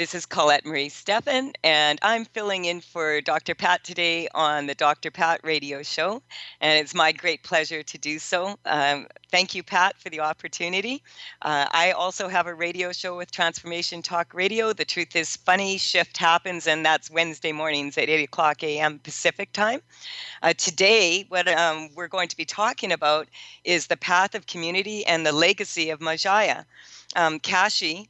This 0.00 0.14
is 0.14 0.24
Colette 0.24 0.64
Marie 0.64 0.88
Stefan, 0.88 1.52
and 1.62 1.98
I'm 2.00 2.24
filling 2.24 2.64
in 2.64 2.80
for 2.80 3.20
Dr. 3.20 3.54
Pat 3.54 3.84
today 3.84 4.28
on 4.34 4.64
the 4.64 4.74
Dr. 4.74 5.10
Pat 5.10 5.42
radio 5.44 5.82
show. 5.82 6.22
And 6.62 6.80
it's 6.80 6.94
my 6.94 7.12
great 7.12 7.42
pleasure 7.42 7.82
to 7.82 7.98
do 7.98 8.18
so. 8.18 8.56
Um, 8.64 9.08
thank 9.30 9.54
you, 9.54 9.62
Pat, 9.62 9.98
for 9.98 10.08
the 10.08 10.20
opportunity. 10.20 11.02
Uh, 11.42 11.66
I 11.70 11.92
also 11.92 12.28
have 12.28 12.46
a 12.46 12.54
radio 12.54 12.92
show 12.92 13.14
with 13.14 13.30
Transformation 13.30 14.00
Talk 14.00 14.32
Radio. 14.32 14.72
The 14.72 14.86
Truth 14.86 15.14
is 15.16 15.36
Funny 15.36 15.76
Shift 15.76 16.16
happens, 16.16 16.66
and 16.66 16.82
that's 16.82 17.10
Wednesday 17.10 17.52
mornings 17.52 17.98
at 17.98 18.08
8 18.08 18.24
o'clock 18.24 18.62
a.m. 18.62 19.00
Pacific 19.00 19.52
time. 19.52 19.82
Uh, 20.42 20.54
today, 20.54 21.26
what 21.28 21.46
um, 21.46 21.90
we're 21.94 22.08
going 22.08 22.28
to 22.28 22.36
be 22.38 22.46
talking 22.46 22.90
about 22.90 23.28
is 23.64 23.88
the 23.88 23.98
path 23.98 24.34
of 24.34 24.46
community 24.46 25.04
and 25.04 25.26
the 25.26 25.32
legacy 25.32 25.90
of 25.90 26.00
Ma 26.00 26.16
Jaya. 26.16 26.64
Um, 27.16 27.38
Kashi, 27.38 28.08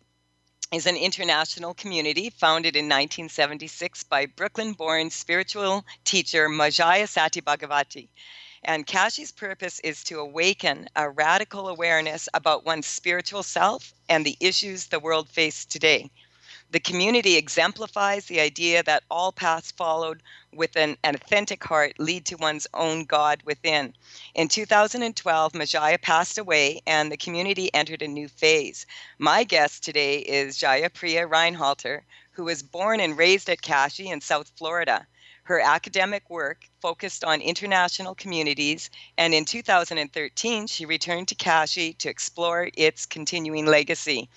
is 0.73 0.87
an 0.87 0.97
intentional 0.97 1.75
community 1.75 2.31
founded 2.31 2.77
in 2.77 2.85
1976 2.85 4.05
by 4.05 4.27
Brooklyn 4.27 4.73
born 4.73 5.11
spiritual 5.11 5.85
teacher 6.05 6.49
Ma 6.49 6.71
Jaya 6.71 7.09
Sati 7.09 7.41
Bhagavati. 7.41 8.09
And 8.63 8.87
Kashi's 8.87 9.33
purpose 9.33 9.81
is 9.81 10.05
to 10.05 10.21
awaken 10.21 10.89
a 10.95 11.11
radical 11.11 11.67
awareness 11.69 12.29
about 12.35 12.65
one's 12.65 12.87
spiritual 12.87 13.43
self 13.43 13.93
and 14.09 14.25
the 14.25 14.37
issues 14.39 14.87
the 14.87 15.01
world 15.01 15.29
faces 15.29 15.65
today. 15.65 16.09
The 16.73 16.79
community 16.79 17.35
exemplifies 17.35 18.27
the 18.27 18.39
idea 18.39 18.85
that 18.85 19.03
all 19.11 19.33
paths 19.33 19.73
followed 19.73 20.23
with 20.53 20.77
an, 20.77 20.97
an, 21.03 21.17
authentic 21.17 21.65
heart 21.65 21.99
lead 21.99 22.25
to 22.27 22.37
one's 22.37 22.69
own 22.75 23.07
God 23.07 23.43
within. 23.45 23.93
In 24.37 24.47
2012, 24.47 25.55
Ma 25.55 25.65
Jaya 25.65 25.98
passed 25.98 26.39
away 26.39 26.81
and 26.87 27.11
the 27.11 27.17
community 27.17 27.75
entered 27.75 28.03
a 28.03 28.07
new 28.07 28.29
phase. 28.29 28.87
My 29.19 29.43
guest 29.43 29.83
today 29.83 30.21
is 30.21 30.59
Jaya 30.59 30.91
Priya 30.91 31.27
Reinhalter, 31.27 32.03
who 32.31 32.45
was 32.45 32.63
born 32.63 33.01
and 33.01 33.19
raised 33.19 33.48
at 33.51 33.63
Kashi 33.63 34.09
in 34.09 34.21
South 34.21 34.53
Florida. 34.57 35.09
Her 35.43 35.59
academic 35.59 36.31
work 36.31 36.69
focused 36.81 37.25
on 37.25 37.41
intentional 37.41 38.15
communities, 38.15 38.91
and 39.19 39.35
in 39.35 39.45
2013, 39.45 40.69
she 40.69 40.87
returned 40.87 41.27
to 41.27 41.35
Kashi 41.35 41.95
to 41.95 42.09
explore 42.09 42.71
its 42.77 43.07
continuing 43.07 43.67
legacy. 43.67 44.29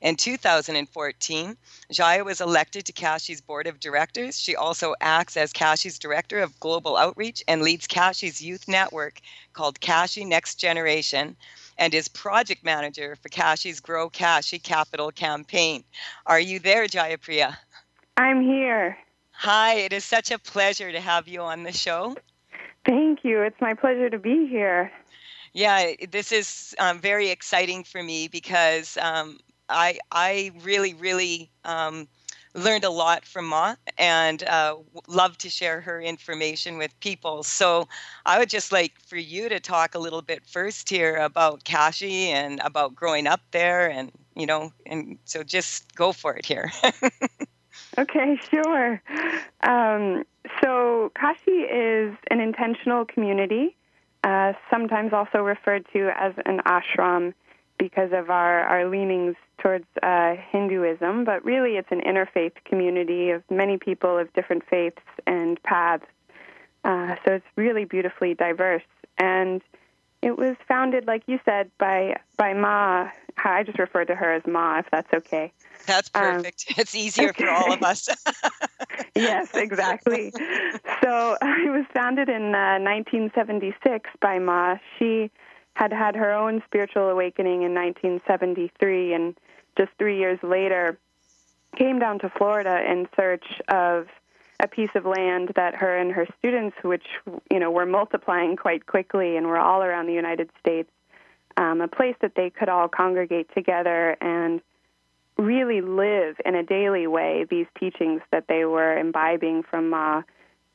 In 0.00 0.16
2014, 0.16 1.56
Jaya 1.90 2.24
was 2.24 2.40
elected 2.40 2.86
to 2.86 2.92
Kashi's 2.92 3.42
board 3.42 3.66
of 3.66 3.80
directors. 3.80 4.40
She 4.40 4.56
also 4.56 4.94
acts 5.00 5.36
as 5.36 5.52
Kashi's 5.52 5.98
director 5.98 6.38
of 6.38 6.58
global 6.58 6.96
outreach 6.96 7.42
and 7.46 7.60
leads 7.60 7.86
Kashi's 7.86 8.40
youth 8.40 8.66
network 8.66 9.20
called 9.52 9.80
Kashi 9.80 10.24
Next 10.24 10.54
Generation 10.54 11.36
and 11.76 11.92
is 11.92 12.08
project 12.08 12.64
manager 12.64 13.16
for 13.16 13.28
Kashi's 13.28 13.80
Grow 13.80 14.08
Kashi 14.08 14.58
Capital 14.58 15.10
campaign. 15.10 15.84
Are 16.26 16.40
you 16.40 16.60
there, 16.60 16.86
Jaya 16.86 17.18
Priya? 17.18 17.58
I'm 18.16 18.42
here. 18.42 18.96
Hi, 19.32 19.74
it 19.74 19.92
is 19.92 20.04
such 20.04 20.30
a 20.30 20.38
pleasure 20.38 20.92
to 20.92 21.00
have 21.00 21.28
you 21.28 21.40
on 21.40 21.62
the 21.62 21.72
show. 21.72 22.16
Thank 22.86 23.24
you. 23.24 23.42
It's 23.42 23.60
my 23.60 23.74
pleasure 23.74 24.08
to 24.08 24.18
be 24.18 24.46
here. 24.46 24.90
Yeah, 25.52 25.92
this 26.10 26.32
is 26.32 26.74
um, 26.78 27.00
very 27.00 27.28
exciting 27.28 27.84
for 27.84 28.02
me 28.02 28.28
because 28.28 28.96
um, 28.98 29.38
I 29.70 29.98
I 30.10 30.52
really 30.62 30.94
really 30.94 31.50
um, 31.64 32.08
learned 32.54 32.84
a 32.84 32.90
lot 32.90 33.24
from 33.24 33.46
Ma 33.46 33.74
and 33.96 34.42
uh, 34.42 34.76
love 35.06 35.38
to 35.38 35.48
share 35.48 35.80
her 35.80 36.00
information 36.00 36.78
with 36.78 36.98
people. 37.00 37.42
So 37.42 37.88
I 38.26 38.38
would 38.38 38.50
just 38.50 38.72
like 38.72 39.00
for 39.00 39.16
you 39.16 39.48
to 39.48 39.60
talk 39.60 39.94
a 39.94 39.98
little 39.98 40.22
bit 40.22 40.44
first 40.46 40.88
here 40.88 41.16
about 41.16 41.64
Kashi 41.64 42.30
and 42.30 42.60
about 42.64 42.94
growing 42.94 43.26
up 43.26 43.40
there, 43.52 43.88
and 43.88 44.10
you 44.34 44.46
know, 44.46 44.72
and 44.86 45.18
so 45.24 45.42
just 45.42 45.94
go 45.94 46.12
for 46.12 46.34
it 46.34 46.44
here. 46.44 46.72
okay, 47.98 48.38
sure. 48.50 49.02
Um, 49.62 50.24
so 50.60 51.12
Kashi 51.14 51.62
is 51.62 52.16
an 52.30 52.40
intentional 52.40 53.04
community, 53.04 53.76
uh, 54.24 54.54
sometimes 54.70 55.12
also 55.12 55.38
referred 55.38 55.86
to 55.92 56.10
as 56.18 56.34
an 56.46 56.60
ashram 56.66 57.34
because 57.80 58.12
of 58.12 58.28
our, 58.28 58.60
our 58.64 58.88
leanings 58.88 59.34
towards 59.58 59.86
uh, 60.02 60.36
Hinduism, 60.52 61.24
but 61.24 61.42
really 61.44 61.76
it's 61.76 61.90
an 61.90 62.02
interfaith 62.02 62.52
community 62.64 63.30
of 63.30 63.42
many 63.50 63.78
people 63.78 64.18
of 64.18 64.32
different 64.34 64.62
faiths 64.68 65.02
and 65.26 65.60
paths. 65.62 66.04
Uh, 66.84 67.16
so 67.24 67.32
it's 67.32 67.46
really 67.56 67.86
beautifully 67.86 68.34
diverse. 68.34 68.82
And 69.18 69.62
it 70.22 70.36
was 70.36 70.56
founded, 70.68 71.06
like 71.06 71.22
you 71.26 71.40
said, 71.44 71.70
by 71.78 72.16
by 72.36 72.52
Ma. 72.52 73.08
I 73.42 73.62
just 73.62 73.78
refer 73.78 74.04
to 74.04 74.14
her 74.14 74.34
as 74.34 74.42
Ma, 74.46 74.80
if 74.80 74.86
that's 74.92 75.12
okay. 75.14 75.50
That's 75.86 76.10
um, 76.14 76.22
perfect. 76.22 76.66
Um, 76.68 76.74
it's 76.78 76.94
easier 76.94 77.30
okay. 77.30 77.44
for 77.44 77.50
all 77.50 77.72
of 77.72 77.82
us. 77.82 78.08
yes, 79.14 79.48
exactly. 79.54 80.30
so 81.02 81.36
it 81.42 81.70
was 81.70 81.86
founded 81.94 82.28
in 82.28 82.54
uh, 82.54 82.78
1976 82.80 84.10
by 84.20 84.38
Ma. 84.38 84.76
She 84.98 85.30
had 85.74 85.92
had 85.92 86.16
her 86.16 86.32
own 86.32 86.62
spiritual 86.66 87.08
awakening 87.08 87.62
in 87.62 87.74
1973 87.74 89.14
and 89.14 89.36
just 89.76 89.90
three 89.98 90.18
years 90.18 90.38
later 90.42 90.98
came 91.76 91.98
down 91.98 92.18
to 92.18 92.30
Florida 92.30 92.80
in 92.90 93.08
search 93.16 93.44
of 93.68 94.06
a 94.62 94.68
piece 94.68 94.90
of 94.94 95.06
land 95.06 95.52
that 95.56 95.74
her 95.74 95.96
and 95.96 96.12
her 96.12 96.26
students, 96.38 96.76
which 96.82 97.04
you 97.50 97.58
know 97.58 97.70
were 97.70 97.86
multiplying 97.86 98.56
quite 98.56 98.86
quickly 98.86 99.36
and 99.36 99.46
were 99.46 99.58
all 99.58 99.82
around 99.82 100.06
the 100.06 100.12
United 100.12 100.50
States, 100.60 100.90
um, 101.56 101.80
a 101.80 101.88
place 101.88 102.16
that 102.20 102.34
they 102.34 102.50
could 102.50 102.68
all 102.68 102.88
congregate 102.88 103.48
together 103.54 104.16
and 104.20 104.60
really 105.38 105.80
live 105.80 106.36
in 106.44 106.54
a 106.54 106.62
daily 106.62 107.06
way 107.06 107.46
these 107.48 107.66
teachings 107.78 108.20
that 108.30 108.44
they 108.48 108.64
were 108.64 108.98
imbibing 108.98 109.62
from 109.62 109.88
Ma, 109.88 110.22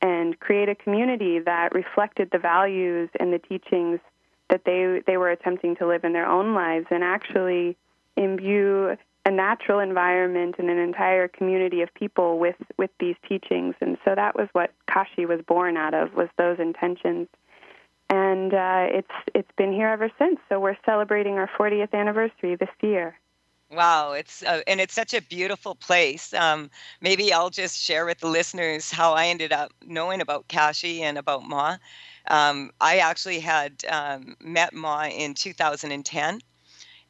and 0.02 0.38
create 0.40 0.68
a 0.68 0.74
community 0.74 1.38
that 1.38 1.74
reflected 1.74 2.28
the 2.32 2.38
values 2.38 3.08
and 3.20 3.32
the 3.32 3.38
teachings 3.38 4.00
that 4.50 4.64
they 4.64 5.02
they 5.06 5.16
were 5.16 5.30
attempting 5.30 5.76
to 5.76 5.86
live 5.86 6.04
in 6.04 6.12
their 6.12 6.26
own 6.26 6.54
lives 6.54 6.86
and 6.90 7.02
actually 7.02 7.76
imbue 8.16 8.96
a 9.26 9.30
natural 9.30 9.80
environment 9.80 10.54
and 10.58 10.70
an 10.70 10.78
entire 10.78 11.26
community 11.26 11.82
of 11.82 11.92
people 11.94 12.38
with 12.38 12.54
with 12.78 12.90
these 13.00 13.16
teachings. 13.28 13.74
And 13.80 13.98
so 14.04 14.14
that 14.14 14.36
was 14.36 14.48
what 14.52 14.72
Kashi 14.88 15.26
was 15.26 15.40
born 15.46 15.76
out 15.76 15.94
of 15.94 16.14
was 16.14 16.28
those 16.38 16.60
intentions. 16.60 17.26
And 18.08 18.54
uh, 18.54 18.86
it's 18.88 19.10
it's 19.34 19.50
been 19.56 19.72
here 19.72 19.88
ever 19.88 20.10
since. 20.16 20.38
So 20.48 20.60
we're 20.60 20.76
celebrating 20.86 21.34
our 21.34 21.50
40th 21.58 21.92
anniversary 21.92 22.54
this 22.54 22.70
year. 22.80 23.18
Wow, 23.68 24.12
it's 24.12 24.44
uh, 24.44 24.60
and 24.68 24.80
it's 24.80 24.94
such 24.94 25.12
a 25.12 25.20
beautiful 25.20 25.74
place. 25.74 26.32
Um, 26.32 26.70
maybe 27.00 27.32
I'll 27.32 27.50
just 27.50 27.80
share 27.80 28.06
with 28.06 28.20
the 28.20 28.28
listeners 28.28 28.92
how 28.92 29.12
I 29.14 29.26
ended 29.26 29.52
up 29.52 29.72
knowing 29.84 30.20
about 30.20 30.46
Kashi 30.46 31.02
and 31.02 31.18
about 31.18 31.42
Ma. 31.42 31.78
Um, 32.28 32.70
I 32.80 32.98
actually 32.98 33.40
had 33.40 33.84
um, 33.88 34.36
met 34.40 34.74
Ma 34.74 35.06
in 35.06 35.34
2010, 35.34 36.40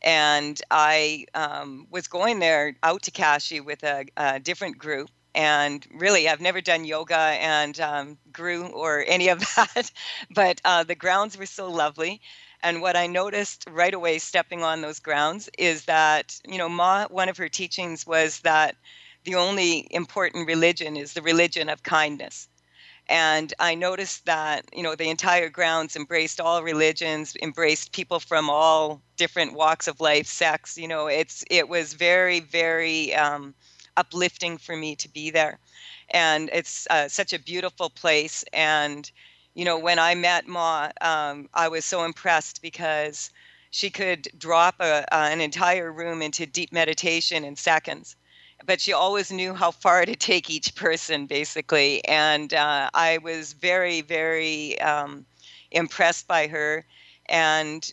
and 0.03 0.63
I 0.71 1.27
um, 1.35 1.87
was 1.91 2.09
going 2.09 2.39
there 2.39 2.77
out 2.83 3.03
to 3.05 3.11
Kashi 3.11 3.61
with 3.61 3.83
a, 3.83 4.05
a, 4.17 4.39
different 4.41 4.79
group. 4.79 5.11
And 5.35 5.87
really, 5.93 6.29
I've 6.29 6.41
never 6.41 6.61
done 6.61 6.85
yoga 6.85 7.17
and 7.17 7.79
um, 7.81 8.19
grew 8.33 8.67
or 8.67 9.05
any 9.07 9.29
of 9.29 9.41
that, 9.57 9.91
but 10.35 10.61
uh, 10.65 10.85
the 10.85 10.95
grounds 10.95 11.37
were 11.37 11.47
so 11.47 11.71
lovely. 11.71 12.21
And 12.63 12.81
what 12.81 12.97
I 12.97 13.07
noticed 13.07 13.67
right 13.71 13.93
away 13.93 14.19
stepping 14.19 14.63
on 14.63 14.81
those 14.81 14.99
grounds 14.99 15.49
is 15.59 15.85
that, 15.85 16.41
you 16.49 16.57
know, 16.57 16.69
Ma, 16.69 17.07
one 17.09 17.29
of 17.29 17.37
her 17.37 17.49
teachings 17.49 18.07
was 18.07 18.41
that 18.41 18.77
the 19.25 19.35
only 19.35 19.87
important 19.91 20.47
religion 20.47 20.97
is 20.97 21.13
the 21.13 21.23
religion 21.23 21.69
of 21.69 21.83
kindness 21.83 22.49
And 23.09 23.53
I 23.59 23.75
noticed 23.75 24.27
that, 24.27 24.65
you 24.73 24.83
know, 24.83 24.95
the 24.97 25.11
entire 25.11 25.49
grounds 25.49 25.97
embraced 25.97 26.41
all 26.41 26.63
religions, 26.63 27.37
embraced 27.43 27.93
people 27.93 28.19
from 28.21 28.51
all 28.51 29.03
different 29.17 29.55
walks 29.55 29.87
of 29.89 30.01
life, 30.01 30.27
sex. 30.27 30.77
You 30.77 30.89
know, 30.89 31.07
it's 31.07 31.45
it 31.51 31.69
was 31.69 31.95
very, 31.95 32.41
very 32.41 33.15
um, 33.15 33.55
uplifting 33.97 34.59
for 34.59 34.77
me 34.77 34.97
to 34.97 35.09
be 35.09 35.31
there, 35.31 35.59
and 36.11 36.51
it's 36.53 36.87
uh, 36.91 37.09
such 37.09 37.33
a 37.33 37.39
beautiful 37.39 37.91
place. 37.91 38.45
And 38.53 39.11
you 39.55 39.65
know, 39.65 39.79
when 39.79 39.99
I 39.99 40.15
met 40.15 40.47
Ma, 40.49 40.91
um, 41.01 41.49
I 41.55 41.69
was 41.69 41.85
so 41.85 42.05
impressed 42.05 42.61
because 42.63 43.31
she 43.71 43.91
could 43.91 44.29
drop 44.37 44.77
a, 44.81 45.05
uh, 45.15 45.29
an 45.29 45.41
entire 45.41 45.93
room 45.93 46.23
into 46.23 46.47
deep 46.47 46.73
meditation 46.73 47.45
in 47.45 47.57
seconds 47.57 48.17
but 48.65 48.81
she 48.81 48.93
always 48.93 49.31
knew 49.31 49.55
how 49.55 49.71
far 49.71 50.05
to 50.05 50.17
take 50.17 50.49
each 50.51 50.75
person, 50.75 51.27
basically. 51.27 52.05
And 52.05 52.53
uh, 52.55 52.91
I 52.95 53.19
was 53.19 53.53
very, 53.53 54.01
very 54.01 54.81
um, 54.81 55.27
impressed 55.71 56.27
by 56.27 56.47
her 56.47 56.85
and 57.27 57.93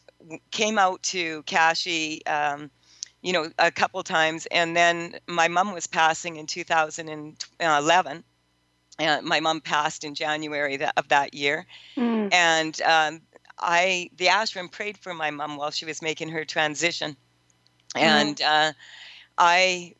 came 0.52 0.78
out 0.78 1.04
to 1.04 1.44
Kashi, 1.44 2.26
um, 2.26 2.72
you 3.22 3.34
know, 3.34 3.50
a 3.60 3.72
couple 3.72 4.02
times. 4.04 4.46
And 4.52 4.76
then 4.76 5.16
my 5.28 5.48
mom 5.48 5.74
was 5.74 5.88
passing 5.88 6.38
in 6.38 6.48
2011. 6.48 8.24
And 9.00 9.26
my 9.26 9.40
mom 9.40 9.60
passed 9.60 10.04
in 10.04 10.14
January 10.14 10.80
of 10.98 11.08
that 11.10 11.34
year. 11.34 11.66
Mm. 11.98 12.32
And 12.32 12.82
um, 12.84 13.22
I, 13.60 14.12
the 14.18 14.28
ashram 14.28 14.72
prayed 14.72 14.98
for 14.98 15.14
my 15.14 15.32
mom 15.32 15.58
while 15.58 15.72
she 15.72 15.86
was 15.86 16.02
making 16.02 16.30
her 16.30 16.46
transition. 16.46 17.18
Mm. 17.96 18.02
And 18.02 18.42
uh, 18.42 18.74
I 19.38 19.96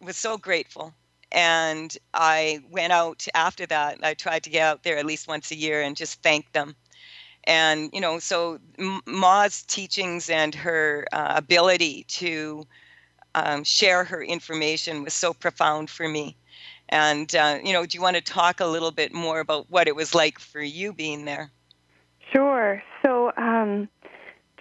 was 0.00 0.16
so 0.16 0.36
grateful. 0.36 0.94
And 1.30 1.96
I 2.12 2.60
went 2.70 2.92
out 2.92 3.26
after 3.34 3.64
that. 3.66 3.98
I 4.02 4.14
tried 4.14 4.42
to 4.44 4.50
get 4.50 4.62
out 4.62 4.82
there 4.82 4.98
at 4.98 5.06
least 5.06 5.28
once 5.28 5.50
a 5.50 5.56
year 5.56 5.80
and 5.80 5.96
just 5.96 6.22
thank 6.22 6.52
them. 6.52 6.76
And, 7.44 7.90
you 7.92 8.00
know, 8.00 8.18
so 8.18 8.58
Ma's 9.06 9.62
teachings 9.62 10.30
and 10.30 10.54
her 10.54 11.06
uh, 11.12 11.32
ability 11.36 12.04
to 12.08 12.66
um, 13.34 13.64
share 13.64 14.04
her 14.04 14.22
information 14.22 15.02
was 15.02 15.14
so 15.14 15.32
profound 15.32 15.90
for 15.90 16.08
me. 16.08 16.36
And, 16.88 17.34
uh, 17.34 17.58
you 17.64 17.72
know, 17.72 17.86
do 17.86 17.96
you 17.96 18.02
want 18.02 18.16
to 18.16 18.22
talk 18.22 18.60
a 18.60 18.66
little 18.66 18.90
bit 18.90 19.14
more 19.14 19.40
about 19.40 19.70
what 19.70 19.88
it 19.88 19.96
was 19.96 20.14
like 20.14 20.38
for 20.38 20.60
you 20.60 20.92
being 20.92 21.24
there? 21.24 21.50
Sure. 22.32 22.82
So, 23.02 23.32
um, 23.36 23.88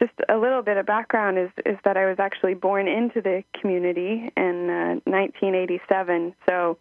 just 0.02 0.14
a 0.30 0.38
little 0.38 0.64
bit 0.64 0.78
of 0.78 0.86
background 0.86 1.38
is 1.38 1.52
is 1.66 1.78
that 1.86 1.96
I 1.96 2.08
was 2.08 2.18
actually 2.20 2.56
born 2.56 2.88
into 2.88 3.22
the 3.22 3.44
community 3.60 4.32
in 4.36 4.70
uh, 4.70 5.00
1987. 5.06 6.34
So 6.50 6.78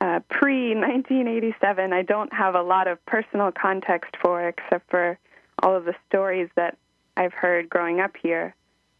uh, 0.00 0.20
pre 0.30 0.74
1987, 0.74 1.92
I 1.92 2.02
don't 2.02 2.32
have 2.32 2.54
a 2.54 2.62
lot 2.62 2.88
of 2.88 3.04
personal 3.04 3.52
context 3.52 4.16
for, 4.22 4.48
except 4.48 4.88
for 4.90 5.18
all 5.62 5.76
of 5.76 5.84
the 5.84 5.94
stories 6.08 6.48
that 6.56 6.78
I've 7.16 7.34
heard 7.34 7.68
growing 7.68 8.00
up 8.00 8.12
here. 8.20 8.54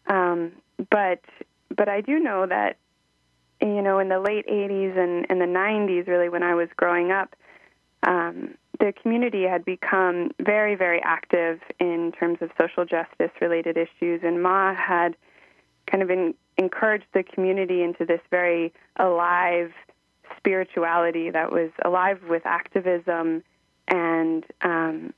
Um, 0.09 0.53
but 0.91 1.21
but 1.75 1.89
I 1.89 2.03
do 2.03 2.19
know 2.19 2.47
that 2.47 2.77
you 3.63 3.81
know 3.81 3.99
in 3.99 4.09
the 4.09 4.21
late 4.21 4.47
80s 4.47 4.99
and, 4.99 5.27
and 5.31 5.41
the 5.41 5.47
90s, 5.47 6.07
really 6.07 6.29
when 6.29 6.43
I 6.43 6.55
was 6.55 6.69
growing 6.77 7.13
up. 7.13 7.35
Um, 8.03 8.55
the 8.79 8.93
community 8.93 9.43
had 9.43 9.65
become 9.65 10.31
very, 10.41 10.77
very 10.77 11.01
active 11.03 11.61
in 11.81 12.13
terms 12.13 12.39
of 12.41 12.51
social 12.59 12.85
justice 12.85 13.33
related 13.41 13.77
issues, 13.77 14.21
and 14.23 14.43
Ma 14.43 14.75
had 14.75 15.17
kind 15.91 16.03
of 16.03 16.11
in, 16.11 16.35
encouraged 16.57 17.07
the 17.13 17.23
community 17.23 17.83
into 17.83 18.05
this 18.05 18.21
very 18.31 18.73
alive 18.97 19.73
spirituality 20.37 21.31
that 21.31 21.51
was 21.51 21.71
alive 21.85 22.21
with 22.29 22.45
activism 22.45 23.43
and 23.89 24.45
um, 24.63 25.13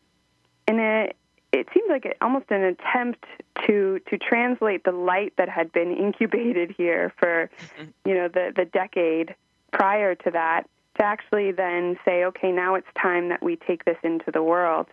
and 0.66 0.80
it 0.80 1.16
it 1.52 1.66
seemed 1.74 1.90
like 1.90 2.04
it, 2.04 2.16
almost 2.20 2.46
an 2.50 2.62
attempt 2.62 3.24
to 3.66 4.00
to 4.08 4.16
translate 4.18 4.84
the 4.84 4.92
light 4.92 5.32
that 5.36 5.48
had 5.48 5.72
been 5.72 5.96
incubated 5.96 6.74
here 6.76 7.12
for 7.18 7.50
you 8.04 8.14
know 8.14 8.28
the 8.28 8.52
the 8.54 8.64
decade 8.64 9.34
prior 9.72 10.14
to 10.14 10.30
that 10.30 10.64
to 11.00 11.06
actually 11.06 11.50
then 11.50 11.98
say, 12.04 12.24
okay, 12.24 12.52
now 12.52 12.74
it's 12.74 12.86
time 13.00 13.30
that 13.30 13.42
we 13.42 13.56
take 13.56 13.84
this 13.86 13.96
into 14.02 14.30
the 14.30 14.42
world. 14.42 14.86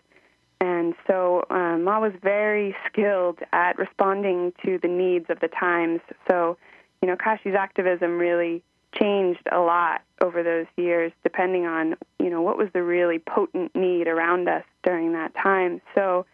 And 0.62 0.96
so 1.06 1.44
um, 1.50 1.84
Ma 1.84 2.00
was 2.00 2.14
very 2.24 2.76
skilled 2.88 3.40
at 3.52 3.78
responding 3.78 4.54
to 4.66 4.80
the 4.82 4.88
needs 4.88 5.26
of 5.30 5.40
the 5.42 5.50
times. 5.50 6.00
So, 6.28 6.58
you 7.02 7.10
know, 7.10 7.16
Kashi's 7.18 7.56
activism 7.56 8.18
really 8.18 8.64
changed 8.98 9.42
a 9.52 9.60
lot 9.60 10.02
over 10.22 10.44
those 10.44 10.66
years, 10.78 11.12
depending 11.24 11.66
on, 11.66 11.96
you 12.20 12.30
know, 12.30 12.42
what 12.42 12.58
was 12.58 12.70
the 12.74 12.82
really 12.82 13.20
potent 13.20 13.76
need 13.76 14.08
around 14.08 14.48
us 14.48 14.64
during 14.84 15.12
that 15.12 15.36
time. 15.36 15.82
So, 15.94 16.26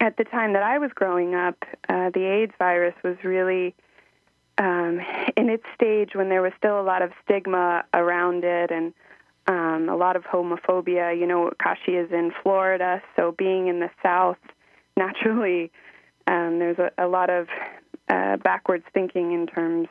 at 0.00 0.16
the 0.16 0.24
time 0.24 0.54
that 0.54 0.62
I 0.62 0.78
was 0.78 0.90
growing 0.94 1.34
up, 1.34 1.56
uh, 1.88 2.10
the 2.12 2.24
AIDS 2.24 2.52
virus 2.58 2.94
was 3.04 3.16
really 3.22 3.74
um, 4.60 5.00
in 5.36 5.48
its 5.48 5.64
stage 5.74 6.10
when 6.14 6.28
there 6.28 6.42
was 6.42 6.52
still 6.58 6.78
a 6.78 6.84
lot 6.84 7.00
of 7.00 7.10
stigma 7.24 7.82
around 7.94 8.44
it 8.44 8.70
and 8.70 8.92
um, 9.46 9.88
a 9.88 9.96
lot 9.96 10.16
of 10.16 10.24
homophobia. 10.24 11.18
You 11.18 11.26
know, 11.26 11.50
Kashi 11.60 11.92
is 11.92 12.12
in 12.12 12.30
Florida, 12.42 13.02
so 13.16 13.32
being 13.32 13.68
in 13.68 13.80
the 13.80 13.90
South, 14.02 14.36
naturally, 14.96 15.72
um, 16.26 16.58
there's 16.58 16.78
a, 16.78 16.90
a 16.98 17.08
lot 17.08 17.30
of 17.30 17.48
uh, 18.08 18.36
backwards 18.36 18.84
thinking 18.92 19.32
in 19.32 19.46
terms 19.46 19.88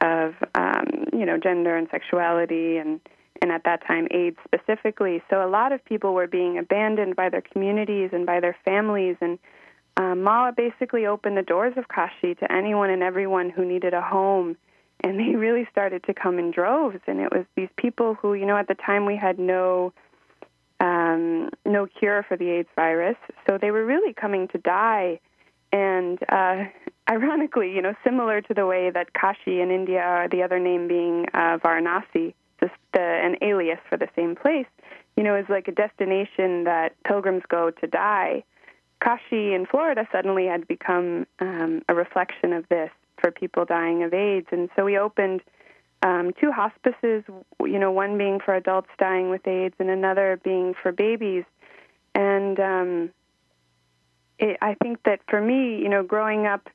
of 0.00 0.34
um, 0.54 1.06
you 1.12 1.24
know 1.24 1.38
gender 1.38 1.76
and 1.76 1.88
sexuality 1.90 2.76
and 2.76 3.00
and 3.40 3.52
at 3.52 3.62
that 3.64 3.86
time 3.86 4.08
AIDS 4.10 4.36
specifically. 4.44 5.22
So 5.30 5.46
a 5.46 5.48
lot 5.48 5.70
of 5.70 5.84
people 5.84 6.12
were 6.12 6.26
being 6.26 6.58
abandoned 6.58 7.14
by 7.14 7.28
their 7.28 7.40
communities 7.40 8.10
and 8.12 8.26
by 8.26 8.40
their 8.40 8.56
families 8.64 9.16
and 9.20 9.38
um, 9.96 10.22
Mala 10.22 10.52
basically 10.52 11.06
opened 11.06 11.36
the 11.36 11.42
doors 11.42 11.74
of 11.76 11.88
Kashi 11.88 12.34
to 12.34 12.52
anyone 12.52 12.90
and 12.90 13.02
everyone 13.02 13.50
who 13.50 13.64
needed 13.64 13.94
a 13.94 14.02
home. 14.02 14.56
And 15.00 15.18
they 15.18 15.34
really 15.36 15.66
started 15.70 16.04
to 16.04 16.14
come 16.14 16.38
in 16.38 16.50
droves. 16.50 17.00
And 17.06 17.20
it 17.20 17.32
was 17.32 17.44
these 17.56 17.70
people 17.76 18.14
who, 18.14 18.34
you 18.34 18.46
know, 18.46 18.56
at 18.56 18.68
the 18.68 18.74
time 18.74 19.06
we 19.06 19.16
had 19.16 19.38
no 19.38 19.92
um, 20.78 21.48
no 21.64 21.86
cure 21.86 22.22
for 22.28 22.36
the 22.36 22.50
AIDS 22.50 22.68
virus, 22.76 23.16
so 23.48 23.56
they 23.58 23.70
were 23.70 23.84
really 23.84 24.12
coming 24.12 24.48
to 24.48 24.58
die. 24.58 25.20
And 25.72 26.18
uh, 26.28 26.64
ironically, 27.10 27.72
you 27.72 27.82
know, 27.82 27.94
similar 28.04 28.40
to 28.42 28.54
the 28.54 28.66
way 28.66 28.90
that 28.90 29.14
Kashi 29.14 29.60
in 29.60 29.70
India, 29.70 30.28
the 30.30 30.42
other 30.42 30.58
name 30.58 30.88
being 30.88 31.26
uh, 31.32 31.58
Varanasi, 31.64 32.34
just 32.60 32.74
the, 32.92 33.00
an 33.00 33.36
alias 33.42 33.78
for 33.88 33.96
the 33.96 34.08
same 34.16 34.34
place, 34.36 34.66
you 35.16 35.22
know, 35.22 35.34
is 35.34 35.46
like 35.48 35.68
a 35.68 35.72
destination 35.72 36.64
that 36.64 36.92
pilgrims 37.04 37.42
go 37.48 37.70
to 37.70 37.86
die. 37.86 38.44
Kashi 39.00 39.54
in 39.54 39.66
Florida 39.66 40.06
suddenly 40.10 40.46
had 40.46 40.66
become 40.66 41.26
um, 41.40 41.82
a 41.88 41.94
reflection 41.94 42.52
of 42.52 42.68
this 42.68 42.90
for 43.20 43.30
people 43.30 43.64
dying 43.64 44.02
of 44.02 44.12
AIDS. 44.12 44.48
And 44.50 44.68
so 44.74 44.84
we 44.84 44.98
opened 44.98 45.42
um, 46.02 46.32
two 46.40 46.52
hospices, 46.52 47.24
you 47.60 47.78
know, 47.78 47.90
one 47.90 48.18
being 48.18 48.40
for 48.40 48.54
adults 48.54 48.90
dying 48.98 49.30
with 49.30 49.46
AIDS 49.46 49.74
and 49.78 49.90
another 49.90 50.40
being 50.42 50.74
for 50.80 50.92
babies. 50.92 51.44
And 52.14 52.58
um, 52.60 53.10
it, 54.38 54.58
I 54.60 54.74
think 54.82 55.02
that 55.04 55.20
for 55.28 55.40
me, 55.40 55.78
you 55.78 55.88
know, 55.88 56.02
growing 56.02 56.46
up 56.46 56.68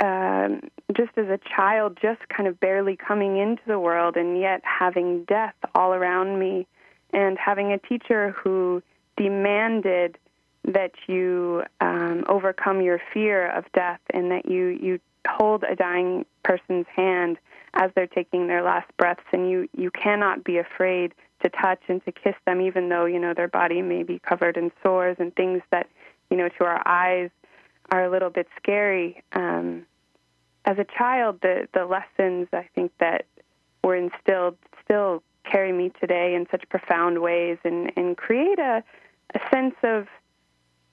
um, 0.00 0.62
just 0.96 1.10
as 1.16 1.26
a 1.26 1.38
child, 1.56 1.98
just 2.00 2.20
kind 2.28 2.48
of 2.48 2.60
barely 2.60 2.96
coming 2.96 3.36
into 3.36 3.62
the 3.66 3.78
world 3.78 4.16
and 4.16 4.38
yet 4.40 4.62
having 4.64 5.24
death 5.24 5.54
all 5.74 5.92
around 5.92 6.38
me, 6.38 6.66
and 7.12 7.38
having 7.38 7.72
a 7.72 7.78
teacher 7.78 8.30
who 8.30 8.82
demanded 9.16 10.18
that 10.68 10.92
you 11.06 11.62
um, 11.80 12.24
overcome 12.28 12.80
your 12.80 13.00
fear 13.12 13.50
of 13.50 13.64
death 13.72 14.00
and 14.10 14.30
that 14.30 14.46
you, 14.46 14.78
you 14.80 15.00
hold 15.26 15.64
a 15.64 15.74
dying 15.74 16.24
person's 16.42 16.86
hand 16.94 17.38
as 17.74 17.90
they're 17.94 18.06
taking 18.06 18.46
their 18.46 18.62
last 18.62 18.90
breaths 18.96 19.24
and 19.32 19.50
you, 19.50 19.68
you 19.76 19.90
cannot 19.90 20.44
be 20.44 20.58
afraid 20.58 21.14
to 21.42 21.48
touch 21.48 21.80
and 21.88 22.04
to 22.04 22.12
kiss 22.12 22.34
them 22.46 22.60
even 22.60 22.88
though 22.88 23.04
you 23.04 23.18
know 23.18 23.32
their 23.32 23.48
body 23.48 23.80
may 23.80 24.02
be 24.02 24.18
covered 24.18 24.56
in 24.56 24.72
sores 24.82 25.16
and 25.20 25.34
things 25.36 25.62
that 25.70 25.88
you 26.30 26.36
know 26.36 26.48
to 26.48 26.64
our 26.64 26.82
eyes 26.86 27.30
are 27.92 28.04
a 28.04 28.10
little 28.10 28.30
bit 28.30 28.48
scary. 28.60 29.22
Um, 29.32 29.86
as 30.64 30.78
a 30.78 30.84
child 30.84 31.40
the 31.40 31.66
the 31.72 31.84
lessons 31.86 32.46
i 32.52 32.68
think 32.74 32.92
that 33.00 33.24
were 33.82 33.96
instilled 33.96 34.56
still 34.84 35.22
carry 35.44 35.72
me 35.72 35.90
today 36.00 36.34
in 36.34 36.46
such 36.50 36.68
profound 36.68 37.20
ways 37.20 37.56
and 37.64 37.90
and 37.96 38.16
create 38.16 38.58
a 38.58 38.82
a 39.34 39.40
sense 39.50 39.74
of 39.82 40.06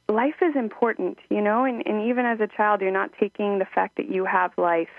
life 0.08 0.36
is 0.42 0.56
important, 0.56 1.18
you 1.30 1.42
know, 1.42 1.66
and, 1.66 1.86
and 1.86 2.08
even 2.10 2.26
as 2.26 2.40
a 2.40 2.48
child, 2.48 2.82
you're 2.82 2.92
not 2.92 3.12
taking 3.20 3.60
the 3.60 3.66
fact 3.66 3.98
that 3.98 4.10
you 4.10 4.26
have 4.26 4.52
life 4.58 4.90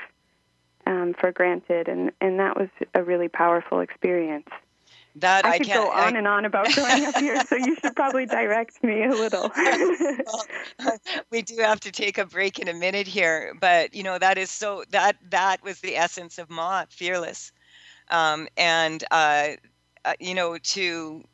um, 0.87 1.15
for 1.19 1.33
granted, 1.33 1.89
and, 1.89 2.13
and 2.21 2.39
that 2.39 2.57
was 2.57 2.69
a 2.95 3.03
really 3.03 3.29
powerful 3.29 3.81
experience. 3.81 4.49
That 5.17 5.47
I, 5.47 5.53
I 5.53 5.59
could 5.59 5.69
go 5.69 5.91
on 5.91 6.15
I, 6.15 6.19
and 6.19 6.29
on 6.29 6.45
about 6.45 6.71
growing 6.73 7.07
up 7.07 7.17
here, 7.17 7.43
so 7.47 7.57
you 7.57 7.77
should 7.77 7.97
probably 7.97 8.27
direct 8.39 8.85
me 8.85 9.03
a 9.03 9.11
little. 9.11 9.51
well, 9.57 10.99
we 11.31 11.41
do 11.41 11.57
have 11.59 11.81
to 11.81 11.91
take 11.91 12.19
a 12.19 12.27
break 12.27 12.59
in 12.59 12.69
a 12.69 12.75
minute 12.75 13.07
here, 13.07 13.55
but 13.59 13.95
you 13.95 14.03
know 14.03 14.19
that 14.19 14.37
is 14.37 14.51
so 14.51 14.85
that 14.91 15.17
that 15.31 15.63
was 15.65 15.81
the 15.81 15.97
essence 15.97 16.39
of 16.39 16.51
Ma, 16.51 16.85
fearless, 16.91 17.51
um, 18.11 18.47
and 18.59 19.05
uh, 19.11 19.49
uh, 20.05 20.13
you 20.21 20.35
know 20.35 20.59
to 20.59 21.25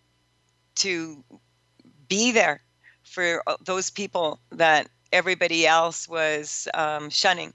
to 0.76 1.24
be 2.06 2.30
there 2.30 2.62
for 3.12 3.42
uh, 3.46 3.56
those 3.64 3.90
people 3.90 4.40
that 4.50 4.88
everybody 5.12 5.66
else 5.66 6.08
was 6.08 6.68
um, 6.74 7.10
shunning 7.10 7.52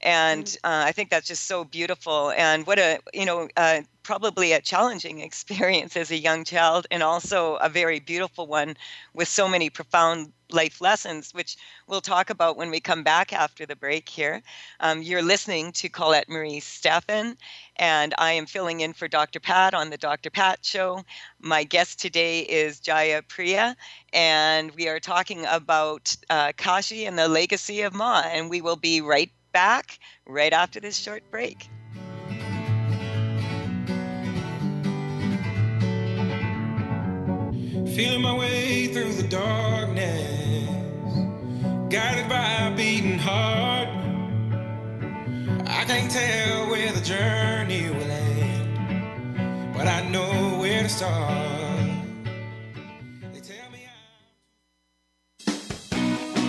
and 0.00 0.44
mm. 0.44 0.56
uh, 0.64 0.84
I 0.86 0.92
think 0.92 1.10
that's 1.10 1.26
just 1.26 1.46
so 1.46 1.64
beautiful. 1.64 2.30
And 2.30 2.66
what 2.66 2.78
a 2.78 3.00
you 3.12 3.24
know 3.24 3.48
uh, 3.56 3.82
probably 4.02 4.52
a 4.52 4.60
challenging 4.60 5.20
experience 5.28 5.96
as 5.96 6.10
a 6.10 6.16
young 6.16 6.44
child, 6.44 6.86
and 6.90 7.02
also 7.02 7.56
a 7.56 7.68
very 7.68 8.00
beautiful 8.00 8.46
one 8.46 8.76
with 9.14 9.28
so 9.28 9.48
many 9.48 9.70
profound 9.70 10.32
life 10.50 10.80
lessons, 10.80 11.34
which 11.34 11.56
we'll 11.86 12.00
talk 12.00 12.30
about 12.30 12.56
when 12.56 12.70
we 12.70 12.80
come 12.80 13.02
back 13.02 13.32
after 13.32 13.66
the 13.66 13.76
break. 13.76 14.08
Here, 14.08 14.42
um, 14.80 15.02
you're 15.02 15.22
listening 15.22 15.72
to 15.72 15.88
Colette 15.88 16.28
Marie 16.28 16.60
Stefan, 16.60 17.36
and 17.76 18.14
I 18.18 18.32
am 18.32 18.46
filling 18.46 18.80
in 18.80 18.92
for 18.92 19.08
Dr. 19.08 19.40
Pat 19.40 19.74
on 19.74 19.90
the 19.90 19.98
Dr. 19.98 20.30
Pat 20.30 20.64
Show. 20.64 21.04
My 21.40 21.64
guest 21.64 22.00
today 22.00 22.40
is 22.40 22.80
Jaya 22.80 23.22
Priya, 23.22 23.76
and 24.12 24.70
we 24.72 24.88
are 24.88 25.00
talking 25.00 25.44
about 25.46 26.16
uh, 26.30 26.52
Kashi 26.56 27.04
and 27.04 27.18
the 27.18 27.28
legacy 27.28 27.82
of 27.82 27.94
Ma, 27.94 28.22
and 28.24 28.48
we 28.48 28.60
will 28.60 28.76
be 28.76 29.00
right 29.00 29.30
back 29.52 29.98
right 30.26 30.52
after 30.52 30.80
this 30.80 30.96
short 30.96 31.22
break. 31.30 31.68
Feeling 37.94 38.22
my 38.22 38.36
way 38.36 38.88
through 38.88 39.12
the 39.12 39.26
darkness, 39.28 40.68
guided 41.90 42.28
by 42.28 42.68
a 42.68 42.76
beating 42.76 43.18
heart. 43.18 43.88
I 45.66 45.84
can't 45.84 46.10
tell 46.10 46.70
where 46.70 46.92
the 46.92 47.00
journey 47.00 47.90
will 47.90 48.10
end, 48.10 49.74
but 49.74 49.88
I 49.88 50.08
know 50.08 50.58
where 50.60 50.82
to 50.82 50.88
start. 50.88 51.67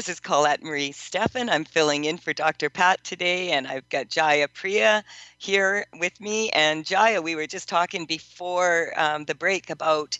This 0.00 0.08
is 0.08 0.20
Colette 0.20 0.62
Marie 0.62 0.92
Stefan. 0.92 1.50
I'm 1.50 1.66
filling 1.66 2.06
in 2.06 2.16
for 2.16 2.32
Dr. 2.32 2.70
Pat 2.70 3.04
today, 3.04 3.50
and 3.50 3.68
I've 3.68 3.86
got 3.90 4.08
Jaya 4.08 4.48
Priya 4.48 5.04
here 5.36 5.84
with 5.98 6.18
me. 6.22 6.48
And 6.52 6.86
Jaya, 6.86 7.20
we 7.20 7.34
were 7.34 7.46
just 7.46 7.68
talking 7.68 8.06
before 8.06 8.94
um, 8.96 9.26
the 9.26 9.34
break 9.34 9.68
about 9.68 10.18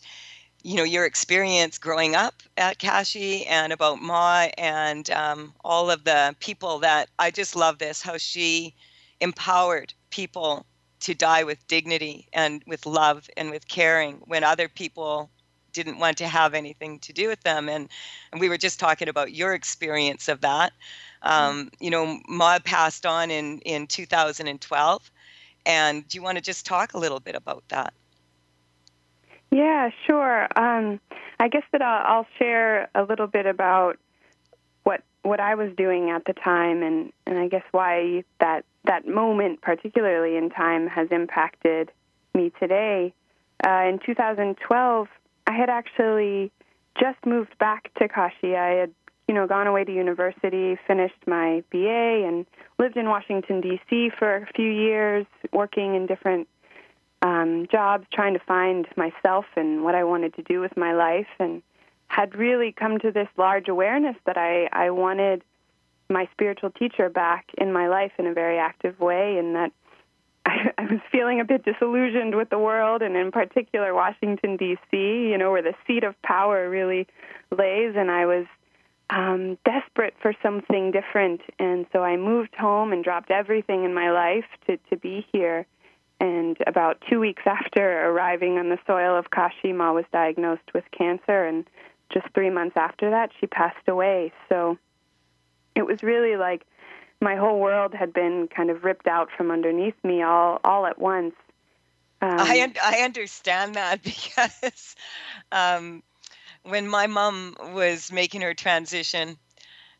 you 0.61 0.75
know 0.75 0.83
your 0.83 1.07
experience 1.07 1.79
growing 1.79 2.15
up 2.15 2.43
at 2.57 2.77
Kashi 2.77 3.43
and 3.47 3.73
about 3.73 3.99
Ma 3.99 4.49
and 4.55 5.09
um, 5.09 5.51
all 5.65 5.89
of 5.89 6.03
the 6.03 6.35
people 6.39 6.77
that 6.77 7.09
I 7.17 7.31
just 7.31 7.55
love 7.55 7.79
this 7.79 8.03
how 8.03 8.19
she 8.19 8.75
empowered 9.19 9.95
people 10.11 10.67
to 10.99 11.15
die 11.15 11.43
with 11.43 11.65
dignity 11.65 12.27
and 12.33 12.61
with 12.67 12.85
love 12.85 13.27
and 13.35 13.49
with 13.49 13.67
caring 13.67 14.21
when 14.27 14.43
other 14.43 14.69
people 14.69 15.31
didn't 15.73 15.99
want 15.99 16.17
to 16.17 16.27
have 16.27 16.53
anything 16.53 16.99
to 16.99 17.13
do 17.13 17.27
with 17.27 17.41
them 17.41 17.69
and 17.69 17.89
and 18.31 18.41
we 18.41 18.49
were 18.49 18.57
just 18.57 18.79
talking 18.79 19.09
about 19.09 19.33
your 19.33 19.53
experience 19.53 20.27
of 20.27 20.41
that 20.41 20.73
um, 21.23 21.69
you 21.79 21.89
know 21.89 22.19
Ma 22.27 22.59
passed 22.59 23.05
on 23.05 23.31
in 23.31 23.59
in 23.59 23.87
2012 23.87 25.11
And 25.65 26.07
do 26.07 26.17
you 26.17 26.23
want 26.23 26.37
to 26.37 26.43
just 26.43 26.65
talk 26.65 26.93
a 26.93 26.97
little 26.97 27.19
bit 27.19 27.35
about 27.35 27.63
that? 27.69 27.93
Yeah, 29.51 29.89
sure. 30.07 30.47
Um, 30.55 30.99
I 31.39 31.49
guess 31.49 31.63
that 31.71 31.81
I'll, 31.81 32.17
I'll 32.17 32.27
share 32.39 32.89
a 32.95 33.03
little 33.03 33.27
bit 33.27 33.45
about 33.45 33.97
what 34.83 35.03
what 35.23 35.39
I 35.39 35.55
was 35.55 35.71
doing 35.75 36.09
at 36.09 36.25
the 36.25 36.33
time, 36.33 36.81
and 36.81 37.11
and 37.25 37.37
I 37.37 37.47
guess 37.47 37.63
why 37.71 38.23
that 38.39 38.65
that 38.85 39.07
moment, 39.07 39.61
particularly 39.61 40.37
in 40.37 40.49
time, 40.49 40.87
has 40.87 41.09
impacted 41.11 41.91
me 42.33 42.51
today. 42.59 43.13
Uh, 43.63 43.83
in 43.89 43.99
2012, 44.03 45.07
I 45.51 45.53
had 45.53 45.69
actually 45.69 46.49
just 46.97 47.25
moved 47.25 47.57
back 47.57 47.93
to 47.95 48.07
Kashi. 48.07 48.55
I 48.55 48.69
had, 48.69 48.91
you 49.27 49.35
know, 49.35 49.47
gone 49.47 49.67
away 49.67 49.83
to 49.83 49.93
university, 49.93 50.77
finished 50.87 51.27
my 51.27 51.61
BA, 51.71 52.25
and 52.25 52.45
lived 52.79 52.95
in 52.95 53.09
Washington 53.09 53.59
D.C. 53.59 54.11
for 54.17 54.37
a 54.37 54.45
few 54.55 54.69
years, 54.69 55.25
working 55.51 55.95
in 55.95 56.07
different 56.07 56.47
um, 57.21 57.67
jobs, 57.69 58.07
trying 58.13 58.33
to 58.33 58.39
find 58.39 58.87
myself 58.95 59.43
and 59.57 59.83
what 59.83 59.93
I 59.93 60.05
wanted 60.05 60.35
to 60.35 60.41
do 60.43 60.61
with 60.61 60.77
my 60.77 60.93
life, 60.93 61.27
and 61.37 61.61
had 62.07 62.33
really 62.33 62.71
come 62.71 62.99
to 62.99 63.11
this 63.11 63.27
large 63.37 63.67
awareness 63.67 64.15
that 64.25 64.37
I, 64.37 64.69
I 64.71 64.91
wanted 64.91 65.43
my 66.09 66.29
spiritual 66.31 66.71
teacher 66.71 67.09
back 67.09 67.47
in 67.57 67.73
my 67.73 67.89
life 67.89 68.13
in 68.17 68.25
a 68.25 68.33
very 68.33 68.57
active 68.57 69.01
way, 69.01 69.37
and 69.37 69.53
that 69.55 69.73
I, 70.45 70.71
I 70.77 70.83
was 70.83 70.99
feeling 71.11 71.39
a 71.39 71.45
bit 71.45 71.63
disillusioned 71.63 72.35
with 72.35 72.49
the 72.49 72.59
world, 72.59 73.01
and 73.01 73.15
in 73.15 73.31
particular 73.31 73.93
Washington 73.93 74.57
D.C., 74.57 74.97
you 74.97 75.37
know, 75.37 75.51
where 75.51 75.61
the 75.61 75.75
seat 75.87 76.03
of 76.03 76.19
power 76.21 76.69
really 76.69 77.07
lays, 77.51 77.95
and 77.95 78.11
I 78.11 78.25
was 78.25 78.45
um, 79.09 79.57
desperate 79.65 80.15
for 80.21 80.33
something 80.41 80.91
different, 80.91 81.41
and 81.59 81.85
so 81.91 82.03
I 82.03 82.17
moved 82.17 82.55
home 82.55 82.93
and 82.93 83.03
dropped 83.03 83.29
everything 83.29 83.83
in 83.83 83.93
my 83.93 84.11
life 84.11 84.45
to 84.67 84.77
to 84.89 84.97
be 84.97 85.25
here. 85.31 85.65
And 86.19 86.55
about 86.67 87.01
two 87.09 87.19
weeks 87.19 87.41
after 87.47 88.07
arriving 88.07 88.59
on 88.59 88.69
the 88.69 88.77
soil 88.85 89.17
of 89.17 89.31
Kashi, 89.31 89.73
Ma 89.73 89.91
was 89.91 90.05
diagnosed 90.13 90.71
with 90.73 90.83
cancer, 90.95 91.45
and 91.45 91.65
just 92.13 92.27
three 92.33 92.51
months 92.51 92.77
after 92.77 93.09
that, 93.09 93.31
she 93.39 93.47
passed 93.47 93.87
away. 93.87 94.31
So 94.47 94.77
it 95.75 95.85
was 95.85 96.03
really 96.03 96.35
like 96.35 96.65
my 97.21 97.35
whole 97.35 97.59
world 97.59 97.93
had 97.93 98.13
been 98.13 98.47
kind 98.55 98.69
of 98.69 98.83
ripped 98.83 99.07
out 99.07 99.29
from 99.35 99.51
underneath 99.51 99.95
me 100.03 100.23
all 100.23 100.59
all 100.63 100.85
at 100.85 100.99
once. 100.99 101.35
Um, 102.21 102.39
I 102.39 102.61
un- 102.61 102.75
I 102.83 102.99
understand 103.01 103.75
that 103.75 104.03
because 104.03 104.95
um, 105.51 106.03
when 106.63 106.87
my 106.87 107.07
mom 107.07 107.55
was 107.73 108.11
making 108.11 108.41
her 108.41 108.53
transition, 108.53 109.37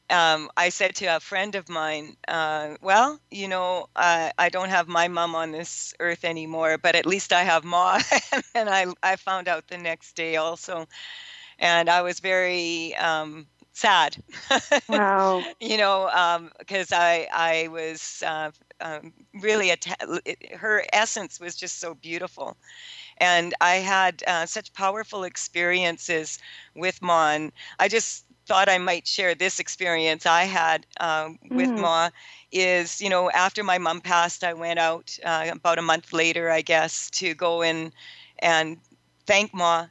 um, 0.10 0.50
I 0.58 0.70
said 0.70 0.96
to 0.96 1.06
a 1.06 1.20
friend 1.20 1.56
of 1.56 1.70
mine, 1.70 2.18
uh, 2.28 2.76
"Well, 2.82 3.20
you 3.32 3.48
know, 3.48 3.88
uh, 3.96 4.32
I 4.38 4.50
don't 4.50 4.70
have 4.70 4.88
my 4.88 5.08
mom 5.08 5.36
on 5.36 5.52
this 5.52 5.94
earth 6.00 6.26
anymore, 6.26 6.78
but 6.78 6.96
at 6.96 7.06
least 7.06 7.32
I 7.34 7.44
have 7.44 7.64
Ma." 7.64 8.02
and 8.56 8.70
I 8.70 8.88
I 9.04 9.16
found 9.16 9.48
out 9.48 9.68
the 9.68 9.78
next 9.78 10.16
day 10.16 10.36
also, 10.38 10.88
and 11.60 11.90
I 11.90 12.02
was 12.02 12.20
very 12.20 12.96
um, 12.98 13.48
sad. 13.74 14.18
Wow. 14.88 15.48
you 15.60 15.78
know, 15.78 16.50
because 16.60 16.92
um, 16.92 16.98
I 17.00 17.28
I 17.32 17.68
was 17.70 18.24
uh, 18.26 18.52
um, 18.82 19.14
really 19.42 19.72
atta- 19.72 20.22
her 20.58 20.84
essence 20.94 21.40
was 21.40 21.56
just 21.56 21.80
so 21.80 21.94
beautiful, 21.96 22.58
and 23.18 23.54
I 23.62 23.76
had 23.76 24.24
uh, 24.28 24.46
such 24.46 24.74
powerful 24.74 25.24
experiences 25.24 26.38
with 26.76 27.02
Mon. 27.02 27.52
I 27.80 27.88
just 27.88 28.26
thought 28.48 28.70
I 28.70 28.78
might 28.78 29.08
share 29.08 29.36
this 29.36 29.60
experience 29.60 30.26
I 30.26 30.44
had 30.44 30.86
um, 31.00 31.38
with 31.50 31.72
mm. 31.72 31.78
Ma. 31.78 32.10
Is 32.52 33.02
you 33.02 33.10
know 33.10 33.30
after 33.32 33.64
my 33.64 33.78
mom 33.78 34.02
passed, 34.02 34.44
I 34.44 34.54
went 34.54 34.80
out 34.80 35.18
uh, 35.24 35.48
about 35.52 35.80
a 35.80 35.82
month 35.84 36.14
later, 36.14 36.50
I 36.50 36.62
guess, 36.62 37.10
to 37.12 37.34
go 37.34 37.62
in 37.62 37.92
and 38.40 38.78
thank 39.26 39.54
Ma 39.54 39.88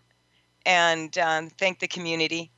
and 0.67 1.17
um, 1.19 1.51
thank 1.51 1.79
the 1.81 1.89
community 1.89 2.51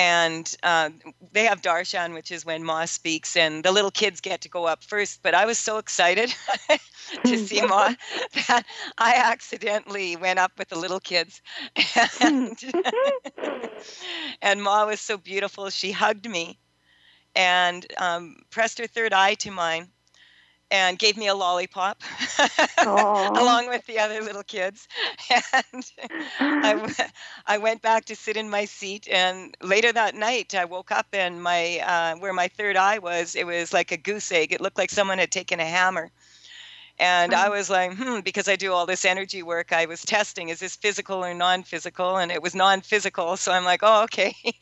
and 0.00 0.56
uh, 0.62 0.88
they 1.30 1.44
have 1.44 1.60
darshan, 1.60 2.14
which 2.14 2.32
is 2.32 2.46
when 2.46 2.64
Ma 2.64 2.86
speaks, 2.86 3.36
and 3.36 3.62
the 3.62 3.70
little 3.70 3.90
kids 3.90 4.22
get 4.22 4.40
to 4.40 4.48
go 4.48 4.64
up 4.64 4.82
first. 4.82 5.22
But 5.22 5.34
I 5.34 5.44
was 5.44 5.58
so 5.58 5.76
excited 5.76 6.34
to 7.24 7.36
see 7.36 7.60
Ma 7.60 7.92
that 8.48 8.64
I 8.96 9.16
accidentally 9.16 10.16
went 10.16 10.38
up 10.38 10.52
with 10.58 10.70
the 10.70 10.78
little 10.78 11.00
kids, 11.00 11.42
and, 12.22 12.58
and 14.40 14.62
Ma 14.62 14.86
was 14.86 15.00
so 15.00 15.18
beautiful. 15.18 15.68
She 15.68 15.92
hugged 15.92 16.26
me 16.26 16.58
and 17.36 17.86
um, 17.98 18.36
pressed 18.48 18.78
her 18.78 18.86
third 18.86 19.12
eye 19.12 19.34
to 19.34 19.50
mine 19.50 19.90
and 20.70 20.98
gave 20.98 21.16
me 21.16 21.26
a 21.28 21.34
lollipop 21.34 22.02
along 23.34 23.68
with 23.68 23.86
the 23.86 23.98
other 23.98 24.20
little 24.22 24.42
kids. 24.42 24.88
And 25.72 25.84
I, 26.62 26.76
I 27.46 27.58
went 27.58 27.82
back 27.82 28.06
to 28.06 28.16
sit 28.16 28.36
in 28.36 28.50
my 28.50 28.64
seat. 28.64 29.08
And 29.10 29.56
later 29.62 29.92
that 29.92 30.14
night, 30.14 30.54
I 30.54 30.64
woke 30.64 30.90
up 30.90 31.06
and 31.12 31.42
my 31.42 31.78
uh, 31.80 32.16
where 32.16 32.32
my 32.32 32.48
third 32.48 32.76
eye 32.76 32.98
was, 32.98 33.34
it 33.34 33.46
was 33.46 33.72
like 33.72 33.92
a 33.92 33.96
goose 33.96 34.30
egg. 34.32 34.52
It 34.52 34.60
looked 34.60 34.78
like 34.78 34.90
someone 34.90 35.18
had 35.18 35.30
taken 35.30 35.60
a 35.60 35.64
hammer 35.64 36.10
and 37.00 37.32
I 37.32 37.48
mm. 37.48 37.52
was 37.52 37.70
like, 37.70 37.96
hmm, 37.96 38.20
because 38.20 38.46
I 38.46 38.56
do 38.56 38.74
all 38.74 38.84
this 38.84 39.06
energy 39.06 39.42
work, 39.42 39.72
I 39.72 39.86
was 39.86 40.02
testing, 40.02 40.50
is 40.50 40.60
this 40.60 40.76
physical 40.76 41.24
or 41.24 41.32
non 41.32 41.62
physical? 41.62 42.18
And 42.18 42.30
it 42.30 42.42
was 42.42 42.54
non 42.54 42.82
physical. 42.82 43.38
So 43.38 43.52
I'm 43.52 43.64
like, 43.64 43.80
oh, 43.82 44.04
okay, 44.04 44.34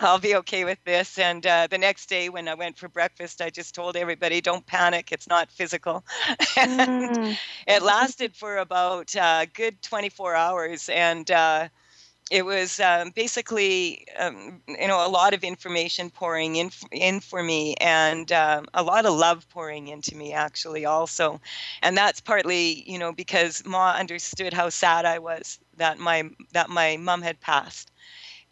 I'll 0.00 0.18
be 0.18 0.34
okay 0.36 0.64
with 0.64 0.82
this. 0.84 1.18
And 1.18 1.46
uh, 1.46 1.68
the 1.70 1.78
next 1.78 2.08
day 2.08 2.28
when 2.28 2.48
I 2.48 2.54
went 2.54 2.76
for 2.76 2.88
breakfast, 2.88 3.40
I 3.40 3.48
just 3.48 3.76
told 3.76 3.96
everybody, 3.96 4.40
don't 4.40 4.66
panic, 4.66 5.12
it's 5.12 5.28
not 5.28 5.52
physical. 5.52 6.04
and 6.56 7.16
mm. 7.16 7.38
it 7.68 7.82
lasted 7.82 8.34
for 8.34 8.58
about 8.58 9.14
a 9.14 9.22
uh, 9.22 9.46
good 9.54 9.80
24 9.80 10.34
hours. 10.34 10.88
And, 10.88 11.30
uh, 11.30 11.68
it 12.30 12.44
was 12.44 12.80
um, 12.80 13.10
basically 13.10 14.06
um, 14.18 14.62
you 14.66 14.88
know 14.88 15.06
a 15.06 15.08
lot 15.08 15.34
of 15.34 15.44
information 15.44 16.10
pouring 16.10 16.56
in 16.56 16.70
in 16.90 17.20
for 17.20 17.42
me 17.42 17.74
and 17.80 18.32
um, 18.32 18.66
a 18.74 18.82
lot 18.82 19.04
of 19.06 19.14
love 19.14 19.48
pouring 19.50 19.88
into 19.88 20.16
me 20.16 20.32
actually 20.32 20.84
also. 20.86 21.40
And 21.82 21.96
that's 21.96 22.20
partly 22.20 22.82
you 22.90 22.98
know 22.98 23.12
because 23.12 23.62
ma 23.66 23.92
understood 23.92 24.54
how 24.54 24.70
sad 24.70 25.04
i 25.04 25.18
was 25.18 25.58
that 25.76 25.98
my 25.98 26.24
that 26.52 26.70
my 26.70 26.96
mom 26.96 27.22
had 27.22 27.40
passed. 27.40 27.90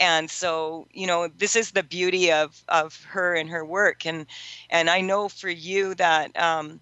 And 0.00 0.30
so 0.30 0.88
you 0.92 1.06
know 1.06 1.28
this 1.28 1.56
is 1.56 1.72
the 1.72 1.82
beauty 1.84 2.32
of 2.32 2.64
of 2.68 3.04
her 3.10 3.34
and 3.34 3.50
her 3.50 3.64
work. 3.64 4.06
And 4.06 4.26
and 4.70 4.90
i 4.90 5.00
know 5.00 5.28
for 5.28 5.50
you 5.50 5.94
that 5.96 6.38
um 6.40 6.80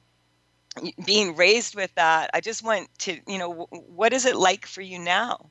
being 1.04 1.34
raised 1.36 1.74
with 1.74 1.92
that 1.94 2.30
i 2.32 2.40
just 2.40 2.62
want 2.62 2.88
to 2.98 3.18
you 3.26 3.38
know 3.38 3.66
what 3.70 4.12
is 4.12 4.24
it 4.24 4.36
like 4.36 4.66
for 4.66 4.82
you 4.82 4.98
now. 4.98 5.50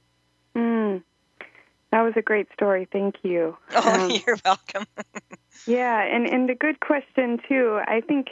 That 1.91 2.01
was 2.01 2.13
a 2.15 2.21
great 2.21 2.47
story. 2.53 2.87
Thank 2.91 3.15
you. 3.23 3.57
Oh, 3.73 3.93
um, 4.05 4.11
you're 4.25 4.37
welcome. 4.45 4.85
yeah, 5.67 6.01
and 6.01 6.27
and 6.27 6.49
a 6.49 6.55
good 6.55 6.79
question 6.79 7.39
too. 7.47 7.79
I 7.85 8.01
think, 8.01 8.27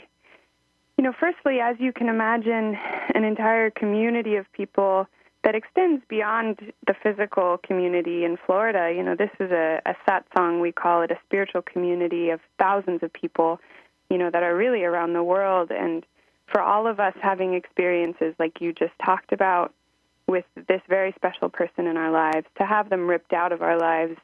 you 0.98 1.04
know, 1.04 1.13
firstly, 1.20 1.60
as 1.60 1.76
you 1.80 1.91
can 1.91 2.08
imagine, 2.08 2.78
an 3.15 3.24
entire 3.24 3.72
community 3.72 4.36
of 4.36 4.52
people 4.54 5.08
that 5.43 5.56
extends 5.56 6.04
beyond 6.10 6.74
the 6.86 6.93
physical 7.02 7.58
community 7.63 8.26
in 8.26 8.38
Florida. 8.46 8.93
You 8.96 9.04
know, 9.04 9.15
this 9.15 9.32
is 9.39 9.52
a, 9.52 9.82
a 9.86 9.96
satsang. 10.08 10.62
We 10.62 10.72
call 10.72 11.02
it 11.02 11.12
a 11.12 11.17
spiritual 11.26 11.62
community 11.62 12.30
of 12.30 12.39
thousands 12.60 13.02
of 13.02 13.12
people. 13.13 13.60
You 14.10 14.17
know, 14.17 14.30
that 14.32 14.43
are 14.43 14.56
really 14.56 14.84
around 14.84 15.13
the 15.13 15.24
world, 15.24 15.70
and 15.72 16.06
for 16.48 16.62
all 16.62 16.88
of 16.88 17.00
us 17.00 17.13
having 17.22 17.56
experiences 17.56 18.34
like 18.39 18.62
you 18.62 18.72
just 18.72 18.93
talked 19.04 19.34
about 19.34 19.74
with 20.27 20.45
this 20.67 20.81
very 20.89 21.13
special 21.13 21.49
person 21.49 21.87
in 21.87 21.97
our 21.97 22.11
lives, 22.11 22.45
to 22.57 22.65
have 22.65 22.89
them 22.89 23.07
ripped 23.07 23.33
out 23.33 23.51
of 23.51 23.61
our 23.61 23.77
lives 23.77 24.17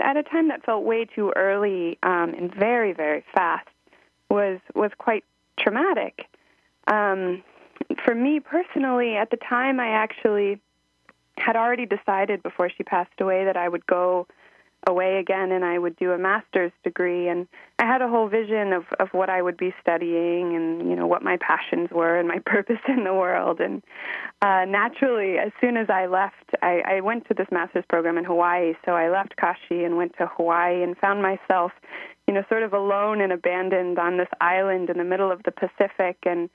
at 0.00 0.16
a 0.16 0.22
time 0.22 0.48
that 0.48 0.64
felt 0.64 0.84
way 0.84 1.04
too 1.04 1.32
early 1.36 1.98
um, 2.02 2.34
and 2.34 2.54
very, 2.54 2.92
very 2.92 3.24
fast 3.34 3.68
was 4.30 4.60
was 4.74 4.90
quite 4.98 5.24
traumatic. 5.58 6.26
Um, 6.86 7.42
for 8.04 8.14
me 8.14 8.40
personally, 8.40 9.16
at 9.16 9.30
the 9.30 9.36
time, 9.36 9.80
I 9.80 9.88
actually 9.88 10.60
had 11.36 11.56
already 11.56 11.86
decided 11.86 12.42
before 12.42 12.70
she 12.70 12.82
passed 12.82 13.20
away 13.20 13.44
that 13.44 13.56
I 13.56 13.68
would 13.68 13.86
go 13.86 14.26
away 14.88 15.18
again 15.18 15.52
and 15.52 15.64
I 15.64 15.78
would 15.78 15.96
do 15.96 16.12
a 16.12 16.18
master's 16.18 16.72
degree. 16.82 17.28
And 17.28 17.46
I 17.78 17.86
had 17.86 18.02
a 18.02 18.08
whole 18.08 18.28
vision 18.28 18.72
of 18.72 18.84
of 18.98 19.08
what 19.12 19.30
I 19.30 19.42
would 19.42 19.56
be 19.56 19.74
studying 19.80 20.54
and 20.54 20.88
you 20.88 20.96
know 20.96 21.06
what 21.06 21.22
my 21.22 21.36
passions 21.38 21.90
were 21.90 22.18
and 22.18 22.28
my 22.28 22.38
purpose 22.46 22.80
in 22.88 23.04
the 23.04 23.14
world. 23.14 23.60
And 23.60 23.82
uh 24.42 24.64
naturally 24.66 25.38
as 25.38 25.52
soon 25.60 25.76
as 25.76 25.88
I 25.88 26.06
left 26.06 26.50
I 26.62 26.82
I 26.86 27.00
went 27.00 27.26
to 27.28 27.34
this 27.34 27.48
master's 27.50 27.84
program 27.88 28.18
in 28.18 28.24
Hawaii. 28.24 28.74
So 28.84 28.92
I 28.92 29.10
left 29.10 29.36
Kashi 29.36 29.84
and 29.84 29.96
went 29.96 30.14
to 30.18 30.26
Hawaii 30.26 30.82
and 30.82 30.96
found 30.98 31.22
myself 31.22 31.72
you 32.26 32.34
know 32.34 32.42
sort 32.48 32.62
of 32.62 32.72
alone 32.72 33.20
and 33.20 33.32
abandoned 33.32 33.98
on 33.98 34.16
this 34.16 34.28
island 34.40 34.90
in 34.90 34.98
the 34.98 35.04
middle 35.04 35.30
of 35.30 35.42
the 35.44 35.52
Pacific. 35.52 36.18
And 36.24 36.50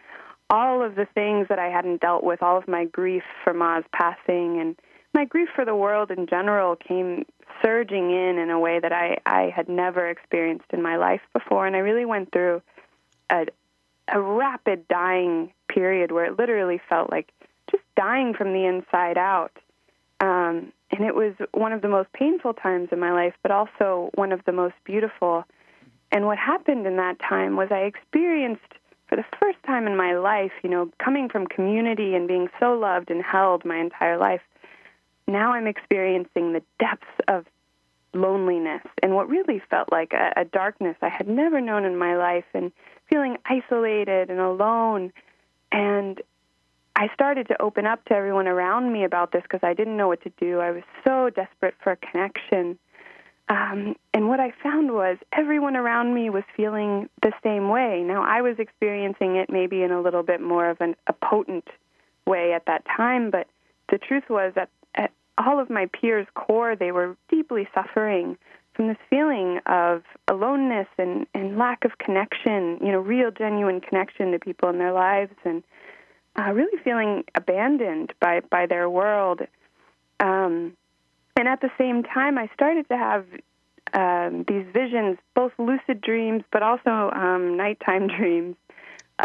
all 0.49 0.81
of 0.81 0.95
the 0.95 1.07
things 1.13 1.47
that 1.49 1.59
I 1.59 1.67
hadn't 1.67 2.01
dealt 2.01 2.23
with 2.23 2.41
all 2.41 2.57
of 2.57 2.67
my 2.67 2.85
grief 2.85 3.23
for 3.43 3.53
Ma's 3.53 3.83
passing 3.91 4.61
and 4.61 4.75
my 5.17 5.25
grief 5.25 5.49
for 5.55 5.65
the 5.65 5.75
world 5.75 6.11
in 6.11 6.27
general 6.27 6.75
came 6.75 7.25
surging 7.63 8.11
in 8.11 8.37
in 8.37 8.51
a 8.51 8.59
way 8.59 8.79
that 8.79 8.93
I, 8.93 9.17
I 9.25 9.51
had 9.55 9.67
never 9.67 10.07
experienced 10.07 10.67
in 10.71 10.83
my 10.83 10.95
life 10.97 11.21
before. 11.33 11.65
And 11.65 11.75
I 11.75 11.79
really 11.79 12.05
went 12.05 12.31
through 12.31 12.61
a, 13.31 13.47
a 14.13 14.21
rapid 14.21 14.87
dying 14.87 15.51
period 15.69 16.11
where 16.11 16.25
it 16.25 16.37
literally 16.37 16.79
felt 16.87 17.09
like 17.09 17.31
just 17.71 17.83
dying 17.95 18.35
from 18.35 18.53
the 18.53 18.65
inside 18.65 19.17
out. 19.17 19.57
Um, 20.19 20.71
and 20.91 21.01
it 21.03 21.15
was 21.15 21.33
one 21.51 21.73
of 21.73 21.81
the 21.81 21.87
most 21.87 22.13
painful 22.13 22.53
times 22.53 22.89
in 22.91 22.99
my 22.99 23.11
life, 23.11 23.33
but 23.41 23.51
also 23.51 24.11
one 24.13 24.31
of 24.31 24.45
the 24.45 24.51
most 24.51 24.75
beautiful. 24.83 25.45
And 26.11 26.27
what 26.27 26.37
happened 26.37 26.85
in 26.85 26.97
that 26.97 27.17
time 27.19 27.55
was 27.55 27.69
I 27.71 27.79
experienced, 27.79 28.71
for 29.09 29.15
the 29.15 29.25
first 29.39 29.57
time 29.65 29.87
in 29.87 29.97
my 29.97 30.15
life, 30.15 30.51
you 30.63 30.69
know, 30.69 30.91
coming 31.03 31.27
from 31.27 31.47
community 31.47 32.13
and 32.13 32.27
being 32.27 32.49
so 32.59 32.73
loved 32.73 33.09
and 33.09 33.23
held 33.23 33.65
my 33.65 33.77
entire 33.77 34.19
life, 34.19 34.41
now 35.27 35.53
I'm 35.53 35.67
experiencing 35.67 36.53
the 36.53 36.63
depths 36.79 37.05
of 37.27 37.45
loneliness 38.13 38.81
and 39.03 39.13
what 39.13 39.29
really 39.29 39.61
felt 39.69 39.91
like 39.91 40.13
a, 40.13 40.33
a 40.37 40.45
darkness 40.45 40.95
I 41.01 41.09
had 41.09 41.27
never 41.27 41.61
known 41.61 41.85
in 41.85 41.97
my 41.97 42.15
life 42.15 42.45
and 42.53 42.71
feeling 43.09 43.37
isolated 43.45 44.29
and 44.29 44.39
alone. 44.39 45.11
And 45.71 46.21
I 46.95 47.09
started 47.13 47.47
to 47.49 47.61
open 47.61 47.85
up 47.85 48.03
to 48.05 48.13
everyone 48.13 48.47
around 48.47 48.91
me 48.91 49.03
about 49.03 49.31
this 49.31 49.43
because 49.43 49.59
I 49.63 49.73
didn't 49.73 49.97
know 49.97 50.07
what 50.07 50.23
to 50.23 50.31
do. 50.39 50.59
I 50.59 50.71
was 50.71 50.83
so 51.05 51.29
desperate 51.29 51.75
for 51.83 51.91
a 51.91 51.97
connection. 51.97 52.79
Um, 53.49 53.95
and 54.13 54.27
what 54.27 54.39
I 54.39 54.51
found 54.63 54.91
was 54.91 55.17
everyone 55.31 55.75
around 55.75 56.13
me 56.13 56.29
was 56.29 56.43
feeling 56.55 57.09
the 57.21 57.31
same 57.43 57.69
way. 57.69 58.03
Now, 58.03 58.23
I 58.23 58.41
was 58.41 58.57
experiencing 58.59 59.35
it 59.35 59.49
maybe 59.49 59.83
in 59.83 59.91
a 59.91 60.01
little 60.01 60.23
bit 60.23 60.41
more 60.41 60.69
of 60.69 60.81
an, 60.81 60.95
a 61.05 61.13
potent 61.13 61.67
way 62.25 62.53
at 62.53 62.65
that 62.65 62.83
time, 62.85 63.29
but 63.29 63.47
the 63.89 63.97
truth 63.97 64.25
was 64.29 64.53
that 64.55 64.69
at 64.95 65.11
all 65.37 65.59
of 65.59 65.69
my 65.69 65.87
peers' 65.87 66.27
core, 66.33 66.75
they 66.75 66.91
were 66.91 67.15
deeply 67.29 67.67
suffering 67.73 68.37
from 68.73 68.87
this 68.87 68.97
feeling 69.09 69.59
of 69.65 70.03
aloneness 70.27 70.87
and, 70.97 71.25
and 71.33 71.57
lack 71.57 71.83
of 71.83 71.97
connection, 71.97 72.77
you 72.81 72.91
know, 72.91 72.99
real, 72.99 73.31
genuine 73.31 73.81
connection 73.81 74.31
to 74.31 74.39
people 74.39 74.69
in 74.69 74.77
their 74.77 74.93
lives, 74.93 75.33
and 75.43 75.63
uh, 76.35 76.51
really 76.53 76.77
feeling 76.83 77.23
abandoned 77.33 78.13
by, 78.19 78.41
by 78.51 78.67
their 78.67 78.89
world. 78.89 79.41
Um, 80.19 80.77
and 81.35 81.47
at 81.47 81.61
the 81.61 81.71
same 81.77 82.03
time, 82.03 82.37
I 82.37 82.49
started 82.53 82.87
to 82.89 82.97
have 82.97 83.25
um, 83.93 84.45
these 84.47 84.65
visions, 84.71 85.17
both 85.35 85.53
lucid 85.57 86.01
dreams, 86.01 86.43
but 86.51 86.61
also 86.61 87.11
um, 87.15 87.57
nighttime 87.57 88.07
dreams, 88.17 88.55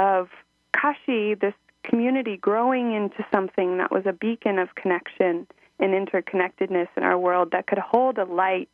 of 0.00 0.28
Kashi, 0.74 1.34
this 1.34 1.54
community 1.84 2.36
growing 2.36 2.94
into 2.94 3.26
something 3.32 3.78
that 3.78 3.90
was 3.90 4.04
a 4.06 4.12
beacon 4.12 4.58
of 4.58 4.74
connection 4.74 5.46
and 5.82 5.92
interconnectedness 5.92 6.88
in 6.96 7.02
our 7.02 7.18
world 7.18 7.50
that 7.50 7.66
could 7.66 7.78
hold 7.78 8.16
a 8.16 8.24
light 8.24 8.70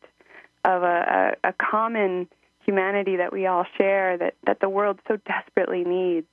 of 0.63 0.83
a, 0.83 1.35
a, 1.43 1.49
a 1.49 1.53
common 1.53 2.27
humanity 2.63 3.15
that 3.15 3.33
we 3.33 3.47
all 3.47 3.65
share 3.77 4.17
that, 4.17 4.35
that 4.45 4.59
the 4.59 4.69
world 4.69 4.99
so 5.07 5.17
desperately 5.25 5.83
needs. 5.83 6.27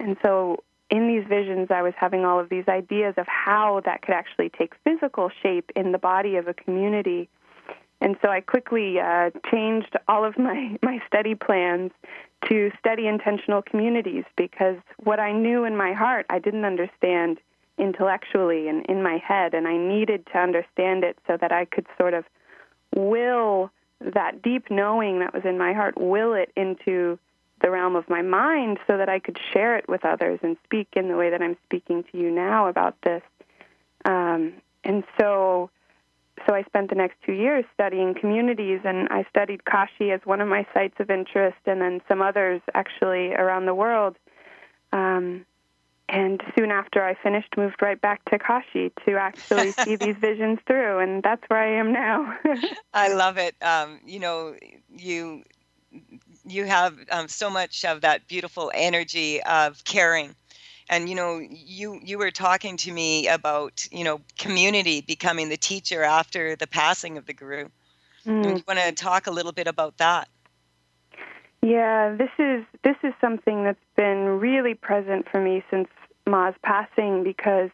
And 0.00 0.16
so 0.24 0.64
in 0.90 1.06
these 1.06 1.24
visions, 1.28 1.68
I 1.70 1.82
was 1.82 1.94
having 1.96 2.24
all 2.24 2.40
of 2.40 2.48
these 2.48 2.64
ideas 2.68 3.14
of 3.16 3.26
how 3.28 3.82
that 3.84 4.02
could 4.02 4.14
actually 4.14 4.50
take 4.50 4.72
physical 4.82 5.30
shape 5.42 5.70
in 5.76 5.92
the 5.92 5.98
body 5.98 6.36
of 6.36 6.48
a 6.48 6.54
community. 6.54 7.28
And 8.00 8.16
so 8.20 8.30
I 8.30 8.40
quickly 8.40 8.98
uh, 8.98 9.30
changed 9.50 9.94
all 10.08 10.24
of 10.24 10.36
my, 10.38 10.76
my 10.82 11.00
study 11.06 11.36
plans 11.36 11.92
to 12.48 12.70
study 12.80 13.06
intentional 13.06 13.62
communities 13.62 14.24
because 14.36 14.76
what 15.04 15.20
I 15.20 15.32
knew 15.32 15.64
in 15.64 15.76
my 15.76 15.92
heart, 15.92 16.26
I 16.30 16.40
didn't 16.40 16.64
understand 16.64 17.38
intellectually 17.78 18.68
and 18.68 18.84
in 18.86 19.02
my 19.02 19.18
head, 19.18 19.54
and 19.54 19.66
I 19.68 19.76
needed 19.76 20.26
to 20.32 20.38
understand 20.38 21.04
it 21.04 21.18
so 21.26 21.36
that 21.40 21.52
I 21.52 21.64
could 21.64 21.86
sort 21.98 22.14
of 22.14 22.24
will 22.94 23.70
that 24.00 24.42
deep 24.42 24.70
knowing 24.70 25.20
that 25.20 25.32
was 25.32 25.44
in 25.44 25.58
my 25.58 25.72
heart, 25.72 25.96
will 25.98 26.34
it 26.34 26.52
into 26.56 27.18
the 27.62 27.70
realm 27.70 27.96
of 27.96 28.08
my 28.08 28.22
mind 28.22 28.78
so 28.86 28.98
that 28.98 29.08
I 29.08 29.18
could 29.18 29.38
share 29.52 29.76
it 29.76 29.88
with 29.88 30.04
others 30.04 30.38
and 30.42 30.56
speak 30.64 30.88
in 30.92 31.08
the 31.08 31.16
way 31.16 31.30
that 31.30 31.40
I'm 31.40 31.56
speaking 31.64 32.04
to 32.12 32.18
you 32.18 32.30
now 32.30 32.68
about 32.68 32.96
this. 33.02 33.22
Um, 34.04 34.54
and 34.84 35.02
so, 35.18 35.70
so 36.46 36.54
I 36.54 36.62
spent 36.64 36.90
the 36.90 36.96
next 36.96 37.16
two 37.24 37.32
years 37.32 37.64
studying 37.72 38.14
communities, 38.14 38.80
and 38.84 39.08
I 39.10 39.24
studied 39.30 39.64
Kashi 39.64 40.10
as 40.12 40.20
one 40.24 40.40
of 40.40 40.48
my 40.48 40.66
sites 40.74 40.96
of 41.00 41.10
interest, 41.10 41.58
and 41.64 41.80
then 41.80 42.02
some 42.08 42.20
others 42.20 42.60
actually 42.74 43.32
around 43.32 43.64
the 43.64 43.74
world. 43.74 44.16
Um, 44.92 45.46
and 46.08 46.42
soon 46.56 46.70
after 46.70 47.04
I 47.04 47.14
finished, 47.14 47.56
moved 47.56 47.82
right 47.82 48.00
back 48.00 48.24
to 48.26 48.38
Kashi 48.38 48.92
to 49.06 49.16
actually 49.16 49.72
see 49.84 49.96
these 49.96 50.16
visions 50.16 50.58
through, 50.66 51.00
and 51.00 51.22
that's 51.22 51.42
where 51.48 51.60
I 51.60 51.78
am 51.78 51.92
now. 51.92 52.36
I 52.94 53.12
love 53.12 53.38
it. 53.38 53.54
Um, 53.62 54.00
you 54.04 54.20
know, 54.20 54.54
you 54.90 55.42
you 56.44 56.64
have 56.64 56.96
um, 57.10 57.28
so 57.28 57.50
much 57.50 57.84
of 57.84 58.02
that 58.02 58.28
beautiful 58.28 58.70
energy 58.74 59.42
of 59.42 59.82
caring 59.84 60.34
and 60.88 61.08
you 61.08 61.14
know 61.14 61.40
you 61.50 62.00
you 62.02 62.18
were 62.18 62.30
talking 62.30 62.76
to 62.76 62.92
me 62.92 63.28
about 63.28 63.86
you 63.90 64.04
know 64.04 64.20
community 64.38 65.00
becoming 65.00 65.48
the 65.48 65.56
teacher 65.56 66.02
after 66.02 66.56
the 66.56 66.66
passing 66.66 67.18
of 67.18 67.26
the 67.26 67.32
guru 67.32 67.68
mm. 68.26 68.44
you 68.44 68.64
want 68.66 68.78
to 68.78 68.92
talk 68.92 69.26
a 69.26 69.30
little 69.30 69.52
bit 69.52 69.66
about 69.66 69.96
that 69.98 70.28
yeah 71.62 72.14
this 72.16 72.30
is 72.38 72.64
this 72.82 72.96
is 73.02 73.12
something 73.20 73.64
that's 73.64 73.78
been 73.96 74.38
really 74.40 74.74
present 74.74 75.26
for 75.30 75.40
me 75.40 75.62
since 75.70 75.88
ma's 76.26 76.54
passing 76.62 77.22
because 77.22 77.70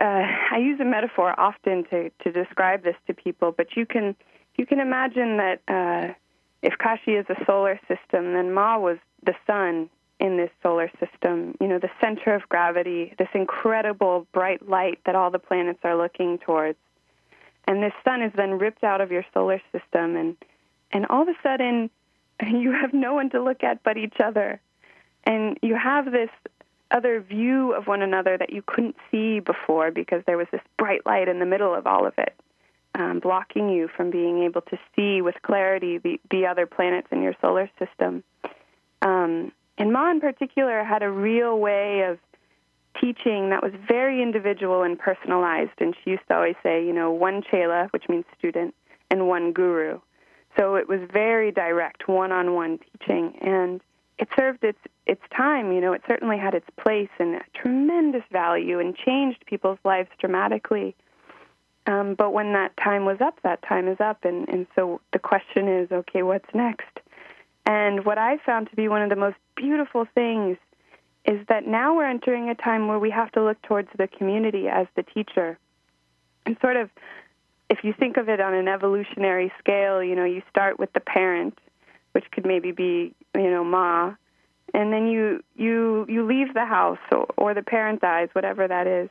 uh, 0.00 0.26
I 0.52 0.58
use 0.58 0.80
a 0.80 0.84
metaphor 0.84 1.38
often 1.38 1.84
to, 1.90 2.10
to 2.10 2.32
describe 2.32 2.82
this 2.82 2.96
to 3.06 3.14
people, 3.14 3.52
but 3.52 3.76
you 3.76 3.86
can 3.86 4.16
you 4.56 4.66
can 4.66 4.80
imagine 4.80 5.36
that 5.38 5.60
uh, 5.68 6.14
if 6.62 6.78
Kashi 6.78 7.12
is 7.12 7.26
a 7.28 7.44
solar 7.44 7.78
system, 7.88 8.34
then 8.34 8.52
Ma 8.52 8.78
was 8.78 8.98
the 9.24 9.34
sun 9.46 9.90
in 10.20 10.36
this 10.36 10.50
solar 10.62 10.90
system, 11.00 11.56
you 11.60 11.66
know, 11.66 11.78
the 11.78 11.90
center 12.00 12.34
of 12.34 12.48
gravity, 12.48 13.12
this 13.18 13.28
incredible 13.34 14.26
bright 14.32 14.68
light 14.68 15.00
that 15.06 15.16
all 15.16 15.30
the 15.30 15.40
planets 15.40 15.80
are 15.82 15.96
looking 15.96 16.38
towards. 16.38 16.78
And 17.66 17.82
this 17.82 17.92
sun 18.04 18.22
is 18.22 18.32
then 18.36 18.58
ripped 18.58 18.84
out 18.84 19.00
of 19.00 19.10
your 19.10 19.24
solar 19.32 19.60
system 19.72 20.16
and 20.16 20.36
and 20.92 21.06
all 21.06 21.22
of 21.22 21.28
a 21.28 21.34
sudden 21.42 21.90
you 22.42 22.72
have 22.72 22.92
no 22.92 23.14
one 23.14 23.30
to 23.30 23.42
look 23.42 23.62
at 23.62 23.82
but 23.82 23.96
each 23.96 24.16
other. 24.22 24.60
And 25.24 25.58
you 25.62 25.74
have 25.76 26.12
this 26.12 26.30
other 26.90 27.20
view 27.20 27.72
of 27.72 27.86
one 27.86 28.02
another 28.02 28.36
that 28.36 28.52
you 28.52 28.62
couldn't 28.66 28.96
see 29.10 29.40
before 29.40 29.90
because 29.90 30.22
there 30.26 30.36
was 30.36 30.46
this 30.52 30.60
bright 30.76 31.04
light 31.06 31.28
in 31.28 31.38
the 31.38 31.46
middle 31.46 31.74
of 31.74 31.86
all 31.86 32.06
of 32.06 32.14
it 32.18 32.34
um, 32.94 33.18
blocking 33.20 33.68
you 33.68 33.88
from 33.88 34.10
being 34.10 34.42
able 34.44 34.60
to 34.62 34.78
see 34.94 35.20
with 35.20 35.34
clarity 35.42 35.98
the, 35.98 36.20
the 36.30 36.46
other 36.46 36.66
planets 36.66 37.08
in 37.10 37.22
your 37.22 37.34
solar 37.40 37.68
system. 37.78 38.22
Um, 39.02 39.52
and 39.76 39.92
Ma, 39.92 40.10
in 40.10 40.20
particular, 40.20 40.84
had 40.84 41.02
a 41.02 41.10
real 41.10 41.58
way 41.58 42.02
of 42.02 42.18
teaching 43.00 43.50
that 43.50 43.62
was 43.62 43.72
very 43.88 44.22
individual 44.22 44.82
and 44.82 44.98
personalized. 44.98 45.72
And 45.78 45.96
she 46.02 46.10
used 46.10 46.22
to 46.28 46.36
always 46.36 46.54
say, 46.62 46.84
you 46.86 46.92
know, 46.92 47.10
one 47.10 47.42
chela, 47.50 47.88
which 47.90 48.08
means 48.08 48.24
student, 48.38 48.74
and 49.10 49.26
one 49.26 49.52
guru. 49.52 50.00
So 50.56 50.76
it 50.76 50.88
was 50.88 51.00
very 51.12 51.50
direct, 51.50 52.08
one-on-one 52.08 52.78
teaching, 52.78 53.36
and 53.40 53.80
it 54.18 54.28
served 54.36 54.62
its 54.62 54.78
its 55.06 55.22
time. 55.36 55.72
You 55.72 55.80
know, 55.80 55.92
it 55.92 56.02
certainly 56.08 56.38
had 56.38 56.54
its 56.54 56.68
place 56.82 57.10
and 57.18 57.40
tremendous 57.54 58.22
value, 58.30 58.78
and 58.78 58.96
changed 58.96 59.44
people's 59.46 59.78
lives 59.84 60.10
dramatically. 60.18 60.94
Um, 61.86 62.14
but 62.14 62.32
when 62.32 62.52
that 62.54 62.76
time 62.76 63.04
was 63.04 63.20
up, 63.20 63.38
that 63.42 63.62
time 63.62 63.88
is 63.88 64.00
up. 64.00 64.24
And, 64.24 64.48
and 64.48 64.66
so 64.74 65.00
the 65.12 65.18
question 65.18 65.68
is 65.68 65.90
okay, 65.92 66.22
what's 66.22 66.48
next? 66.54 67.00
And 67.66 68.04
what 68.04 68.18
I 68.18 68.38
found 68.38 68.70
to 68.70 68.76
be 68.76 68.88
one 68.88 69.02
of 69.02 69.10
the 69.10 69.16
most 69.16 69.36
beautiful 69.56 70.06
things 70.14 70.56
is 71.24 71.44
that 71.48 71.66
now 71.66 71.96
we're 71.96 72.08
entering 72.08 72.50
a 72.50 72.54
time 72.54 72.88
where 72.88 72.98
we 72.98 73.10
have 73.10 73.32
to 73.32 73.42
look 73.42 73.60
towards 73.62 73.88
the 73.96 74.06
community 74.06 74.68
as 74.68 74.86
the 74.94 75.02
teacher. 75.02 75.58
And 76.46 76.56
sort 76.60 76.76
of, 76.76 76.90
if 77.70 77.78
you 77.82 77.92
think 77.98 78.16
of 78.16 78.28
it 78.28 78.40
on 78.40 78.54
an 78.54 78.68
evolutionary 78.68 79.52
scale, 79.58 80.02
you 80.02 80.14
know, 80.14 80.24
you 80.24 80.42
start 80.50 80.78
with 80.78 80.92
the 80.92 81.00
parent, 81.00 81.58
which 82.12 82.24
could 82.30 82.46
maybe 82.46 82.72
be, 82.72 83.14
you 83.34 83.50
know, 83.50 83.64
ma, 83.64 84.14
and 84.72 84.92
then 84.92 85.06
you 85.06 85.42
you 85.56 86.04
you 86.08 86.26
leave 86.26 86.52
the 86.54 86.64
house 86.64 86.98
or, 87.12 87.26
or 87.36 87.54
the 87.54 87.62
parent 87.62 88.00
dies, 88.00 88.28
whatever 88.32 88.66
that 88.66 88.86
is, 88.86 89.08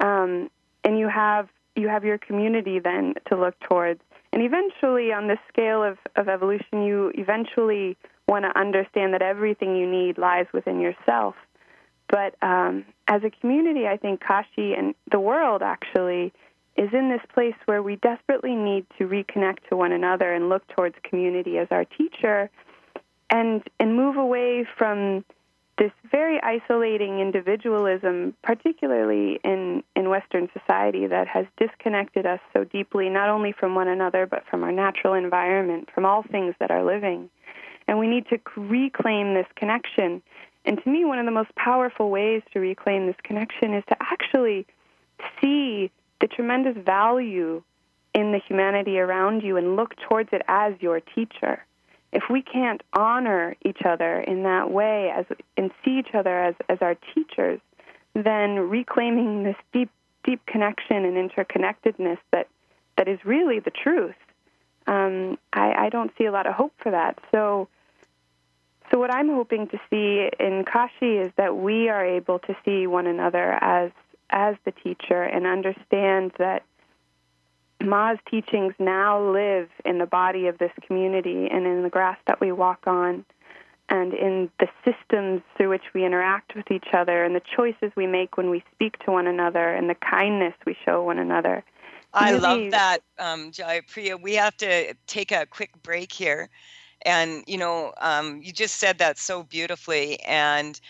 um, 0.00 0.50
and 0.84 0.98
you 0.98 1.08
have 1.08 1.48
you 1.76 1.88
have 1.88 2.04
your 2.04 2.18
community 2.18 2.78
then 2.78 3.14
to 3.28 3.36
look 3.36 3.58
towards. 3.60 4.00
And 4.32 4.42
eventually, 4.42 5.12
on 5.12 5.28
this 5.28 5.38
scale 5.48 5.82
of, 5.82 5.96
of 6.16 6.28
evolution, 6.28 6.82
you 6.82 7.12
eventually 7.14 7.96
want 8.26 8.44
to 8.44 8.58
understand 8.58 9.14
that 9.14 9.22
everything 9.22 9.74
you 9.74 9.90
need 9.90 10.18
lies 10.18 10.46
within 10.52 10.80
yourself. 10.80 11.34
But 12.08 12.34
um, 12.42 12.84
as 13.06 13.22
a 13.24 13.30
community, 13.30 13.86
I 13.86 13.96
think 13.96 14.20
Kashi 14.20 14.74
and 14.74 14.94
the 15.10 15.20
world 15.20 15.62
actually 15.62 16.32
is 16.78 16.90
in 16.92 17.10
this 17.10 17.20
place 17.34 17.56
where 17.66 17.82
we 17.82 17.96
desperately 17.96 18.54
need 18.54 18.86
to 18.96 19.08
reconnect 19.08 19.68
to 19.68 19.76
one 19.76 19.92
another 19.92 20.32
and 20.32 20.48
look 20.48 20.66
towards 20.68 20.94
community 21.02 21.58
as 21.58 21.68
our 21.70 21.84
teacher 21.84 22.48
and 23.30 23.62
and 23.78 23.96
move 23.96 24.16
away 24.16 24.66
from 24.76 25.24
this 25.78 25.92
very 26.10 26.40
isolating 26.42 27.20
individualism, 27.20 28.34
particularly 28.42 29.38
in, 29.44 29.82
in 29.94 30.08
Western 30.08 30.48
society, 30.52 31.06
that 31.06 31.28
has 31.28 31.46
disconnected 31.56 32.26
us 32.26 32.40
so 32.52 32.64
deeply, 32.64 33.08
not 33.08 33.28
only 33.28 33.52
from 33.52 33.76
one 33.76 33.86
another, 33.86 34.26
but 34.26 34.44
from 34.50 34.64
our 34.64 34.72
natural 34.72 35.14
environment, 35.14 35.88
from 35.94 36.04
all 36.04 36.24
things 36.24 36.54
that 36.58 36.72
are 36.72 36.84
living. 36.84 37.30
And 37.86 37.98
we 37.98 38.08
need 38.08 38.26
to 38.28 38.38
reclaim 38.56 39.34
this 39.34 39.46
connection. 39.54 40.20
And 40.64 40.82
to 40.82 40.90
me, 40.90 41.04
one 41.04 41.20
of 41.20 41.26
the 41.26 41.30
most 41.32 41.54
powerful 41.54 42.10
ways 42.10 42.42
to 42.52 42.58
reclaim 42.58 43.06
this 43.06 43.16
connection 43.22 43.72
is 43.72 43.84
to 43.88 43.96
actually 44.00 44.66
see 45.40 45.92
the 46.20 46.26
tremendous 46.26 46.76
value 46.76 47.62
in 48.14 48.32
the 48.32 48.40
humanity 48.46 48.98
around 48.98 49.42
you 49.42 49.56
and 49.56 49.76
look 49.76 49.94
towards 50.08 50.30
it 50.32 50.42
as 50.48 50.74
your 50.80 51.00
teacher. 51.00 51.64
If 52.12 52.24
we 52.30 52.42
can't 52.42 52.82
honor 52.94 53.54
each 53.64 53.82
other 53.84 54.20
in 54.20 54.42
that 54.44 54.70
way 54.70 55.12
as 55.14 55.26
and 55.56 55.70
see 55.84 55.98
each 55.98 56.14
other 56.14 56.42
as, 56.42 56.54
as 56.68 56.78
our 56.80 56.96
teachers, 57.14 57.60
then 58.14 58.58
reclaiming 58.70 59.42
this 59.42 59.56
deep 59.72 59.90
deep 60.24 60.44
connection 60.46 61.04
and 61.04 61.30
interconnectedness 61.30 62.18
that, 62.32 62.48
that 62.96 63.08
is 63.08 63.18
really 63.24 63.60
the 63.60 63.70
truth. 63.70 64.16
Um, 64.86 65.38
I, 65.52 65.86
I 65.86 65.88
don't 65.90 66.10
see 66.18 66.24
a 66.24 66.32
lot 66.32 66.46
of 66.46 66.54
hope 66.54 66.72
for 66.82 66.90
that. 66.90 67.18
So 67.30 67.68
so 68.90 68.98
what 68.98 69.12
I'm 69.12 69.28
hoping 69.28 69.68
to 69.68 69.78
see 69.90 70.30
in 70.40 70.64
Kashi 70.64 71.18
is 71.18 71.30
that 71.36 71.56
we 71.56 71.88
are 71.88 72.04
able 72.04 72.38
to 72.40 72.56
see 72.64 72.86
one 72.86 73.06
another 73.06 73.52
as 73.60 73.90
as 74.30 74.56
the 74.64 74.72
teacher 74.72 75.22
and 75.22 75.46
understand 75.46 76.32
that 76.38 76.62
Ma's 77.80 78.18
teachings 78.28 78.74
now 78.78 79.20
live 79.32 79.68
in 79.84 79.98
the 79.98 80.06
body 80.06 80.48
of 80.48 80.58
this 80.58 80.72
community 80.86 81.48
and 81.50 81.66
in 81.66 81.82
the 81.82 81.90
grass 81.90 82.18
that 82.26 82.40
we 82.40 82.50
walk 82.50 82.86
on 82.86 83.24
and 83.88 84.12
in 84.12 84.50
the 84.58 84.68
systems 84.84 85.42
through 85.56 85.70
which 85.70 85.94
we 85.94 86.04
interact 86.04 86.54
with 86.54 86.70
each 86.70 86.88
other 86.92 87.24
and 87.24 87.34
the 87.34 87.42
choices 87.56 87.90
we 87.96 88.06
make 88.06 88.36
when 88.36 88.50
we 88.50 88.62
speak 88.74 88.98
to 89.04 89.10
one 89.10 89.26
another 89.26 89.72
and 89.72 89.88
the 89.88 89.94
kindness 89.94 90.54
we 90.66 90.76
show 90.84 91.02
one 91.02 91.18
another. 91.18 91.64
I 92.12 92.32
love 92.32 92.70
that, 92.70 92.98
um, 93.18 93.52
Priya. 93.86 94.16
We 94.16 94.34
have 94.34 94.56
to 94.58 94.94
take 95.06 95.30
a 95.30 95.46
quick 95.46 95.70
break 95.82 96.12
here. 96.12 96.48
And, 97.02 97.44
you 97.46 97.58
know, 97.58 97.92
um, 98.00 98.40
you 98.42 98.52
just 98.52 98.76
said 98.76 98.98
that 98.98 99.18
so 99.18 99.42
beautifully. 99.42 100.18
And 100.20 100.80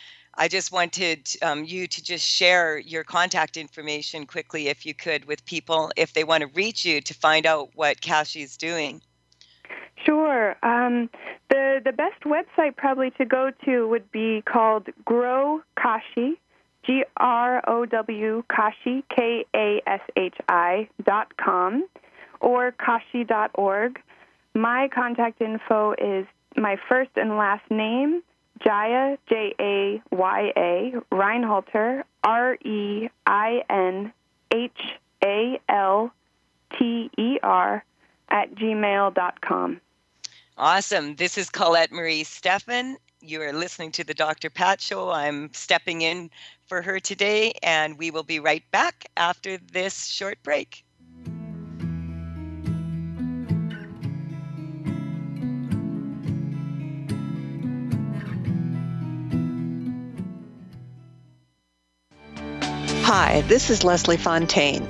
I 0.40 0.46
just 0.46 0.70
wanted 0.70 1.29
um, 1.42 1.64
you 1.64 1.88
to 1.88 2.03
just 2.03 2.24
share 2.24 2.79
your 2.79 3.03
contact 3.03 3.57
information 3.57 4.24
quickly, 4.24 4.68
if 4.68 4.87
you 4.87 4.94
could, 4.94 5.24
with 5.24 5.44
people 5.44 5.90
if 5.96 6.12
they 6.12 6.22
want 6.22 6.42
to 6.42 6.46
reach 6.55 6.85
you 6.85 7.01
to 7.01 7.12
find 7.12 7.44
out 7.44 7.70
what 7.74 8.01
Kashi's 8.01 8.57
doing. 8.57 9.03
Sure. 10.05 10.57
Um, 10.62 11.11
the 11.51 11.81
the 11.85 11.90
best 11.92 12.22
website 12.22 12.77
probably 12.77 13.11
to 13.12 13.24
go 13.24 13.51
to 13.64 13.88
would 13.88 14.11
be 14.12 14.42
called 14.42 14.87
Grow 15.05 15.61
Kashi, 15.77 16.38
G 16.85 17.05
R 17.16 17.61
O 17.66 17.85
W 17.85 18.44
Kashi 18.48 19.05
K 19.14 19.44
A 19.57 19.83
S 19.88 20.01
H 20.14 20.37
I 20.48 20.88
dot 21.03 21.37
com, 21.37 21.85
or 22.40 22.70
Kashi 22.70 23.24
dot 23.24 23.51
org. 23.55 24.01
My 24.55 24.88
contact 24.94 25.40
info 25.40 25.94
is 25.98 26.27
my 26.57 26.77
first 26.88 27.11
and 27.16 27.37
last 27.37 27.68
name, 27.68 28.22
Jaya 28.64 29.16
J 29.29 29.55
A 29.61 30.03
Y 30.11 30.53
A 30.57 30.92
Reinhalter 31.12 32.05
R 32.25 32.55
E 32.64 33.09
I 33.27 33.62
N 33.71 34.12
H 34.53 34.81
A 35.25 35.61
L 35.68 36.12
T 36.79 37.11
E 37.16 37.38
R 37.42 37.85
at 38.29 38.55
gmail.com. 38.55 39.81
Awesome. 40.57 41.14
This 41.16 41.38
is 41.38 41.51
Colette 41.51 41.92
Marie 41.92 42.25
Stefan. 42.25 42.97
You 43.21 43.42
are 43.42 43.53
listening 43.53 43.92
to 43.92 44.05
the 44.05 44.14
Dr. 44.14 44.51
Pat 44.51 44.81
Show. 44.81 45.11
I'm 45.11 45.53
stepping 45.53 46.03
in 46.03 46.31
for 46.66 46.83
her 46.83 47.01
today, 47.01 47.53
and 47.62 47.99
we 47.99 48.11
will 48.11 48.23
be 48.23 48.40
right 48.40 48.64
back 48.71 49.07
after 49.16 49.59
this 49.73 50.07
short 50.07 50.42
break. 50.42 50.85
Hi, 63.11 63.40
this 63.40 63.71
is 63.71 63.85
Leslie 63.85 64.18
Fontaine. 64.18 64.87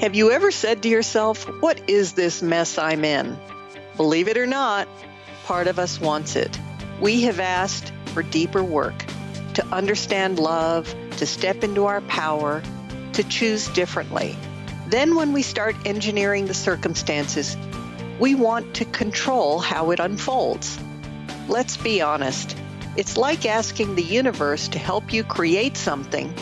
Have 0.00 0.14
you 0.14 0.30
ever 0.30 0.52
said 0.52 0.84
to 0.84 0.88
yourself, 0.88 1.42
What 1.60 1.90
is 1.90 2.12
this 2.12 2.42
mess 2.42 2.78
I'm 2.78 3.04
in? 3.04 3.36
Believe 3.96 4.28
it 4.28 4.36
or 4.36 4.46
not, 4.46 4.86
part 5.42 5.66
of 5.66 5.80
us 5.80 6.00
wants 6.00 6.36
it. 6.36 6.56
We 7.00 7.22
have 7.22 7.40
asked 7.40 7.92
for 8.12 8.22
deeper 8.22 8.62
work, 8.62 8.94
to 9.54 9.66
understand 9.72 10.38
love, 10.38 10.94
to 11.16 11.26
step 11.26 11.64
into 11.64 11.86
our 11.86 12.02
power, 12.02 12.62
to 13.14 13.24
choose 13.24 13.66
differently. 13.66 14.36
Then, 14.86 15.16
when 15.16 15.32
we 15.32 15.42
start 15.42 15.74
engineering 15.84 16.46
the 16.46 16.54
circumstances, 16.54 17.56
we 18.20 18.36
want 18.36 18.74
to 18.74 18.84
control 18.84 19.58
how 19.58 19.90
it 19.90 19.98
unfolds. 19.98 20.78
Let's 21.48 21.76
be 21.76 22.00
honest. 22.00 22.56
It's 22.96 23.16
like 23.16 23.44
asking 23.44 23.96
the 23.96 24.04
universe 24.04 24.68
to 24.68 24.78
help 24.78 25.12
you 25.12 25.24
create 25.24 25.76
something, 25.76 26.32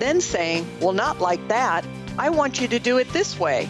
then 0.00 0.20
saying, 0.20 0.66
Well, 0.80 0.92
not 0.92 1.20
like 1.20 1.46
that. 1.48 1.84
I 2.18 2.30
want 2.30 2.60
you 2.60 2.68
to 2.68 2.78
do 2.78 2.98
it 2.98 3.08
this 3.12 3.38
way. 3.38 3.68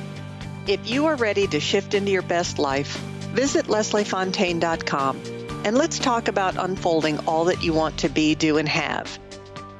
If 0.66 0.88
you 0.88 1.06
are 1.06 1.16
ready 1.16 1.46
to 1.48 1.60
shift 1.60 1.94
into 1.94 2.10
your 2.10 2.22
best 2.22 2.58
life, 2.58 3.00
Visit 3.32 3.66
lesliefontaine.com 3.66 5.20
and 5.64 5.76
let's 5.76 5.98
talk 5.98 6.28
about 6.28 6.56
unfolding 6.56 7.18
all 7.28 7.44
that 7.44 7.62
you 7.62 7.72
want 7.72 7.98
to 7.98 8.08
be, 8.08 8.34
do, 8.34 8.56
and 8.56 8.68
have. 8.68 9.18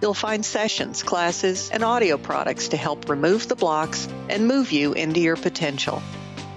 You'll 0.00 0.14
find 0.14 0.44
sessions, 0.44 1.02
classes, 1.02 1.70
and 1.70 1.82
audio 1.82 2.16
products 2.16 2.68
to 2.68 2.76
help 2.76 3.08
remove 3.08 3.48
the 3.48 3.56
blocks 3.56 4.06
and 4.28 4.46
move 4.46 4.72
you 4.72 4.92
into 4.92 5.20
your 5.20 5.36
potential. 5.36 6.02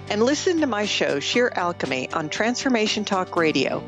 And 0.08 0.22
listen 0.22 0.60
to 0.60 0.66
my 0.66 0.84
show, 0.84 1.20
Sheer 1.20 1.50
Alchemy, 1.54 2.12
on 2.12 2.28
Transformation 2.28 3.04
Talk 3.04 3.34
Radio, 3.36 3.82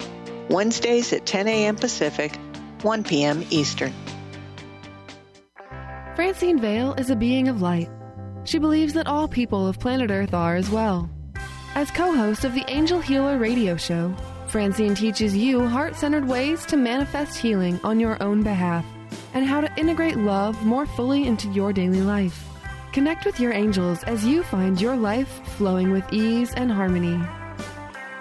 Wednesdays 0.48 1.12
at 1.12 1.26
10 1.26 1.48
a.m. 1.48 1.76
Pacific, 1.76 2.34
1 2.82 3.04
p.m. 3.04 3.44
Eastern. 3.50 3.94
Francine 6.16 6.58
Vale 6.58 6.94
is 6.94 7.10
a 7.10 7.14
being 7.14 7.46
of 7.46 7.60
light. 7.60 7.90
She 8.44 8.58
believes 8.58 8.94
that 8.94 9.06
all 9.06 9.28
people 9.28 9.68
of 9.68 9.78
planet 9.78 10.10
Earth 10.10 10.32
are 10.32 10.56
as 10.56 10.70
well. 10.70 11.10
As 11.74 11.90
co 11.90 12.16
host 12.16 12.46
of 12.46 12.54
the 12.54 12.64
Angel 12.68 13.00
Healer 13.00 13.36
radio 13.36 13.76
show, 13.76 14.14
Francine 14.46 14.94
teaches 14.94 15.36
you 15.36 15.68
heart 15.68 15.94
centered 15.94 16.26
ways 16.26 16.64
to 16.66 16.78
manifest 16.78 17.36
healing 17.36 17.78
on 17.84 18.00
your 18.00 18.16
own 18.22 18.42
behalf 18.42 18.86
and 19.34 19.44
how 19.44 19.60
to 19.60 19.70
integrate 19.78 20.16
love 20.16 20.64
more 20.64 20.86
fully 20.86 21.26
into 21.26 21.48
your 21.48 21.70
daily 21.70 22.00
life. 22.00 22.48
Connect 22.94 23.26
with 23.26 23.38
your 23.38 23.52
angels 23.52 24.02
as 24.04 24.24
you 24.24 24.42
find 24.42 24.80
your 24.80 24.96
life 24.96 25.28
flowing 25.58 25.90
with 25.90 26.10
ease 26.14 26.54
and 26.54 26.72
harmony. 26.72 27.20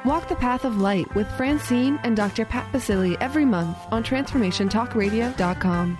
Walk 0.04 0.28
the 0.28 0.36
path 0.36 0.66
of 0.66 0.82
light 0.82 1.16
with 1.16 1.32
Francine 1.38 1.98
and 2.04 2.18
Dr. 2.18 2.44
Pat 2.44 2.70
Basili 2.74 3.16
every 3.22 3.46
month 3.46 3.78
on 3.90 4.04
TransformationTalkRadio.com. 4.04 6.00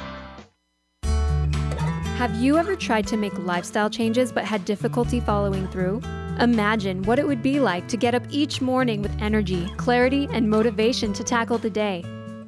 Have 2.21 2.35
you 2.35 2.57
ever 2.57 2.75
tried 2.75 3.07
to 3.07 3.17
make 3.17 3.35
lifestyle 3.39 3.89
changes 3.89 4.31
but 4.31 4.43
had 4.43 4.63
difficulty 4.63 5.19
following 5.19 5.67
through? 5.69 6.03
Imagine 6.39 7.01
what 7.01 7.17
it 7.17 7.25
would 7.25 7.41
be 7.41 7.59
like 7.59 7.87
to 7.87 7.97
get 7.97 8.13
up 8.13 8.21
each 8.29 8.61
morning 8.61 9.01
with 9.01 9.19
energy, 9.19 9.67
clarity, 9.77 10.27
and 10.31 10.47
motivation 10.47 11.13
to 11.13 11.23
tackle 11.23 11.57
the 11.57 11.71
day. 11.71 12.03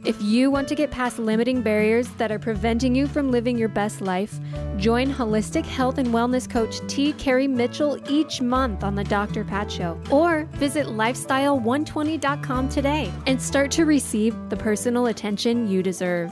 If 0.05 0.21
you 0.21 0.51
want 0.51 0.67
to 0.67 0.75
get 0.75 0.91
past 0.91 1.17
limiting 1.17 1.63
barriers 1.63 2.07
that 2.19 2.31
are 2.31 2.37
preventing 2.37 2.93
you 2.93 3.07
from 3.07 3.31
living 3.31 3.57
your 3.57 3.67
best 3.67 3.99
life, 3.99 4.39
join 4.77 5.11
holistic 5.11 5.65
health 5.65 5.97
and 5.97 6.09
wellness 6.09 6.47
coach 6.47 6.75
T. 6.87 7.13
Carrie 7.13 7.47
Mitchell 7.47 7.97
each 8.07 8.41
month 8.41 8.83
on 8.83 8.93
the 8.93 9.03
Dr. 9.03 9.43
Pat 9.43 9.71
Show. 9.71 9.99
Or 10.11 10.43
visit 10.51 10.85
lifestyle120.com 10.85 12.69
today 12.69 13.11
and 13.25 13.41
start 13.41 13.71
to 13.71 13.85
receive 13.85 14.35
the 14.51 14.57
personal 14.57 15.07
attention 15.07 15.67
you 15.67 15.81
deserve. 15.81 16.31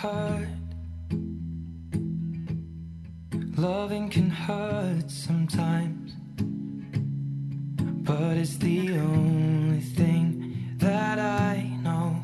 Hurt. 0.00 0.48
Loving 3.58 4.08
can 4.08 4.30
hurt 4.30 5.10
sometimes. 5.10 6.14
But 8.06 8.38
it's 8.38 8.56
the 8.56 8.92
only 8.96 9.80
thing 9.80 10.76
that 10.78 11.18
I 11.18 11.76
know. 11.82 12.18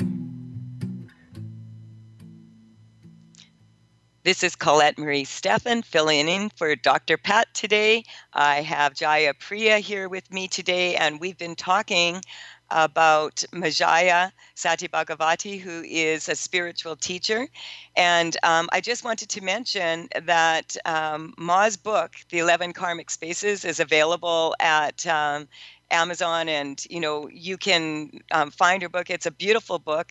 This 4.24 4.42
is 4.42 4.56
Colette 4.56 4.98
Marie 4.98 5.24
Stefan 5.24 5.82
filling 5.82 6.28
in 6.28 6.48
for 6.56 6.74
Dr. 6.76 7.18
Pat 7.18 7.46
today. 7.52 8.04
I 8.32 8.62
have 8.62 8.94
Jaya 8.94 9.34
Priya 9.38 9.80
here 9.80 10.08
with 10.08 10.32
me 10.32 10.48
today, 10.48 10.96
and 10.96 11.20
we've 11.20 11.36
been 11.36 11.54
talking 11.54 12.22
about 12.70 13.44
Majaya 13.52 14.32
Satyabhagavati, 14.56 15.60
who 15.60 15.82
is 15.82 16.28
a 16.28 16.36
spiritual 16.36 16.96
teacher. 16.96 17.48
And 17.96 18.36
um, 18.42 18.68
I 18.72 18.80
just 18.80 19.04
wanted 19.04 19.28
to 19.30 19.40
mention 19.42 20.08
that 20.24 20.76
um, 20.84 21.34
Ma's 21.38 21.76
book, 21.76 22.14
The 22.30 22.38
11 22.38 22.72
Karmic 22.72 23.10
Spaces, 23.10 23.64
is 23.64 23.80
available 23.80 24.54
at 24.60 25.06
um, 25.06 25.48
Amazon, 25.90 26.48
and 26.48 26.84
you 26.90 27.00
know 27.00 27.28
you 27.28 27.56
can 27.56 28.10
um, 28.32 28.50
find 28.50 28.82
her 28.82 28.88
book. 28.88 29.08
It's 29.08 29.26
a 29.26 29.30
beautiful 29.30 29.78
book 29.78 30.08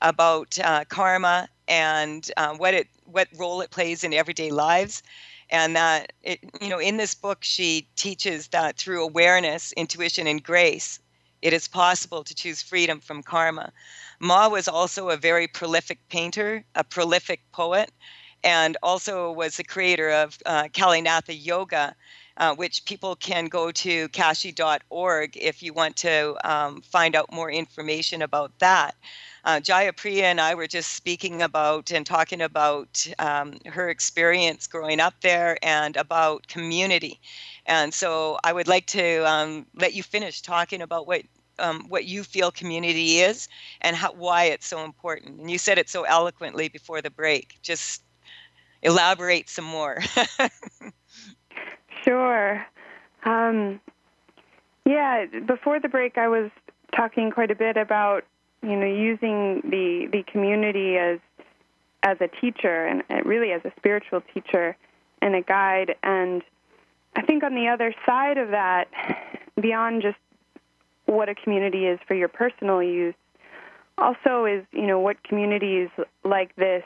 about 0.00 0.58
uh, 0.58 0.84
karma 0.88 1.48
and 1.68 2.30
uh, 2.36 2.54
what 2.54 2.74
it 2.74 2.88
what 3.04 3.28
role 3.36 3.60
it 3.60 3.70
plays 3.70 4.02
in 4.02 4.14
everyday 4.14 4.50
lives 4.50 5.02
and 5.50 5.76
that 5.76 6.12
it 6.22 6.40
you 6.60 6.68
know 6.68 6.78
in 6.78 6.96
this 6.96 7.14
book 7.14 7.38
she 7.42 7.88
teaches 7.96 8.48
that 8.48 8.76
through 8.76 9.02
awareness 9.02 9.72
intuition 9.72 10.26
and 10.26 10.42
grace 10.42 11.00
it 11.42 11.52
is 11.52 11.68
possible 11.68 12.22
to 12.24 12.34
choose 12.34 12.62
freedom 12.62 13.00
from 13.00 13.22
karma. 13.22 13.72
Ma 14.20 14.48
was 14.48 14.68
also 14.68 15.08
a 15.08 15.16
very 15.16 15.46
prolific 15.46 15.98
painter 16.08 16.64
a 16.74 16.84
prolific 16.84 17.40
poet 17.52 17.90
and 18.42 18.76
also 18.82 19.32
was 19.32 19.56
the 19.56 19.64
creator 19.64 20.10
of 20.10 20.38
uh, 20.46 20.68
Kali 20.72 21.00
Natha 21.02 21.34
yoga 21.34 21.94
uh, 22.36 22.54
which 22.54 22.84
people 22.84 23.16
can 23.16 23.46
go 23.46 23.70
to 23.72 24.08
kashi.org 24.10 25.36
if 25.36 25.62
you 25.62 25.72
want 25.72 25.96
to 25.96 26.36
um, 26.44 26.80
find 26.82 27.14
out 27.14 27.32
more 27.32 27.50
information 27.50 28.22
about 28.22 28.58
that 28.58 28.94
uh, 29.44 29.60
Jaya 29.60 29.92
Priya 29.92 30.26
and 30.26 30.40
I 30.40 30.54
were 30.54 30.66
just 30.66 30.92
speaking 30.92 31.42
about 31.42 31.90
and 31.90 32.04
talking 32.04 32.42
about 32.42 33.06
um, 33.18 33.54
her 33.66 33.88
experience 33.88 34.66
growing 34.66 35.00
up 35.00 35.14
there 35.22 35.56
and 35.62 35.96
about 35.96 36.46
community. 36.46 37.20
And 37.66 37.92
so 37.94 38.38
I 38.44 38.52
would 38.52 38.68
like 38.68 38.86
to 38.88 39.26
um, 39.28 39.66
let 39.74 39.94
you 39.94 40.02
finish 40.02 40.42
talking 40.42 40.82
about 40.82 41.06
what 41.06 41.22
um, 41.58 41.84
what 41.90 42.06
you 42.06 42.24
feel 42.24 42.50
community 42.50 43.18
is 43.18 43.46
and 43.82 43.94
how, 43.94 44.14
why 44.14 44.44
it's 44.44 44.66
so 44.66 44.82
important. 44.82 45.40
And 45.40 45.50
you 45.50 45.58
said 45.58 45.76
it 45.76 45.90
so 45.90 46.04
eloquently 46.04 46.68
before 46.68 47.02
the 47.02 47.10
break. 47.10 47.58
Just 47.62 48.02
elaborate 48.82 49.50
some 49.50 49.66
more. 49.66 49.98
sure. 52.04 52.66
Um, 53.24 53.80
yeah, 54.84 55.26
before 55.46 55.80
the 55.80 55.88
break, 55.88 56.18
I 56.18 56.28
was 56.28 56.50
talking 56.96 57.30
quite 57.30 57.50
a 57.50 57.54
bit 57.54 57.76
about 57.76 58.24
you 58.62 58.76
know 58.76 58.86
using 58.86 59.62
the 59.64 60.08
the 60.10 60.22
community 60.30 60.96
as 60.96 61.18
as 62.02 62.16
a 62.20 62.28
teacher 62.40 62.86
and 62.86 63.02
really 63.26 63.52
as 63.52 63.62
a 63.64 63.72
spiritual 63.76 64.22
teacher 64.32 64.76
and 65.22 65.34
a 65.34 65.42
guide 65.42 65.96
and 66.02 66.42
I 67.14 67.22
think 67.22 67.42
on 67.42 67.54
the 67.54 67.68
other 67.68 67.94
side 68.06 68.38
of 68.38 68.50
that 68.50 68.88
beyond 69.60 70.02
just 70.02 70.16
what 71.06 71.28
a 71.28 71.34
community 71.34 71.86
is 71.86 71.98
for 72.06 72.14
your 72.14 72.28
personal 72.28 72.82
use 72.82 73.14
also 73.98 74.44
is 74.46 74.64
you 74.72 74.86
know 74.86 74.98
what 74.98 75.22
communities 75.24 75.88
like 76.24 76.54
this 76.56 76.84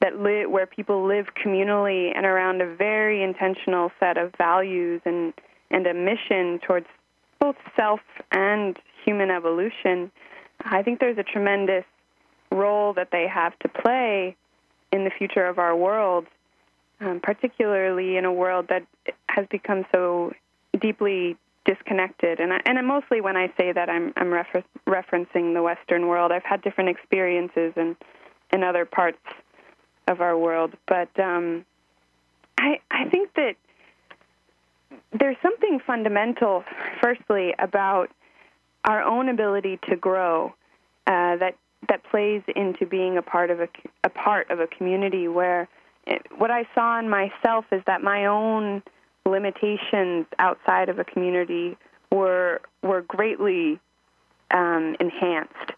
that 0.00 0.18
live 0.18 0.50
where 0.50 0.66
people 0.66 1.06
live 1.06 1.26
communally 1.42 2.12
and 2.14 2.26
around 2.26 2.60
a 2.60 2.74
very 2.74 3.22
intentional 3.22 3.90
set 3.98 4.16
of 4.16 4.32
values 4.36 5.00
and 5.04 5.32
and 5.70 5.86
a 5.86 5.94
mission 5.94 6.60
towards 6.66 6.86
both 7.40 7.56
self 7.76 8.00
and 8.30 8.78
human 9.04 9.30
evolution 9.30 10.10
I 10.64 10.82
think 10.82 11.00
there's 11.00 11.18
a 11.18 11.22
tremendous 11.22 11.84
role 12.50 12.92
that 12.94 13.08
they 13.12 13.26
have 13.28 13.58
to 13.60 13.68
play 13.68 14.36
in 14.92 15.04
the 15.04 15.10
future 15.10 15.46
of 15.46 15.58
our 15.58 15.76
world, 15.76 16.26
um, 17.00 17.20
particularly 17.22 18.16
in 18.16 18.24
a 18.24 18.32
world 18.32 18.66
that 18.68 18.86
has 19.28 19.46
become 19.50 19.84
so 19.94 20.32
deeply 20.80 21.36
disconnected. 21.64 22.40
And 22.40 22.52
I, 22.52 22.60
and 22.64 22.86
mostly 22.86 23.20
when 23.20 23.36
I 23.36 23.52
say 23.58 23.72
that, 23.72 23.90
I'm 23.90 24.12
I'm 24.16 24.32
refer- 24.32 24.64
referencing 24.86 25.54
the 25.54 25.62
Western 25.62 26.06
world. 26.06 26.32
I've 26.32 26.44
had 26.44 26.62
different 26.62 26.90
experiences 26.90 27.72
in 27.76 27.96
in 28.52 28.62
other 28.62 28.84
parts 28.84 29.18
of 30.06 30.20
our 30.20 30.36
world, 30.38 30.74
but 30.86 31.08
um, 31.18 31.64
I 32.58 32.80
I 32.90 33.08
think 33.08 33.34
that 33.34 33.56
there's 35.12 35.36
something 35.42 35.80
fundamental, 35.86 36.64
firstly, 37.00 37.54
about 37.58 38.10
our 38.84 39.02
own 39.02 39.28
ability 39.28 39.78
to 39.88 39.96
grow 39.96 40.54
uh, 41.06 41.36
that 41.36 41.54
that 41.88 42.02
plays 42.10 42.42
into 42.54 42.86
being 42.86 43.16
a 43.16 43.22
part 43.22 43.50
of 43.50 43.60
a, 43.60 43.68
a 44.04 44.08
part 44.08 44.50
of 44.50 44.60
a 44.60 44.66
community 44.66 45.28
where 45.28 45.68
it, 46.06 46.22
what 46.38 46.50
I 46.50 46.66
saw 46.74 46.98
in 46.98 47.08
myself 47.08 47.64
is 47.72 47.82
that 47.86 48.02
my 48.02 48.26
own 48.26 48.82
limitations 49.24 50.26
outside 50.38 50.88
of 50.88 50.98
a 50.98 51.04
community 51.04 51.76
were 52.10 52.60
were 52.82 53.02
greatly 53.02 53.80
um, 54.52 54.96
enhanced, 55.00 55.72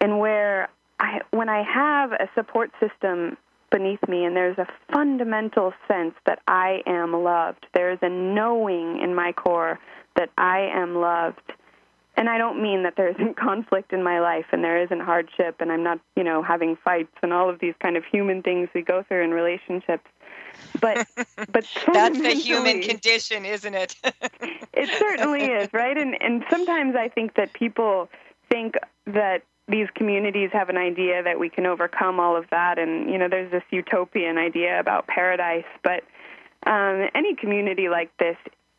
and 0.00 0.18
where 0.18 0.68
I 0.98 1.20
when 1.30 1.48
I 1.48 1.62
have 1.62 2.12
a 2.12 2.28
support 2.34 2.70
system 2.80 3.36
beneath 3.70 4.06
me 4.08 4.24
and 4.24 4.36
there's 4.36 4.58
a 4.58 4.66
fundamental 4.92 5.72
sense 5.86 6.14
that 6.26 6.40
I 6.46 6.82
am 6.86 7.12
loved. 7.12 7.66
There's 7.74 7.98
a 8.02 8.08
knowing 8.08 9.00
in 9.00 9.14
my 9.14 9.32
core 9.32 9.78
that 10.16 10.30
I 10.36 10.70
am 10.72 10.96
loved 10.96 11.52
and 12.16 12.28
I 12.28 12.38
don't 12.38 12.60
mean 12.60 12.82
that 12.82 12.96
there 12.96 13.08
isn't 13.08 13.36
conflict 13.38 13.92
in 13.92 14.02
my 14.02 14.20
life 14.20 14.46
and 14.52 14.62
there 14.62 14.82
isn't 14.82 15.00
hardship 15.00 15.56
and 15.60 15.72
I'm 15.72 15.82
not, 15.82 16.00
you 16.16 16.24
know, 16.24 16.42
having 16.42 16.76
fights 16.76 17.16
and 17.22 17.32
all 17.32 17.48
of 17.48 17.60
these 17.60 17.74
kind 17.80 17.96
of 17.96 18.04
human 18.04 18.42
things 18.42 18.68
we 18.74 18.82
go 18.82 19.02
through 19.02 19.24
in 19.24 19.30
relationships. 19.30 20.04
But 20.80 21.06
but 21.52 21.66
that's 21.92 22.18
the 22.18 22.34
human 22.34 22.82
condition, 22.90 23.46
isn't 23.46 23.74
it? 23.74 23.96
it 24.72 24.90
certainly 24.98 25.44
is, 25.44 25.72
right? 25.72 25.96
And 25.96 26.20
and 26.20 26.44
sometimes 26.50 26.96
I 26.96 27.08
think 27.08 27.34
that 27.34 27.52
people 27.52 28.08
think 28.50 28.74
that 29.06 29.42
these 29.70 29.88
communities 29.94 30.50
have 30.52 30.68
an 30.68 30.76
idea 30.76 31.22
that 31.22 31.38
we 31.38 31.48
can 31.48 31.64
overcome 31.64 32.18
all 32.18 32.36
of 32.36 32.44
that 32.50 32.78
and 32.78 33.10
you 33.10 33.18
know 33.18 33.28
there's 33.28 33.50
this 33.50 33.62
utopian 33.70 34.36
idea 34.36 34.80
about 34.80 35.06
paradise 35.06 35.64
but 35.82 36.02
um, 36.66 37.08
any 37.14 37.34
community 37.36 37.88
like 37.88 38.10
this 38.18 38.36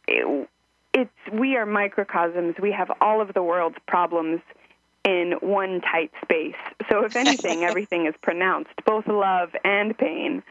it, 0.08 0.50
it's 0.94 1.12
we 1.32 1.56
are 1.56 1.66
microcosms. 1.66 2.56
We 2.62 2.72
have 2.72 2.92
all 3.02 3.22
of 3.22 3.34
the 3.34 3.44
world's 3.44 3.78
problems 3.88 4.42
in 5.04 5.34
one 5.42 5.82
tight 5.82 6.12
space. 6.22 6.56
So 6.90 7.06
if 7.06 7.16
anything, 7.16 7.64
everything 7.64 8.06
is 8.06 8.14
pronounced, 8.22 8.72
both 8.86 9.08
love 9.08 9.50
and 9.64 9.98
pain. 9.98 10.44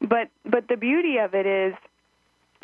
But 0.00 0.28
but 0.44 0.68
the 0.68 0.76
beauty 0.76 1.18
of 1.18 1.34
it 1.34 1.46
is 1.46 1.74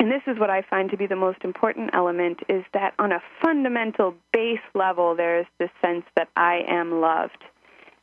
and 0.03 0.11
this 0.11 0.21
is 0.27 0.37
what 0.37 0.49
I 0.49 0.61
find 0.69 0.91
to 0.91 0.97
be 0.97 1.07
the 1.07 1.15
most 1.15 1.45
important 1.45 1.91
element 1.93 2.39
is 2.49 2.65
that 2.73 2.93
on 2.99 3.13
a 3.13 3.23
fundamental 3.41 4.13
base 4.33 4.59
level 4.75 5.15
there 5.15 5.39
is 5.39 5.45
this 5.59 5.69
sense 5.81 6.03
that 6.17 6.27
I 6.35 6.59
am 6.67 6.99
loved. 6.99 7.41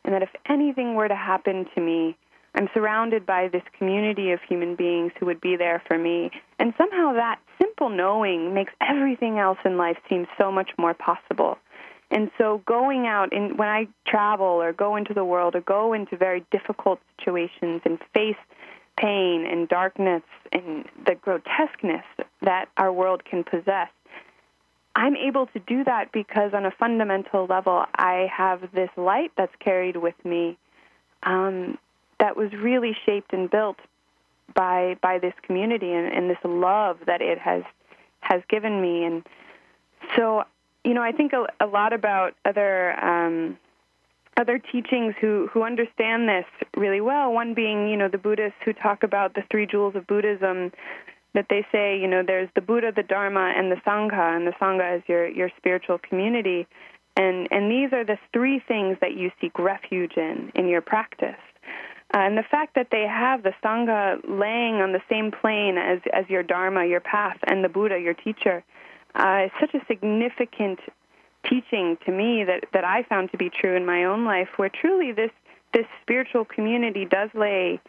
And 0.02 0.14
that 0.14 0.22
if 0.22 0.30
anything 0.48 0.94
were 0.94 1.08
to 1.08 1.14
happen 1.14 1.66
to 1.74 1.80
me, 1.82 2.16
I'm 2.54 2.70
surrounded 2.72 3.26
by 3.26 3.48
this 3.48 3.64
community 3.76 4.30
of 4.30 4.40
human 4.48 4.76
beings 4.76 5.12
who 5.20 5.26
would 5.26 5.42
be 5.42 5.56
there 5.56 5.82
for 5.86 5.98
me. 5.98 6.30
And 6.58 6.72
somehow 6.78 7.12
that 7.12 7.38
simple 7.60 7.90
knowing 7.90 8.54
makes 8.54 8.72
everything 8.80 9.38
else 9.38 9.58
in 9.66 9.76
life 9.76 9.98
seem 10.08 10.26
so 10.38 10.50
much 10.50 10.70
more 10.78 10.94
possible. 10.94 11.58
And 12.10 12.30
so 12.38 12.62
going 12.64 13.08
out 13.08 13.34
and 13.36 13.58
when 13.58 13.68
I 13.68 13.88
travel 14.06 14.46
or 14.46 14.72
go 14.72 14.96
into 14.96 15.12
the 15.12 15.26
world 15.26 15.54
or 15.54 15.60
go 15.60 15.92
into 15.92 16.16
very 16.16 16.46
difficult 16.50 16.98
situations 17.18 17.82
and 17.84 17.98
face 18.14 18.40
pain 18.96 19.46
and 19.46 19.68
darkness 19.68 20.22
and 20.52 20.84
the 21.06 21.14
grotesqueness 21.14 22.04
that 22.42 22.66
our 22.76 22.92
world 22.92 23.24
can 23.24 23.44
possess, 23.44 23.88
I'm 24.96 25.16
able 25.16 25.46
to 25.46 25.58
do 25.60 25.84
that 25.84 26.12
because 26.12 26.52
on 26.52 26.66
a 26.66 26.70
fundamental 26.70 27.46
level 27.46 27.84
I 27.94 28.28
have 28.36 28.72
this 28.72 28.90
light 28.96 29.32
that's 29.36 29.54
carried 29.60 29.96
with 29.96 30.16
me 30.24 30.58
um, 31.22 31.78
that 32.18 32.36
was 32.36 32.52
really 32.52 32.96
shaped 33.06 33.32
and 33.32 33.50
built 33.50 33.78
by 34.54 34.96
by 35.00 35.18
this 35.18 35.34
community 35.42 35.92
and, 35.92 36.12
and 36.12 36.28
this 36.28 36.38
love 36.44 36.98
that 37.06 37.22
it 37.22 37.38
has 37.38 37.62
has 38.20 38.42
given 38.48 38.82
me. 38.82 39.04
And 39.04 39.24
so 40.16 40.44
you 40.84 40.92
know 40.92 41.02
I 41.02 41.12
think 41.12 41.32
a, 41.32 41.46
a 41.60 41.66
lot 41.66 41.92
about 41.92 42.34
other 42.44 42.98
um, 43.02 43.56
other 44.40 44.58
teachings 44.58 45.14
who 45.20 45.48
who 45.52 45.62
understand 45.62 46.28
this 46.28 46.46
really 46.76 47.00
well. 47.00 47.32
One 47.32 47.52
being, 47.54 47.88
you 47.88 47.96
know, 47.96 48.08
the 48.08 48.18
Buddhists 48.18 48.58
who 48.64 48.72
talk 48.72 49.02
about 49.02 49.34
the 49.34 49.42
three 49.50 49.66
jewels 49.66 49.94
of 49.94 50.06
Buddhism. 50.06 50.72
That 51.32 51.46
they 51.48 51.64
say, 51.70 51.96
you 51.96 52.08
know, 52.08 52.24
there's 52.26 52.48
the 52.56 52.60
Buddha, 52.60 52.90
the 52.90 53.04
Dharma, 53.04 53.52
and 53.56 53.70
the 53.70 53.76
Sangha, 53.86 54.36
and 54.36 54.48
the 54.48 54.52
Sangha 54.60 54.96
is 54.96 55.02
your 55.06 55.28
your 55.28 55.50
spiritual 55.58 55.98
community, 55.98 56.66
and 57.16 57.46
and 57.52 57.70
these 57.70 57.92
are 57.92 58.04
the 58.04 58.18
three 58.32 58.58
things 58.66 58.96
that 59.00 59.14
you 59.14 59.30
seek 59.40 59.56
refuge 59.56 60.14
in 60.16 60.50
in 60.56 60.66
your 60.66 60.80
practice. 60.80 61.36
Uh, 62.12 62.18
and 62.18 62.36
the 62.36 62.42
fact 62.50 62.74
that 62.74 62.88
they 62.90 63.06
have 63.06 63.44
the 63.44 63.52
Sangha 63.62 64.18
laying 64.28 64.76
on 64.82 64.90
the 64.90 65.02
same 65.08 65.30
plane 65.30 65.78
as, 65.78 66.00
as 66.12 66.28
your 66.28 66.42
Dharma, 66.42 66.84
your 66.84 66.98
path, 66.98 67.38
and 67.46 67.62
the 67.62 67.68
Buddha, 67.68 68.00
your 68.00 68.14
teacher, 68.14 68.64
uh, 69.14 69.42
is 69.44 69.52
such 69.60 69.74
a 69.74 69.86
significant 69.86 70.80
teaching 71.48 71.96
to 72.04 72.12
me 72.12 72.44
that, 72.44 72.64
that 72.72 72.84
I 72.84 73.02
found 73.04 73.30
to 73.32 73.38
be 73.38 73.50
true 73.50 73.76
in 73.76 73.86
my 73.86 74.04
own 74.04 74.24
life, 74.24 74.48
where 74.56 74.68
truly 74.68 75.12
this, 75.12 75.30
this 75.72 75.86
spiritual 76.02 76.44
community 76.44 77.04
does 77.04 77.30
lay 77.34 77.80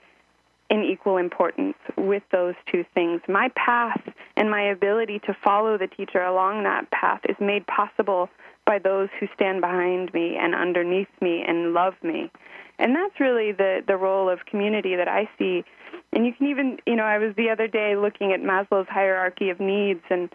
in 0.70 0.84
equal 0.84 1.18
importance 1.18 1.76
with 1.98 2.24
those 2.32 2.56
two 2.72 2.86
things. 2.94 3.22
My 3.28 3.50
path 3.56 4.02
and 4.38 4.50
my 4.50 4.62
ability 4.62 5.20
to 5.26 5.36
follow 5.44 5.78
the 5.78 5.88
teacher 5.88 6.24
along 6.24 6.64
that 6.64 6.90
path 6.92 7.20
is 7.28 7.36
made 7.42 7.68
possible 7.68 8.30
by 8.66 8.80
those 8.80 9.10
who 9.20 9.28
stand 9.36 9.60
behind 9.60 10.14
me 10.14 10.38
and 10.40 10.56
underneath 10.56 11.10
me 11.20 11.44
and 11.46 11.74
love 11.74 11.96
me. 12.02 12.32
And 12.80 12.96
that's 12.96 13.20
really 13.20 13.52
the, 13.52 13.84
the 13.86 13.98
role 13.98 14.30
of 14.30 14.46
community 14.46 14.96
that 14.96 15.10
I 15.10 15.30
see. 15.38 15.66
And 16.14 16.26
you 16.26 16.34
can 16.34 16.48
even, 16.48 16.78
you 16.88 16.96
know, 16.96 17.04
I 17.04 17.18
was 17.18 17.36
the 17.36 17.50
other 17.50 17.68
day 17.68 17.98
looking 17.98 18.32
at 18.32 18.40
Maslow's 18.40 18.88
hierarchy 18.90 19.50
of 19.50 19.60
needs 19.60 20.02
and 20.10 20.30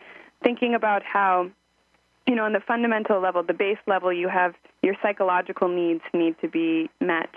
thinking 0.44 0.74
about 0.74 1.02
how 1.02 1.50
you 2.26 2.34
know, 2.34 2.44
on 2.44 2.52
the 2.52 2.60
fundamental 2.60 3.20
level, 3.20 3.42
the 3.42 3.54
base 3.54 3.78
level, 3.86 4.12
you 4.12 4.28
have 4.28 4.54
your 4.82 4.94
psychological 5.02 5.68
needs 5.68 6.02
need 6.12 6.34
to 6.40 6.48
be 6.48 6.90
met. 7.00 7.30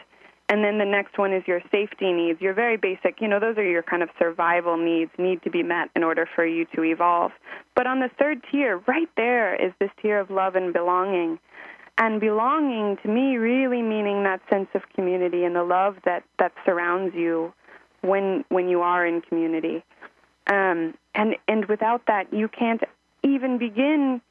And 0.50 0.64
then 0.64 0.80
the 0.80 0.86
next 0.86 1.20
one 1.20 1.32
is 1.32 1.44
your 1.46 1.62
safety 1.72 2.12
needs. 2.12 2.42
Your 2.42 2.56
very 2.56 2.76
basic, 2.76 3.22
you 3.22 3.28
know, 3.28 3.40
those 3.40 3.58
are 3.58 3.64
your 3.64 3.84
kind 3.84 4.02
of 4.02 4.10
survival 4.18 4.78
needs, 4.78 5.12
need 5.20 5.44
to 5.44 5.52
be 5.52 5.62
met 5.62 5.90
in 5.96 6.04
order 6.04 6.28
for 6.36 6.44
you 6.44 6.66
to 6.76 6.84
evolve. 6.84 7.32
But 7.76 7.86
on 7.86 8.00
the 8.00 8.10
third 8.18 8.44
tier, 8.52 8.82
right 8.88 9.10
there 9.16 9.54
is 9.56 9.72
this 9.80 9.92
tier 10.02 10.20
of 10.20 10.32
love 10.32 10.56
and 10.56 10.74
belonging. 10.74 11.38
And 12.00 12.20
belonging 12.20 12.98
to 13.04 13.10
me 13.10 13.38
really 13.38 13.84
meaning 13.84 14.24
that 14.24 14.42
sense 14.50 14.70
of 14.74 14.82
community 14.96 15.44
and 15.44 15.56
the 15.56 15.64
love 15.64 15.98
that, 16.06 16.24
that 16.40 16.54
surrounds 16.66 17.14
you 17.14 17.54
when 18.02 18.46
when 18.50 18.70
you 18.70 18.82
are 18.82 19.06
in 19.06 19.22
community. 19.22 19.84
Um, 20.48 20.96
and 21.14 21.36
and 21.48 21.66
without 21.66 22.04
that 22.08 22.34
you 22.34 22.48
can't 22.48 22.82
even 23.24 23.58
begin 23.58 24.22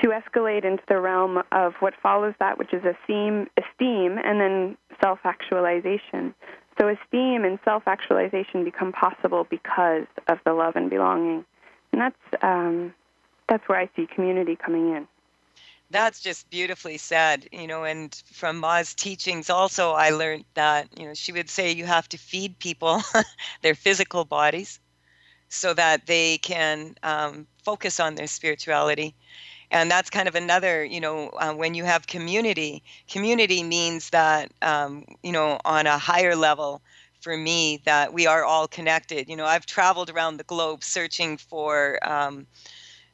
to 0.00 0.08
escalate 0.08 0.64
into 0.64 0.82
the 0.88 0.98
realm 0.98 1.42
of 1.52 1.74
what 1.80 1.94
follows 2.02 2.34
that, 2.40 2.58
which 2.58 2.72
is 2.72 2.82
esteem, 2.84 3.48
esteem 3.56 4.18
and 4.18 4.40
then 4.40 4.76
self 5.02 5.20
actualization. 5.24 6.34
So, 6.80 6.88
esteem 6.88 7.44
and 7.44 7.58
self 7.64 7.86
actualization 7.86 8.64
become 8.64 8.92
possible 8.92 9.46
because 9.48 10.06
of 10.28 10.38
the 10.44 10.54
love 10.54 10.76
and 10.76 10.88
belonging. 10.88 11.44
And 11.92 12.00
that's, 12.00 12.42
um, 12.42 12.94
that's 13.48 13.68
where 13.68 13.78
I 13.78 13.90
see 13.94 14.06
community 14.06 14.56
coming 14.56 14.94
in. 14.94 15.06
That's 15.90 16.20
just 16.20 16.48
beautifully 16.48 16.96
said, 16.96 17.46
you 17.52 17.66
know. 17.66 17.84
And 17.84 18.14
from 18.32 18.58
Ma's 18.58 18.94
teachings, 18.94 19.50
also, 19.50 19.92
I 19.92 20.08
learned 20.08 20.46
that, 20.54 20.88
you 20.98 21.06
know, 21.06 21.12
she 21.12 21.32
would 21.32 21.50
say 21.50 21.70
you 21.70 21.84
have 21.84 22.08
to 22.10 22.16
feed 22.16 22.58
people 22.58 23.02
their 23.62 23.74
physical 23.74 24.24
bodies 24.24 24.80
so 25.50 25.74
that 25.74 26.06
they 26.06 26.38
can 26.38 26.96
um, 27.02 27.46
focus 27.62 28.00
on 28.00 28.14
their 28.14 28.26
spirituality 28.26 29.14
and 29.72 29.90
that's 29.90 30.10
kind 30.10 30.28
of 30.28 30.34
another 30.34 30.84
you 30.84 31.00
know 31.00 31.30
uh, 31.40 31.52
when 31.52 31.74
you 31.74 31.84
have 31.84 32.06
community 32.06 32.82
community 33.10 33.62
means 33.62 34.10
that 34.10 34.52
um, 34.62 35.04
you 35.22 35.32
know 35.32 35.58
on 35.64 35.86
a 35.86 35.98
higher 35.98 36.36
level 36.36 36.80
for 37.20 37.36
me 37.36 37.80
that 37.84 38.12
we 38.12 38.26
are 38.26 38.44
all 38.44 38.68
connected. 38.68 39.28
You 39.28 39.36
know 39.36 39.46
i've 39.46 39.66
traveled 39.66 40.10
around 40.10 40.36
the 40.36 40.44
globe 40.44 40.84
searching 40.84 41.36
for 41.36 41.98
um, 42.02 42.46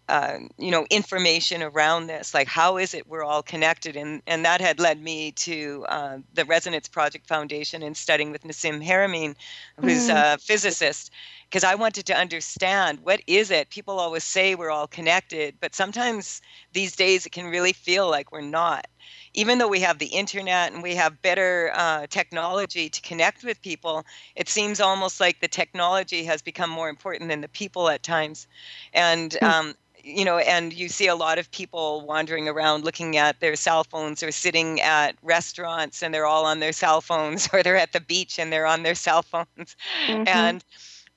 uh, 0.09 0.39
you 0.57 0.71
know 0.71 0.87
information 0.91 1.63
around 1.63 2.07
this 2.07 2.33
like 2.33 2.49
how 2.49 2.79
is 2.79 2.95
it 2.95 3.07
we're 3.07 3.23
all 3.23 3.43
connected? 3.43 3.95
And 3.97 4.23
and 4.27 4.45
that 4.45 4.61
had 4.61 4.81
led 4.81 5.03
me 5.03 5.33
to 5.33 5.85
uh, 5.89 6.19
the 6.35 6.45
resonance 6.45 6.89
project 6.89 7.27
foundation 7.27 7.83
and 7.83 7.97
studying 7.97 8.33
with 8.33 8.43
nassim 8.43 8.85
haramein 8.85 9.35
who's 9.81 10.09
mm. 10.09 10.35
a 10.35 10.39
physicist 10.39 11.13
because 11.49 11.65
I 11.65 11.75
wanted 11.75 12.05
to 12.07 12.15
understand 12.17 13.01
what 13.03 13.23
is 13.27 13.51
it. 13.51 13.71
People 13.71 13.99
always 13.99 14.25
say 14.25 14.55
we're 14.55 14.71
all 14.71 14.87
connected, 14.87 15.55
but 15.61 15.75
sometimes 15.75 16.43
these 16.73 16.95
days 16.95 17.25
it 17.25 17.31
can 17.31 17.47
really 17.47 17.73
feel 17.73 18.11
like 18.11 18.31
we're 18.31 18.41
not. 18.43 18.87
Even 19.33 19.59
though 19.59 19.69
we 19.69 19.81
have 19.81 19.99
the 19.99 20.07
internet 20.07 20.73
and 20.73 20.83
we 20.83 20.95
have 20.95 21.23
better 21.23 21.73
uh, 21.75 22.07
technology 22.09 22.91
to 22.91 23.01
connect 23.01 23.45
with 23.45 23.63
people, 23.63 24.05
it 24.37 24.49
seems 24.49 24.81
almost 24.81 25.21
like 25.21 25.41
the 25.41 25.49
technology 25.49 26.25
has 26.25 26.43
become 26.43 26.69
more 26.69 26.91
important 26.91 27.31
than 27.31 27.41
the 27.41 27.49
people 27.49 27.89
at 27.89 28.03
times. 28.03 28.47
And 28.93 29.35
hmm. 29.41 29.47
um, 29.47 29.75
you 30.05 30.25
know, 30.25 30.39
and 30.39 30.73
you 30.73 30.89
see 30.89 31.07
a 31.07 31.15
lot 31.15 31.39
of 31.39 31.51
people 31.51 32.03
wandering 32.07 32.49
around 32.49 32.85
looking 32.85 33.17
at 33.17 33.41
their 33.41 33.57
cell 33.57 33.85
phones 33.85 34.23
or 34.23 34.31
sitting 34.33 34.81
at 34.81 35.17
restaurants 35.23 36.03
and 36.03 36.15
they're 36.15 36.27
all 36.27 36.47
on 36.47 36.61
their 36.61 36.73
cell 36.73 37.01
phones, 37.01 37.49
or 37.53 37.63
they're 37.63 37.77
at 37.77 37.93
the 37.93 38.01
beach 38.01 38.39
and 38.39 38.53
they're 38.53 38.67
on 38.67 38.83
their 38.83 38.95
cell 38.95 39.23
phones. 39.23 39.77
Mm-hmm. 40.07 40.29
And 40.29 40.65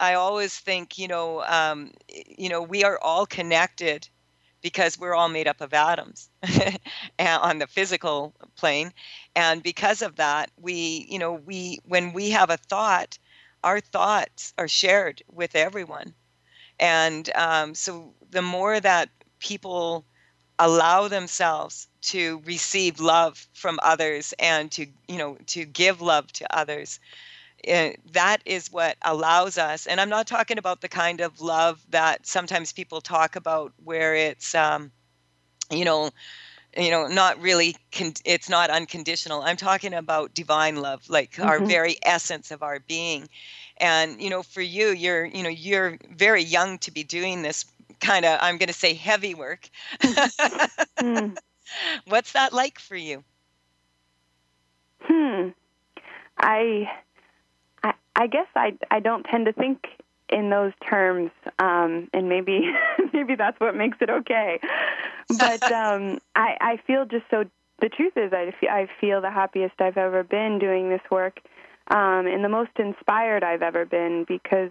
I 0.02 0.16
always 0.16 0.58
think, 0.60 0.98
you 0.98 1.08
know, 1.08 1.44
um, 1.46 1.94
you 2.10 2.50
know, 2.50 2.62
we 2.62 2.84
are 2.84 3.00
all 3.02 3.26
connected 3.26 4.10
because 4.62 5.00
we're 5.00 5.16
all 5.16 5.30
made 5.30 5.48
up 5.48 5.62
of 5.62 5.74
atoms 5.74 6.30
on 7.20 7.60
the 7.60 7.68
physical 7.68 8.36
plane, 8.58 8.94
and 9.36 9.64
because 9.64 10.02
of 10.04 10.18
that, 10.18 10.52
we, 10.58 11.08
you 11.10 11.20
know, 11.20 11.34
we 11.34 11.80
when 11.86 12.14
we 12.14 12.32
have 12.32 12.50
a 12.52 12.58
thought, 12.58 13.18
our 13.64 13.82
thoughts 13.82 14.54
are 14.58 14.68
shared 14.70 15.24
with 15.32 15.56
everyone, 15.56 16.16
and 16.80 17.30
um, 17.36 17.76
so 17.76 18.14
the 18.32 18.42
more 18.42 18.80
that 18.80 19.10
people 19.40 20.06
allow 20.60 21.08
themselves 21.08 21.88
to 22.02 22.42
receive 22.46 23.00
love 23.00 23.48
from 23.54 23.80
others 23.84 24.34
and 24.40 24.72
to 24.72 24.86
you 25.08 25.18
know 25.18 25.38
to 25.48 25.66
give 25.66 26.02
love 26.02 26.32
to 26.34 26.58
others 26.58 27.00
uh, 27.68 27.90
that 28.14 28.38
is 28.46 28.72
what 28.72 28.98
allows 29.04 29.58
us 29.58 29.88
and 29.88 30.00
i'm 30.00 30.10
not 30.10 30.28
talking 30.28 30.58
about 30.58 30.82
the 30.82 30.90
kind 30.90 31.22
of 31.22 31.42
love 31.42 31.84
that 31.90 32.26
sometimes 32.26 32.72
people 32.72 33.02
talk 33.02 33.36
about 33.36 33.74
where 33.84 34.16
it's 34.16 34.56
um, 34.56 34.92
you 35.70 35.86
know 35.86 36.10
you 36.78 36.90
know 36.90 37.08
not 37.08 37.42
really 37.42 37.76
con- 37.92 38.14
it's 38.26 38.50
not 38.50 38.70
unconditional. 38.70 39.42
I'm 39.42 39.58
talking 39.58 39.94
about 39.94 40.34
divine 40.34 40.78
love 40.78 41.10
like 41.10 41.34
mm-hmm. 41.34 41.48
our 41.48 41.60
very 41.60 41.98
essence 42.04 42.52
of 42.52 42.64
our 42.64 42.80
being. 42.80 43.28
And 43.78 44.22
you 44.22 44.30
know 44.30 44.44
for 44.44 44.62
you 44.62 44.90
you're 44.90 45.26
you 45.26 45.44
know 45.44 45.50
you're 45.50 45.98
very 46.12 46.44
young 46.44 46.78
to 46.80 46.92
be 46.92 47.04
doing 47.04 47.42
this 47.42 47.66
kind 48.00 48.26
of 48.26 48.40
i'm 48.42 48.58
going 48.58 48.68
to 48.68 48.74
say 48.74 48.94
heavy 48.94 49.36
work. 49.36 49.70
Mm. 50.02 51.38
what's 52.08 52.34
that 52.34 52.54
like 52.54 52.80
for 52.80 52.96
you? 52.96 53.24
Hmm. 55.02 55.50
I 56.38 56.90
I 58.16 58.28
guess 58.28 58.48
I 58.56 58.78
I 58.90 59.00
don't 59.00 59.24
tend 59.24 59.46
to 59.48 59.54
think 59.54 59.88
in 60.30 60.50
those 60.50 60.74
terms, 60.88 61.32
um, 61.60 62.08
and 62.14 62.30
maybe 62.30 62.72
maybe 63.14 63.36
that's 63.36 63.60
what 63.60 63.76
makes 63.76 63.98
it 64.02 64.10
okay. 64.10 64.60
But 65.30 65.64
um, 65.72 66.20
I 66.36 66.58
I 66.62 66.80
feel 66.86 67.06
just 67.06 67.26
so. 67.32 67.46
The 67.80 67.90
truth 67.90 68.16
is, 68.16 68.32
I 68.32 68.54
feel, 68.60 68.70
I 68.70 68.88
feel 69.00 69.22
the 69.22 69.32
happiest 69.32 69.82
I've 69.82 69.98
ever 69.98 70.24
been 70.24 70.60
doing 70.60 70.90
this 70.90 71.02
work, 71.10 71.40
um, 71.88 72.28
and 72.28 72.44
the 72.44 72.50
most 72.50 72.70
inspired 72.78 73.44
I've 73.44 73.64
ever 73.64 73.86
been 73.86 74.24
because 74.28 74.70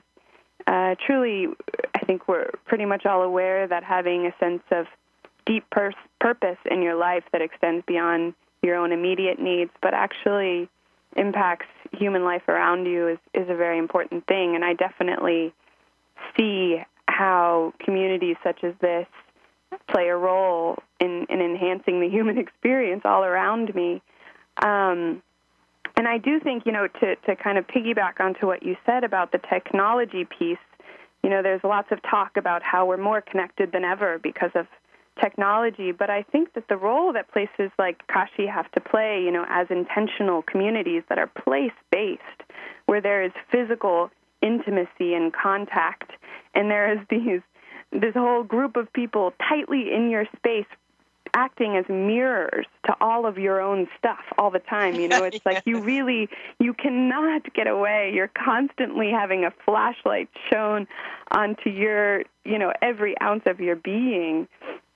uh, 0.69 0.95
truly, 1.05 1.49
I 1.97 2.05
think 2.05 2.29
we're 2.29 2.51
pretty 2.67 2.85
much 2.85 3.07
all 3.07 3.23
aware 3.23 3.67
that 3.67 3.83
having 3.83 4.27
a 4.27 4.35
sense 4.39 4.63
of 4.71 4.87
deep 5.45 5.65
pers- 5.71 5.95
purpose 6.21 6.59
in 6.71 6.83
your 6.83 6.95
life 6.95 7.25
that 7.33 7.43
extends 7.43 7.85
beyond 7.85 8.35
your 8.63 8.77
own 8.77 8.93
immediate 8.93 9.41
needs, 9.41 9.73
but 9.83 9.93
actually 9.93 10.69
impacts 11.17 11.67
human 11.93 12.25
life 12.25 12.49
around 12.49 12.87
you 12.87 13.09
is, 13.09 13.19
is 13.35 13.49
a 13.49 13.55
very 13.55 13.79
important 13.79 14.27
thing. 14.27 14.55
And 14.55 14.65
I 14.65 14.75
definitely 14.75 15.53
see 16.37 16.83
how 17.09 17.73
communities 17.81 18.37
such 18.43 18.63
as 18.65 18.75
this 18.81 19.07
play 19.89 20.09
a 20.09 20.17
role 20.17 20.77
in, 20.99 21.27
in 21.29 21.41
enhancing 21.41 22.01
the 22.01 22.09
human 22.09 22.39
experience 22.47 23.03
all 23.05 23.25
around 23.25 23.75
me. 23.75 24.03
Um, 24.63 25.23
and 25.97 26.09
I 26.09 26.19
do 26.19 26.41
think, 26.41 26.65
you 26.67 26.73
know, 26.73 26.87
to, 26.87 27.17
to 27.17 27.37
kind 27.37 27.59
of 27.59 27.67
piggyback 27.67 28.21
onto 28.21 28.47
what 28.47 28.63
you 28.63 28.77
said 28.87 29.05
about 29.05 29.33
the 29.33 29.39
technology 29.39 30.25
piece, 30.25 30.59
you 31.23 31.29
know, 31.29 31.43
there's 31.43 31.63
lots 31.63 31.89
of 31.93 32.01
talk 32.03 32.37
about 32.37 32.63
how 32.63 32.87
we're 32.87 32.97
more 32.97 33.21
connected 33.21 33.73
than 33.73 33.85
ever 33.85 34.19
because 34.19 34.51
of 34.55 34.67
technology, 35.21 35.93
but 35.93 36.11
I 36.11 36.23
think 36.23 36.55
that 36.55 36.69
the 36.69 36.77
role 36.77 37.13
that 37.13 37.31
places 37.33 37.71
like 37.79 38.07
Kashi 38.09 38.47
have 38.47 38.71
to 38.73 38.81
play, 38.81 39.23
you 39.23 39.31
know, 39.31 39.45
as 39.49 39.67
intentional 39.71 40.43
communities 40.43 41.03
that 41.09 41.19
are 41.19 41.27
place 41.27 41.73
based, 41.91 42.23
where 42.87 43.01
there 43.01 43.23
is 43.23 43.33
physical 43.51 44.11
intimacy 44.43 45.15
and 45.15 45.33
contact, 45.33 46.13
and 46.55 46.71
there 46.71 46.93
is 46.93 46.99
these 47.11 47.41
this 47.93 48.15
whole 48.15 48.45
group 48.45 48.77
of 48.77 48.93
people 48.93 49.33
tightly 49.49 49.93
in 49.93 50.11
your 50.11 50.25
space 50.37 50.67
acting 51.35 51.77
as 51.77 51.85
mirrors 51.89 52.67
to 52.87 52.95
all 53.01 53.27
of 53.27 53.39
your 53.39 53.61
own 53.61 53.89
stuff 53.99 54.25
all 54.39 54.51
the 54.51 54.59
time. 54.59 54.95
You 54.95 55.09
know, 55.09 55.25
it's 55.25 55.45
like 55.45 55.63
you 55.67 55.81
really 55.81 56.29
you 56.59 56.75
cannot 56.75 57.53
get 57.55 57.67
away. 57.67 58.13
You're 58.15 58.31
constantly 58.35 59.11
having 59.11 59.45
a 59.45 59.53
flashlight 59.65 60.29
shown 60.51 60.87
onto 61.31 61.71
your, 61.71 62.23
you 62.45 62.59
know, 62.59 62.73
every 62.83 63.21
ounce 63.21 63.43
of 63.47 63.61
your 63.61 63.77
being. 63.77 64.49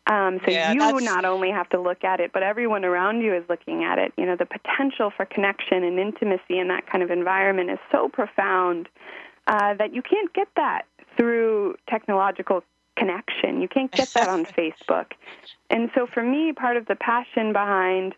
Um, 0.07 0.39
so 0.45 0.51
yeah, 0.51 0.73
you 0.73 0.81
that's... 0.81 1.03
not 1.03 1.25
only 1.25 1.51
have 1.51 1.69
to 1.71 1.81
look 1.81 2.05
at 2.05 2.21
it, 2.21 2.33
but 2.33 2.43
everyone 2.43 2.85
around 2.85 3.23
you 3.23 3.35
is 3.35 3.45
looking 3.49 3.85
at 3.85 3.99
it. 3.99 4.13
You 4.19 4.27
know, 4.27 4.37
the 4.37 4.47
potential 4.47 5.11
for 5.17 5.25
connection 5.25 5.83
and 5.83 5.99
intimacy 5.99 6.59
in 6.59 6.69
that 6.69 6.87
kind 6.87 7.03
of 7.03 7.11
environment 7.11 7.71
is 7.71 7.79
so 7.91 8.09
profound 8.09 8.89
uh, 9.47 9.75
that 9.75 9.95
you 9.95 10.03
can't 10.03 10.33
get 10.35 10.49
that 10.57 10.83
through 11.17 11.77
technological 11.89 12.63
connection. 12.97 13.63
You 13.63 13.69
can't 13.69 13.91
get 13.91 14.09
that 14.15 14.29
on 14.29 14.45
Facebook. 14.59 15.13
And 15.71 15.91
so 15.95 16.07
for 16.07 16.23
me, 16.23 16.53
part 16.53 16.77
of 16.77 16.87
the 16.87 16.97
passion 16.97 17.53
behind 17.53 18.15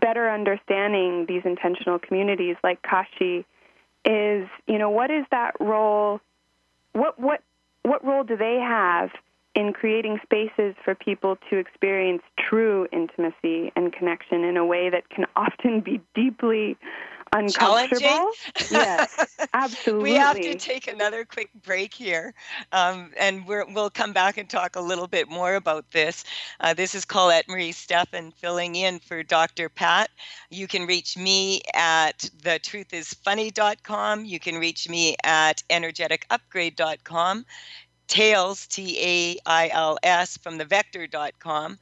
better 0.00 0.30
understanding 0.30 1.26
these 1.26 1.42
intentional 1.44 1.98
communities 1.98 2.56
like 2.64 2.80
Kashi 2.82 3.44
is, 4.04 4.48
you 4.66 4.78
know, 4.78 4.88
what 4.88 5.10
is 5.10 5.26
that 5.30 5.60
role 5.60 6.20
what 6.92 7.18
what 7.18 7.42
what 7.82 8.04
role 8.04 8.24
do 8.24 8.36
they 8.36 8.56
have 8.56 9.10
in 9.54 9.72
creating 9.72 10.20
spaces 10.22 10.74
for 10.84 10.94
people 10.94 11.36
to 11.50 11.56
experience 11.56 12.22
true 12.38 12.86
intimacy 12.92 13.72
and 13.74 13.92
connection 13.92 14.44
in 14.44 14.56
a 14.56 14.64
way 14.64 14.90
that 14.90 15.08
can 15.10 15.26
often 15.34 15.80
be 15.80 16.00
deeply 16.14 16.76
uncomfortable. 17.32 18.30
yes, 18.70 19.38
absolutely. 19.54 20.10
we 20.10 20.16
have 20.16 20.38
to 20.40 20.54
take 20.54 20.86
another 20.88 21.24
quick 21.24 21.50
break 21.64 21.94
here, 21.94 22.34
um, 22.72 23.12
and 23.18 23.46
we 23.46 23.62
will 23.72 23.90
come 23.90 24.12
back 24.12 24.38
and 24.38 24.48
talk 24.48 24.76
a 24.76 24.80
little 24.80 25.06
bit 25.06 25.28
more 25.28 25.54
about 25.54 25.90
this. 25.90 26.24
Uh, 26.60 26.74
this 26.74 26.94
is 26.94 27.04
Colette 27.04 27.48
Marie 27.48 27.72
Stefan 27.72 28.30
filling 28.32 28.74
in 28.74 28.98
for 28.98 29.22
Dr. 29.22 29.68
Pat. 29.68 30.10
You 30.50 30.66
can 30.66 30.86
reach 30.86 31.16
me 31.16 31.62
at 31.74 32.18
thetruthisfunny.com. 32.42 34.24
You 34.24 34.40
can 34.40 34.56
reach 34.56 34.88
me 34.88 35.16
at 35.24 35.62
energeticupgrade.com. 35.70 37.46
Tails, 38.10 38.66
T 38.66 38.98
A 39.00 39.38
I 39.46 39.68
L 39.72 39.96
S, 40.02 40.36
from 40.36 40.58
the 40.58 40.64
vector.com, 40.66 41.78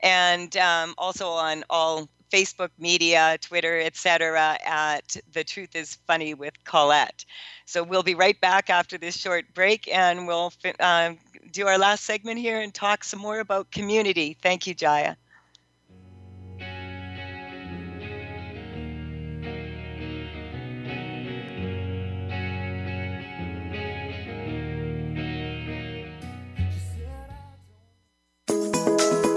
and 0.00 0.56
um, 0.56 0.94
also 0.96 1.28
on 1.28 1.64
all 1.68 2.08
Facebook 2.32 2.70
media, 2.78 3.36
Twitter, 3.42 3.78
etc. 3.80 4.58
at 4.64 5.16
The 5.32 5.44
Truth 5.44 5.76
is 5.76 5.96
Funny 6.06 6.34
with 6.34 6.54
Colette. 6.64 7.26
So 7.66 7.82
we'll 7.82 8.02
be 8.02 8.14
right 8.14 8.40
back 8.40 8.70
after 8.70 8.96
this 8.96 9.16
short 9.16 9.52
break 9.54 9.88
and 9.94 10.26
we'll 10.26 10.52
uh, 10.80 11.12
do 11.50 11.66
our 11.66 11.78
last 11.78 12.04
segment 12.04 12.38
here 12.38 12.60
and 12.60 12.72
talk 12.72 13.04
some 13.04 13.20
more 13.20 13.40
about 13.40 13.70
community. 13.70 14.36
Thank 14.40 14.66
you, 14.66 14.74
Jaya. 14.74 15.16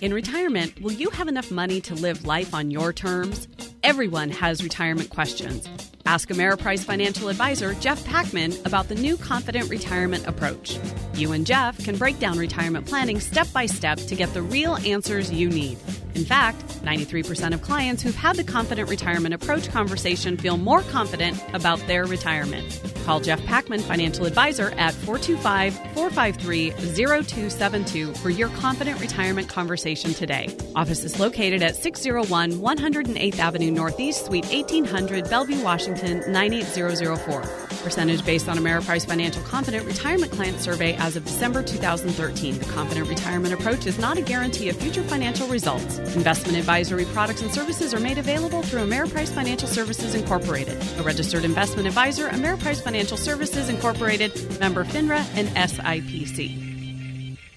In 0.00 0.12
retirement, 0.12 0.80
will 0.80 0.92
you 0.92 1.10
have 1.10 1.28
enough 1.28 1.50
money 1.50 1.80
to 1.82 1.94
live 1.94 2.26
life 2.26 2.54
on 2.54 2.70
your 2.70 2.92
terms? 2.92 3.48
Everyone 3.82 4.30
has 4.30 4.62
retirement 4.62 5.10
questions. 5.10 5.68
Ask 6.06 6.28
Ameriprise 6.28 6.84
financial 6.84 7.28
advisor 7.28 7.74
Jeff 7.74 8.04
Packman 8.04 8.54
about 8.64 8.88
the 8.88 8.94
new 8.94 9.16
Confident 9.16 9.70
Retirement 9.70 10.26
Approach. 10.26 10.78
You 11.14 11.32
and 11.32 11.46
Jeff 11.46 11.78
can 11.84 11.96
break 11.96 12.18
down 12.18 12.38
retirement 12.38 12.86
planning 12.86 13.20
step 13.20 13.46
by 13.52 13.66
step 13.66 13.98
to 13.98 14.14
get 14.14 14.34
the 14.34 14.42
real 14.42 14.76
answers 14.76 15.32
you 15.32 15.48
need. 15.48 15.78
In 16.14 16.24
fact, 16.24 16.62
93% 16.82 17.54
of 17.54 17.62
clients 17.62 18.02
who've 18.02 18.14
had 18.14 18.36
the 18.36 18.44
Confident 18.44 18.90
Retirement 18.90 19.34
Approach 19.34 19.68
conversation 19.70 20.36
feel 20.36 20.58
more 20.58 20.82
confident 20.82 21.42
about 21.54 21.78
their 21.86 22.04
retirement. 22.04 22.80
Call 23.04 23.20
Jeff 23.20 23.42
Packman, 23.46 23.80
financial 23.80 24.26
advisor, 24.26 24.70
at 24.76 24.94
425 24.94 25.74
453 25.94 26.70
0272 26.70 28.12
for 28.14 28.30
your 28.30 28.48
Confident 28.50 29.00
Retirement 29.00 29.48
conversation 29.48 30.12
today. 30.12 30.54
Office 30.76 31.02
is 31.02 31.18
located 31.18 31.62
at 31.62 31.76
601 31.76 32.52
108th 32.52 33.38
Avenue 33.38 33.70
Northeast, 33.70 34.26
Suite 34.26 34.44
1800, 34.46 35.30
Bellevue, 35.30 35.62
Washington 35.62 36.22
98004. 36.30 37.40
Percentage 37.82 38.24
based 38.24 38.48
on 38.48 38.58
Ameriprise 38.58 39.06
Financial 39.06 39.42
Confident 39.42 39.86
Retirement 39.86 40.30
Client 40.30 40.60
Survey 40.60 40.94
as 40.96 41.16
of 41.16 41.24
December 41.24 41.62
2013. 41.62 42.58
The 42.58 42.64
Confident 42.66 43.08
Retirement 43.08 43.54
Approach 43.54 43.86
is 43.86 43.98
not 43.98 44.18
a 44.18 44.22
guarantee 44.22 44.68
of 44.68 44.76
future 44.76 45.02
financial 45.02 45.48
results. 45.48 46.01
Investment 46.14 46.58
advisory 46.58 47.04
products 47.06 47.42
and 47.42 47.52
services 47.52 47.94
are 47.94 48.00
made 48.00 48.18
available 48.18 48.62
through 48.62 48.80
Ameriprise 48.80 49.28
Financial 49.28 49.68
Services 49.68 50.14
Incorporated, 50.14 50.76
a 50.98 51.02
registered 51.02 51.44
investment 51.44 51.86
advisor, 51.88 52.28
Ameriprise 52.28 52.82
Financial 52.82 53.16
Services 53.16 53.68
Incorporated, 53.68 54.60
member 54.60 54.84
FINRA 54.84 55.24
and 55.34 55.48
SIPC. 55.48 56.71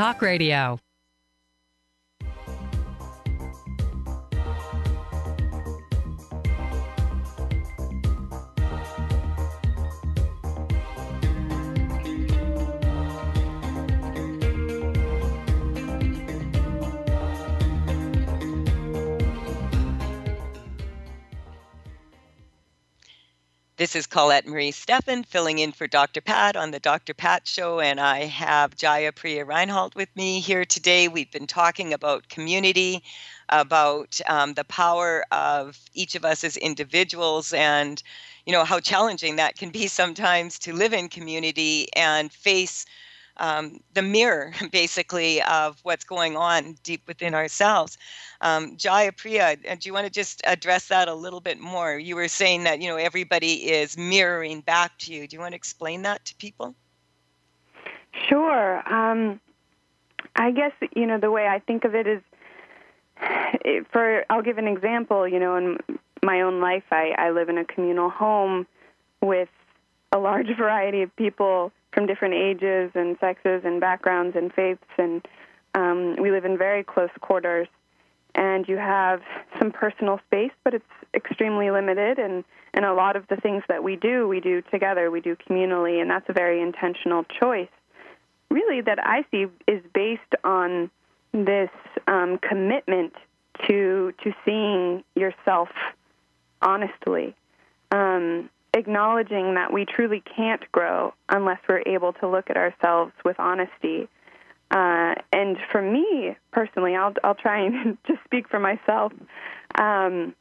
Talk 0.00 0.22
Radio. 0.22 0.80
This 23.80 23.96
is 23.96 24.06
Colette 24.06 24.46
Marie 24.46 24.72
Stefan 24.72 25.24
filling 25.24 25.58
in 25.58 25.72
for 25.72 25.86
Dr. 25.86 26.20
Pat 26.20 26.54
on 26.54 26.70
the 26.70 26.78
Dr. 26.78 27.14
Pat 27.14 27.48
Show, 27.48 27.80
and 27.80 27.98
I 27.98 28.24
have 28.24 28.76
Jaya 28.76 29.10
Priya 29.10 29.46
Reinhalter 29.46 29.94
with 29.94 30.14
me 30.14 30.40
here 30.40 30.66
today. 30.66 31.08
We've 31.08 31.30
been 31.30 31.46
talking 31.46 31.94
about 31.94 32.28
community, 32.28 33.02
about 33.48 34.20
um, 34.28 34.52
the 34.52 34.64
power 34.64 35.24
of 35.32 35.78
each 35.94 36.14
of 36.14 36.26
us 36.26 36.44
as 36.44 36.58
individuals, 36.58 37.54
and 37.54 38.02
you 38.44 38.52
know 38.52 38.64
how 38.64 38.80
challenging 38.80 39.36
that 39.36 39.56
can 39.56 39.70
be 39.70 39.86
sometimes 39.86 40.58
to 40.58 40.74
live 40.74 40.92
in 40.92 41.08
community 41.08 41.88
and 41.96 42.30
face 42.30 42.84
um, 43.38 43.80
the 43.94 44.02
mirror, 44.02 44.52
basically, 44.70 45.42
of 45.42 45.80
what's 45.84 46.04
going 46.04 46.36
on 46.36 46.76
deep 46.82 47.00
within 47.08 47.34
ourselves. 47.34 47.96
Um, 48.42 48.76
Jaya 48.76 49.12
Priya, 49.12 49.56
uh, 49.68 49.74
do 49.78 49.88
you 49.88 49.92
want 49.92 50.06
to 50.06 50.12
just 50.12 50.40
address 50.44 50.88
that 50.88 51.08
a 51.08 51.14
little 51.14 51.40
bit 51.40 51.60
more? 51.60 51.98
You 51.98 52.16
were 52.16 52.28
saying 52.28 52.64
that 52.64 52.80
you 52.80 52.88
know 52.88 52.96
everybody 52.96 53.70
is 53.70 53.98
mirroring 53.98 54.62
back 54.62 54.96
to 55.00 55.12
you. 55.12 55.26
Do 55.26 55.36
you 55.36 55.40
want 55.40 55.52
to 55.52 55.56
explain 55.56 56.02
that 56.02 56.24
to 56.26 56.34
people? 56.36 56.74
Sure. 58.28 58.92
Um, 58.92 59.40
I 60.36 60.50
guess 60.52 60.72
you 60.96 61.06
know 61.06 61.18
the 61.18 61.30
way 61.30 61.46
I 61.46 61.58
think 61.58 61.84
of 61.84 61.94
it 61.94 62.06
is, 62.06 62.22
for 63.92 64.24
I'll 64.30 64.42
give 64.42 64.58
an 64.58 64.68
example. 64.68 65.28
You 65.28 65.38
know, 65.38 65.56
in 65.56 65.78
my 66.22 66.40
own 66.40 66.60
life, 66.60 66.84
I, 66.90 67.12
I 67.18 67.30
live 67.30 67.50
in 67.50 67.58
a 67.58 67.64
communal 67.64 68.08
home 68.08 68.66
with 69.20 69.48
a 70.12 70.18
large 70.18 70.48
variety 70.56 71.02
of 71.02 71.14
people 71.16 71.72
from 71.92 72.06
different 72.06 72.34
ages 72.34 72.90
and 72.94 73.18
sexes 73.20 73.62
and 73.64 73.80
backgrounds 73.80 74.34
and 74.34 74.50
faiths, 74.50 74.84
and 74.96 75.26
um, 75.74 76.16
we 76.16 76.30
live 76.30 76.46
in 76.46 76.56
very 76.56 76.82
close 76.82 77.10
quarters. 77.20 77.68
And 78.34 78.68
you 78.68 78.76
have 78.76 79.22
some 79.58 79.70
personal 79.70 80.20
space, 80.26 80.52
but 80.64 80.74
it's 80.74 80.84
extremely 81.14 81.70
limited. 81.70 82.18
And, 82.18 82.44
and 82.72 82.84
a 82.84 82.94
lot 82.94 83.16
of 83.16 83.26
the 83.28 83.36
things 83.36 83.62
that 83.68 83.82
we 83.82 83.96
do, 83.96 84.28
we 84.28 84.40
do 84.40 84.62
together, 84.62 85.10
we 85.10 85.20
do 85.20 85.36
communally, 85.36 86.00
and 86.00 86.10
that's 86.10 86.28
a 86.28 86.32
very 86.32 86.60
intentional 86.62 87.24
choice. 87.24 87.68
Really, 88.50 88.80
that 88.82 88.98
I 89.04 89.24
see 89.30 89.46
is 89.66 89.82
based 89.94 90.22
on 90.44 90.90
this 91.32 91.70
um, 92.08 92.38
commitment 92.38 93.14
to 93.68 94.12
to 94.24 94.32
seeing 94.44 95.04
yourself 95.14 95.68
honestly. 96.62 97.34
Um, 97.90 98.50
acknowledging 98.74 99.54
that 99.54 99.72
we 99.72 99.84
truly 99.84 100.22
can't 100.36 100.70
grow 100.70 101.12
unless 101.28 101.58
we're 101.68 101.82
able 101.86 102.12
to 102.14 102.28
look 102.28 102.50
at 102.50 102.56
ourselves 102.56 103.12
with 103.24 103.38
honesty. 103.40 104.08
Uh, 104.70 105.14
and 105.32 105.56
for 105.72 105.82
me 105.82 106.36
personally, 106.52 106.94
I'll 106.94 107.14
I'll 107.24 107.34
try 107.34 107.64
and 107.64 107.98
just 108.06 108.22
speak 108.24 108.48
for 108.48 108.60
myself. 108.60 109.12
Um, 109.76 110.34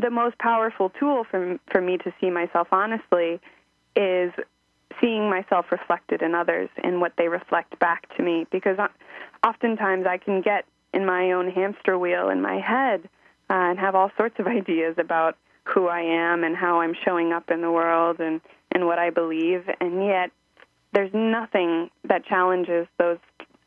the 0.00 0.10
most 0.10 0.38
powerful 0.38 0.90
tool 0.90 1.24
for 1.30 1.58
for 1.70 1.80
me 1.80 1.98
to 1.98 2.12
see 2.20 2.30
myself 2.30 2.68
honestly 2.72 3.40
is 3.96 4.32
seeing 5.00 5.28
myself 5.28 5.66
reflected 5.70 6.22
in 6.22 6.34
others 6.34 6.68
and 6.82 7.00
what 7.00 7.12
they 7.18 7.28
reflect 7.28 7.78
back 7.78 8.14
to 8.16 8.22
me. 8.22 8.46
Because 8.50 8.78
oftentimes 9.46 10.06
I 10.06 10.18
can 10.18 10.40
get 10.40 10.64
in 10.92 11.04
my 11.04 11.32
own 11.32 11.50
hamster 11.50 11.98
wheel 11.98 12.28
in 12.30 12.40
my 12.40 12.60
head 12.60 13.08
uh, 13.50 13.70
and 13.70 13.78
have 13.78 13.94
all 13.94 14.10
sorts 14.16 14.36
of 14.38 14.46
ideas 14.60 14.94
about 14.98 15.36
who 15.64 15.88
I 15.88 16.00
am 16.00 16.44
and 16.44 16.56
how 16.56 16.80
I'm 16.80 16.94
showing 17.04 17.32
up 17.32 17.50
in 17.50 17.60
the 17.60 17.70
world 17.70 18.20
and, 18.20 18.40
and 18.72 18.86
what 18.86 18.98
I 18.98 19.10
believe. 19.10 19.64
And 19.80 20.04
yet, 20.04 20.30
there's 20.92 21.12
nothing 21.12 21.90
that 22.04 22.24
challenges 22.24 22.86
those 22.98 23.18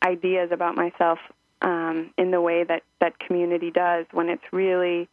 ideas 0.08 0.50
about 0.52 0.76
myself 0.76 1.18
um, 1.62 2.10
in 2.16 2.30
the 2.30 2.40
way 2.40 2.64
that, 2.64 2.82
that 3.00 3.18
community 3.18 3.70
does 3.70 4.06
when 4.12 4.28
it's 4.28 4.42
really 4.52 5.08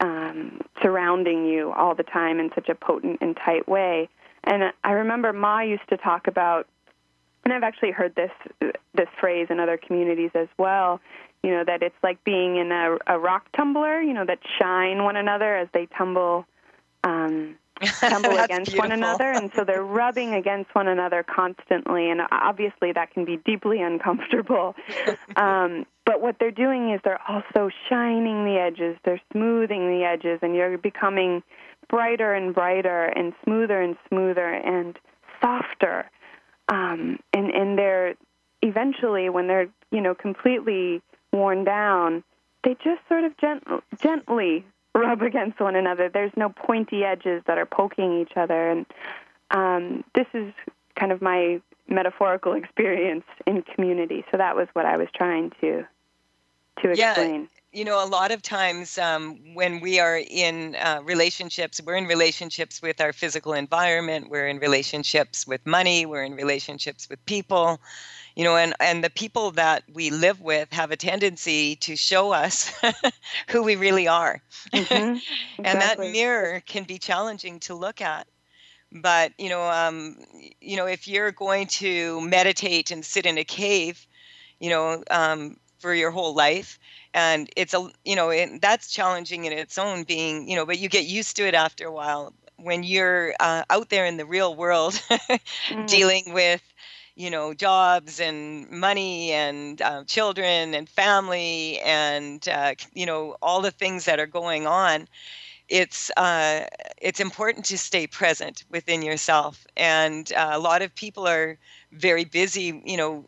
um, 0.00 0.60
surrounding 0.82 1.44
you 1.46 1.72
all 1.72 1.94
the 1.94 2.02
time 2.02 2.40
in 2.40 2.50
such 2.54 2.68
a 2.68 2.74
potent 2.74 3.18
and 3.20 3.36
tight 3.36 3.68
way. 3.68 4.08
And 4.44 4.72
I 4.84 4.92
remember 4.92 5.32
Ma 5.32 5.60
used 5.60 5.88
to 5.90 5.96
talk 5.96 6.26
about, 6.26 6.66
and 7.44 7.52
I've 7.52 7.62
actually 7.62 7.92
heard 7.92 8.14
this 8.14 8.30
this 8.94 9.08
phrase 9.20 9.46
in 9.50 9.60
other 9.60 9.78
communities 9.78 10.30
as 10.34 10.48
well 10.58 11.00
you 11.42 11.50
know 11.50 11.64
that 11.64 11.82
it's 11.82 11.96
like 12.02 12.22
being 12.24 12.56
in 12.56 12.72
a, 12.72 12.96
a 13.06 13.18
rock 13.18 13.46
tumbler 13.56 14.00
you 14.00 14.12
know 14.12 14.24
that 14.24 14.38
shine 14.58 15.04
one 15.04 15.16
another 15.16 15.56
as 15.56 15.68
they 15.72 15.86
tumble 15.96 16.46
um 17.04 17.56
tumble 18.00 18.38
against 18.38 18.72
beautiful. 18.72 18.78
one 18.78 18.92
another 18.92 19.32
and 19.32 19.50
so 19.54 19.64
they're 19.64 19.84
rubbing 19.84 20.34
against 20.34 20.74
one 20.74 20.88
another 20.88 21.22
constantly 21.22 22.10
and 22.10 22.20
obviously 22.30 22.92
that 22.92 23.10
can 23.12 23.24
be 23.24 23.36
deeply 23.44 23.80
uncomfortable 23.80 24.74
um 25.36 25.86
but 26.04 26.20
what 26.20 26.36
they're 26.40 26.50
doing 26.50 26.90
is 26.90 27.00
they're 27.04 27.20
also 27.28 27.70
shining 27.88 28.44
the 28.44 28.58
edges 28.58 28.96
they're 29.04 29.20
smoothing 29.32 29.88
the 29.98 30.04
edges 30.04 30.38
and 30.42 30.54
you're 30.54 30.78
becoming 30.78 31.42
brighter 31.88 32.34
and 32.34 32.54
brighter 32.54 33.04
and 33.04 33.32
smoother 33.44 33.80
and 33.80 33.96
smoother 34.08 34.52
and 34.52 34.98
softer 35.40 36.10
um 36.68 37.18
and 37.32 37.50
and 37.50 37.78
they're 37.78 38.14
eventually 38.62 39.28
when 39.28 39.46
they're 39.46 39.68
you 39.90 40.00
know 40.00 40.14
completely 40.14 41.00
worn 41.32 41.64
down, 41.64 42.24
they 42.64 42.74
just 42.74 43.00
sort 43.08 43.24
of 43.24 43.36
gent- 43.38 43.64
gently 44.00 44.64
rub 44.94 45.22
against 45.22 45.60
one 45.60 45.76
another. 45.76 46.08
There's 46.08 46.32
no 46.36 46.48
pointy 46.48 47.04
edges 47.04 47.42
that 47.46 47.58
are 47.58 47.66
poking 47.66 48.20
each 48.20 48.36
other, 48.36 48.70
and 48.70 48.86
um, 49.50 50.04
this 50.14 50.26
is 50.34 50.52
kind 50.96 51.12
of 51.12 51.22
my 51.22 51.60
metaphorical 51.88 52.52
experience 52.62 53.24
in 53.46 53.62
community. 53.62 54.24
So 54.30 54.36
that 54.36 54.56
was 54.56 54.68
what 54.72 54.86
I 54.86 54.96
was 54.96 55.08
trying 55.14 55.52
to 55.60 55.84
to 56.82 56.90
explain. 56.90 57.42
Yeah. 57.42 57.46
You 57.70 57.84
know, 57.84 58.02
a 58.02 58.08
lot 58.08 58.30
of 58.30 58.40
times 58.40 58.96
um, 58.96 59.38
when 59.52 59.80
we 59.80 60.00
are 60.00 60.16
in 60.16 60.74
uh, 60.76 61.00
relationships, 61.04 61.80
we're 61.84 61.96
in 61.96 62.06
relationships 62.06 62.80
with 62.80 62.98
our 62.98 63.12
physical 63.12 63.52
environment, 63.52 64.30
we're 64.30 64.48
in 64.48 64.58
relationships 64.58 65.46
with 65.46 65.64
money, 65.66 66.06
we're 66.06 66.24
in 66.24 66.34
relationships 66.34 67.10
with 67.10 67.22
people 67.26 67.78
you 68.38 68.44
know 68.44 68.56
and 68.56 68.72
and 68.78 69.02
the 69.02 69.10
people 69.10 69.50
that 69.50 69.82
we 69.92 70.10
live 70.10 70.40
with 70.40 70.72
have 70.72 70.92
a 70.92 70.96
tendency 70.96 71.74
to 71.76 71.96
show 71.96 72.32
us 72.32 72.72
who 73.48 73.64
we 73.64 73.74
really 73.74 74.06
are 74.06 74.40
mm-hmm. 74.72 75.18
and 75.64 75.80
that 75.80 75.98
mirror 75.98 76.62
can 76.64 76.84
be 76.84 76.98
challenging 76.98 77.58
to 77.58 77.74
look 77.74 78.00
at 78.00 78.26
but 78.92 79.32
you 79.38 79.50
know 79.50 79.68
um, 79.68 80.16
you 80.60 80.76
know 80.76 80.86
if 80.86 81.08
you're 81.08 81.32
going 81.32 81.66
to 81.66 82.20
meditate 82.20 82.90
and 82.92 83.04
sit 83.04 83.26
in 83.26 83.36
a 83.36 83.44
cave 83.44 84.06
you 84.60 84.70
know 84.70 85.02
um, 85.10 85.56
for 85.80 85.92
your 85.92 86.12
whole 86.12 86.34
life 86.34 86.78
and 87.14 87.50
it's 87.56 87.74
a 87.74 87.90
you 88.04 88.14
know 88.14 88.30
it, 88.30 88.62
that's 88.62 88.92
challenging 88.92 89.46
in 89.46 89.52
its 89.52 89.76
own 89.76 90.04
being 90.04 90.48
you 90.48 90.54
know 90.54 90.64
but 90.64 90.78
you 90.78 90.88
get 90.88 91.06
used 91.06 91.34
to 91.36 91.46
it 91.46 91.54
after 91.54 91.86
a 91.86 91.92
while 91.92 92.32
when 92.56 92.82
you're 92.82 93.34
uh, 93.40 93.62
out 93.70 93.88
there 93.88 94.06
in 94.06 94.16
the 94.16 94.26
real 94.26 94.54
world 94.54 94.94
mm-hmm. 94.94 95.86
dealing 95.86 96.32
with 96.32 96.62
you 97.18 97.30
know 97.30 97.52
jobs 97.54 98.20
and 98.20 98.70
money 98.70 99.32
and 99.32 99.82
uh, 99.82 100.04
children 100.04 100.74
and 100.74 100.88
family 100.88 101.80
and 101.80 102.48
uh, 102.48 102.74
you 102.94 103.06
know 103.06 103.36
all 103.42 103.60
the 103.60 103.72
things 103.72 104.06
that 104.06 104.20
are 104.20 104.26
going 104.26 104.66
on 104.66 105.08
it's 105.68 106.10
uh, 106.16 106.66
it's 107.00 107.20
important 107.20 107.64
to 107.66 107.78
stay 107.78 108.06
present 108.06 108.64
within 108.70 109.02
yourself. 109.02 109.66
And 109.76 110.32
uh, 110.32 110.50
a 110.52 110.58
lot 110.58 110.82
of 110.82 110.94
people 110.94 111.28
are 111.28 111.58
very 111.92 112.24
busy 112.24 112.82
you 112.84 112.96
know 112.96 113.24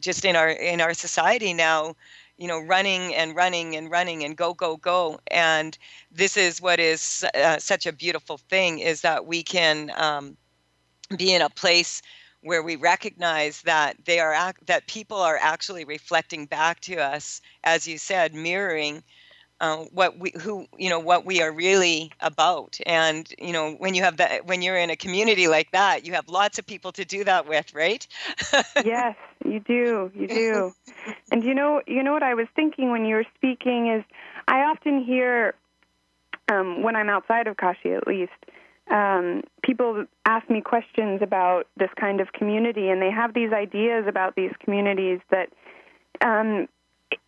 just 0.00 0.24
in 0.24 0.36
our 0.36 0.50
in 0.50 0.80
our 0.80 0.94
society 0.94 1.52
now 1.54 1.94
you 2.38 2.48
know 2.48 2.60
running 2.60 3.14
and 3.14 3.36
running 3.36 3.76
and 3.76 3.90
running 3.90 4.24
and 4.24 4.36
go 4.36 4.54
go 4.54 4.76
go. 4.76 5.20
And 5.30 5.76
this 6.10 6.36
is 6.36 6.60
what 6.62 6.80
is 6.80 7.24
uh, 7.34 7.58
such 7.58 7.86
a 7.86 7.92
beautiful 7.92 8.38
thing 8.38 8.78
is 8.78 9.02
that 9.02 9.26
we 9.26 9.42
can 9.42 9.92
um, 9.96 10.36
be 11.16 11.34
in 11.34 11.42
a 11.42 11.50
place 11.50 12.02
where 12.42 12.62
we 12.62 12.76
recognize 12.76 13.62
that 13.62 13.96
they 14.04 14.18
are 14.18 14.52
that 14.66 14.86
people 14.86 15.18
are 15.18 15.38
actually 15.40 15.84
reflecting 15.84 16.46
back 16.46 16.80
to 16.80 16.96
us, 16.96 17.40
as 17.64 17.86
you 17.86 17.98
said, 17.98 18.34
mirroring 18.34 19.02
uh, 19.60 19.76
what 19.92 20.18
we 20.18 20.32
who 20.40 20.66
you 20.76 20.90
know 20.90 20.98
what 20.98 21.24
we 21.24 21.40
are 21.40 21.52
really 21.52 22.10
about. 22.20 22.78
And 22.84 23.32
you 23.38 23.52
know 23.52 23.72
when 23.78 23.94
you 23.94 24.02
have 24.02 24.16
that 24.16 24.44
when 24.44 24.60
you're 24.60 24.76
in 24.76 24.90
a 24.90 24.96
community 24.96 25.46
like 25.46 25.70
that, 25.70 26.04
you 26.04 26.12
have 26.14 26.28
lots 26.28 26.58
of 26.58 26.66
people 26.66 26.92
to 26.92 27.04
do 27.04 27.24
that 27.24 27.48
with, 27.48 27.72
right? 27.72 28.06
yes, 28.84 29.16
you 29.44 29.60
do, 29.60 30.10
you 30.14 30.26
do. 30.26 30.72
and 31.30 31.44
you 31.44 31.54
know 31.54 31.80
you 31.86 32.02
know 32.02 32.12
what 32.12 32.24
I 32.24 32.34
was 32.34 32.48
thinking 32.56 32.90
when 32.90 33.04
you 33.04 33.14
were 33.14 33.26
speaking 33.36 33.88
is 33.88 34.04
I 34.48 34.62
often 34.64 35.04
hear 35.04 35.54
um, 36.50 36.82
when 36.82 36.96
I'm 36.96 37.08
outside 37.08 37.46
of 37.46 37.56
Kashi 37.56 37.92
at 37.92 38.06
least 38.08 38.32
um, 38.92 39.42
people 39.62 40.04
ask 40.26 40.48
me 40.50 40.60
questions 40.60 41.20
about 41.22 41.66
this 41.76 41.88
kind 41.98 42.20
of 42.20 42.32
community, 42.32 42.90
and 42.90 43.00
they 43.00 43.10
have 43.10 43.32
these 43.32 43.52
ideas 43.52 44.04
about 44.06 44.36
these 44.36 44.52
communities 44.62 45.20
that 45.30 45.48
um, 46.20 46.68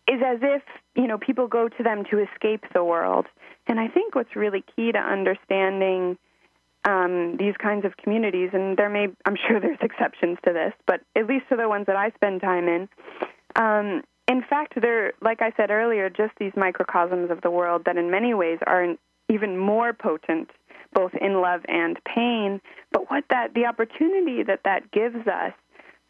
is 0.07 0.21
as 0.23 0.39
if 0.41 0.61
you 0.95 1.07
know 1.07 1.17
people 1.17 1.47
go 1.47 1.67
to 1.67 1.83
them 1.83 2.03
to 2.11 2.19
escape 2.19 2.63
the 2.73 2.83
world. 2.83 3.25
And 3.67 3.79
I 3.79 3.87
think 3.87 4.13
what's 4.13 4.35
really 4.35 4.63
key 4.75 4.91
to 4.91 4.99
understanding 4.99 6.19
um, 6.85 7.35
these 7.37 7.55
kinds 7.57 7.83
of 7.83 7.97
communities, 7.97 8.51
and 8.53 8.77
there 8.77 8.89
may, 8.89 9.07
I'm 9.25 9.35
sure 9.35 9.59
there's 9.61 9.79
exceptions 9.81 10.37
to 10.45 10.53
this, 10.53 10.73
but 10.85 11.01
at 11.15 11.25
least 11.25 11.49
to 11.49 11.55
the 11.55 11.67
ones 11.67 11.87
that 11.87 11.95
I 11.95 12.11
spend 12.11 12.41
time 12.41 12.67
in, 12.67 12.87
um, 13.55 14.03
in 14.27 14.43
fact, 14.47 14.73
they're, 14.79 15.13
like 15.21 15.41
I 15.41 15.51
said 15.57 15.71
earlier, 15.71 16.09
just 16.09 16.33
these 16.39 16.53
microcosms 16.55 17.31
of 17.31 17.41
the 17.41 17.49
world 17.49 17.83
that 17.85 17.97
in 17.97 18.09
many 18.09 18.33
ways 18.33 18.59
are 18.65 18.95
even 19.29 19.57
more 19.57 19.93
potent 19.93 20.49
both 20.95 21.13
in 21.13 21.41
love 21.41 21.61
and 21.67 21.99
pain. 22.05 22.59
But 22.91 23.11
what 23.11 23.25
that 23.29 23.53
the 23.53 23.65
opportunity 23.65 24.41
that 24.41 24.61
that 24.63 24.91
gives 24.91 25.27
us 25.27 25.53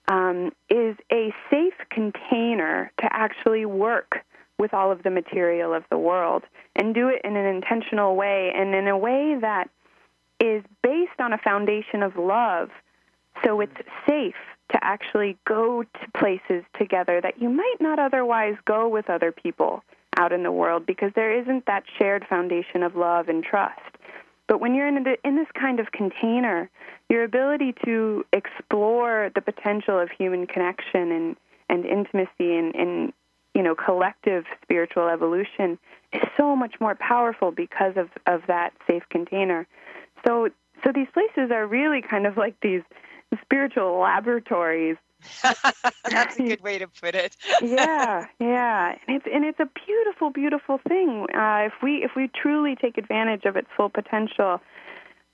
um, 0.08 0.52
is 0.70 0.96
a 1.12 1.34
safe 1.50 1.74
container 1.90 2.92
to 3.00 3.08
actually 3.12 3.66
work 3.66 4.24
with 4.58 4.74
all 4.74 4.92
of 4.92 5.04
the 5.04 5.10
material 5.10 5.74
of 5.74 5.84
the 5.90 5.98
world 5.98 6.44
and 6.76 6.94
do 6.94 7.10
it 7.10 7.22
in 7.26 7.36
an 7.36 7.46
intentional 7.46 8.16
way 8.16 8.54
and 8.56 8.74
in 8.74 8.88
a 8.88 8.98
way 8.98 9.36
that 9.42 9.70
is 10.40 10.64
based 10.82 11.20
on 11.20 11.34
a 11.34 11.38
foundation 11.38 12.04
of 12.04 12.16
love. 12.16 12.70
So 13.44 13.60
it's 13.60 13.76
safe 14.08 14.36
to 14.72 14.80
actually 14.82 15.38
go 15.48 15.84
to 15.84 16.12
places 16.18 16.64
together 16.78 17.20
that 17.22 17.42
you 17.42 17.50
might 17.50 17.76
not 17.80 18.00
otherwise 18.00 18.56
go 18.66 18.88
with 18.88 19.10
other 19.10 19.32
people 19.32 19.84
out 20.18 20.32
in 20.32 20.44
the 20.44 20.52
world 20.52 20.86
because 20.86 21.12
there 21.16 21.38
isn't 21.42 21.66
that 21.66 21.84
shared 21.98 22.26
foundation 22.30 22.84
of 22.84 22.96
love 22.96 23.28
and 23.28 23.44
trust. 23.44 23.80
But 24.48 24.60
when 24.60 24.76
you're 24.76 24.88
in, 24.88 25.04
the, 25.04 25.18
in 25.24 25.36
this 25.36 25.48
kind 25.60 25.80
of 25.80 25.92
container, 25.92 26.70
your 27.10 27.24
ability 27.24 27.74
to 27.86 28.26
explore 28.32 29.32
the 29.34 29.42
potential 29.42 30.00
of 30.00 30.10
human 30.12 30.46
connection 30.46 31.12
and, 31.12 31.36
and 31.70 31.86
intimacy 31.86 32.56
and, 32.56 32.76
and 32.76 33.14
you 33.56 33.64
know 33.64 33.74
collective 33.74 34.44
spiritual 34.62 35.08
evolution 35.08 35.80
is 36.14 36.22
so 36.38 36.56
much 36.56 36.76
more 36.80 36.96
powerful 36.96 37.52
because 37.52 37.94
of, 37.96 38.10
of 38.28 38.42
that 38.48 38.74
safe 38.86 39.04
container. 39.10 39.66
So 40.26 40.50
so 40.84 40.92
these 40.92 41.08
places 41.14 41.52
are 41.52 41.66
really 41.66 42.02
kind 42.02 42.28
of 42.28 42.38
like 42.38 42.56
these 42.62 42.82
spiritual 43.42 43.98
laboratories. 44.00 44.98
That's 46.10 46.38
a 46.38 46.44
good 46.48 46.62
way 46.62 46.78
to 46.78 46.88
put 46.88 47.16
it. 47.16 47.36
yeah, 47.62 48.28
yeah, 48.40 48.96
and 49.08 49.18
it's 49.18 49.26
and 49.32 49.46
it's 49.46 49.60
a 49.60 49.70
beautiful, 49.86 50.30
beautiful 50.30 50.80
thing. 50.88 51.28
Uh, 51.34 51.68
if 51.68 51.74
we 51.82 52.04
if 52.04 52.12
we 52.16 52.30
truly 52.30 52.76
take 52.76 52.98
advantage 52.98 53.46
of 53.46 53.56
its 53.56 53.68
full 53.76 53.90
potential, 53.90 54.62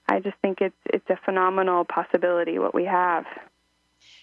I 0.08 0.20
just 0.20 0.38
think 0.42 0.60
it's 0.62 0.76
it's 0.86 1.10
a 1.10 1.18
phenomenal 1.24 1.86
possibility 1.86 2.60
what 2.60 2.74
we 2.74 2.86
have. 2.86 3.26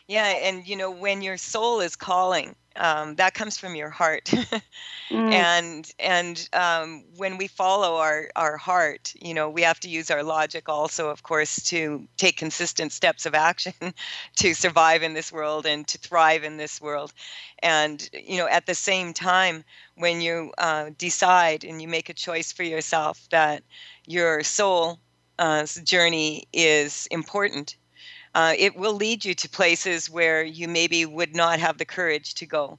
Yeah, 0.09 0.25
and 0.25 0.67
you 0.67 0.75
know 0.75 0.91
when 0.91 1.21
your 1.21 1.37
soul 1.37 1.81
is 1.81 1.95
calling, 1.95 2.57
um, 2.77 3.17
that 3.17 3.35
comes 3.35 3.59
from 3.59 3.75
your 3.75 3.91
heart, 3.91 4.25
mm. 5.11 5.33
and 5.33 5.93
and 5.99 6.49
um, 6.55 7.05
when 7.19 7.37
we 7.37 7.47
follow 7.47 7.97
our 7.97 8.31
our 8.35 8.57
heart, 8.57 9.13
you 9.21 9.35
know 9.35 9.51
we 9.51 9.61
have 9.61 9.79
to 9.81 9.89
use 9.91 10.11
our 10.11 10.23
logic 10.23 10.67
also, 10.67 11.11
of 11.11 11.23
course, 11.23 11.63
to 11.65 12.09
take 12.17 12.39
consistent 12.39 12.93
steps 12.93 13.27
of 13.27 13.35
action 13.35 13.75
to 14.37 14.55
survive 14.55 15.03
in 15.03 15.13
this 15.13 15.31
world 15.31 15.67
and 15.67 15.87
to 15.89 15.99
thrive 15.99 16.43
in 16.43 16.57
this 16.57 16.81
world, 16.81 17.13
and 17.59 18.09
you 18.15 18.39
know 18.39 18.49
at 18.49 18.65
the 18.65 18.75
same 18.75 19.13
time 19.13 19.63
when 19.97 20.23
you 20.23 20.53
uh, 20.57 20.89
decide 20.97 21.65
and 21.65 21.83
you 21.83 21.89
make 21.89 22.09
a 22.09 22.15
choice 22.15 22.51
for 22.51 22.63
yourself 22.63 23.29
that 23.31 23.63
your 24.07 24.43
soul 24.43 24.99
uh, 25.39 25.67
journey 25.85 26.49
is 26.55 27.07
important 27.11 27.77
uh, 28.39 28.55
it 28.57 28.77
will 28.77 28.95
lead 28.95 29.25
you 29.25 29.35
to 29.35 29.49
places 29.49 30.09
where 30.09 30.45
you 30.45 30.69
maybe 30.69 31.05
would 31.05 31.35
not 31.35 31.59
have 31.59 31.77
the 31.77 31.85
courage 31.85 32.35
to 32.35 32.47
go. 32.47 32.79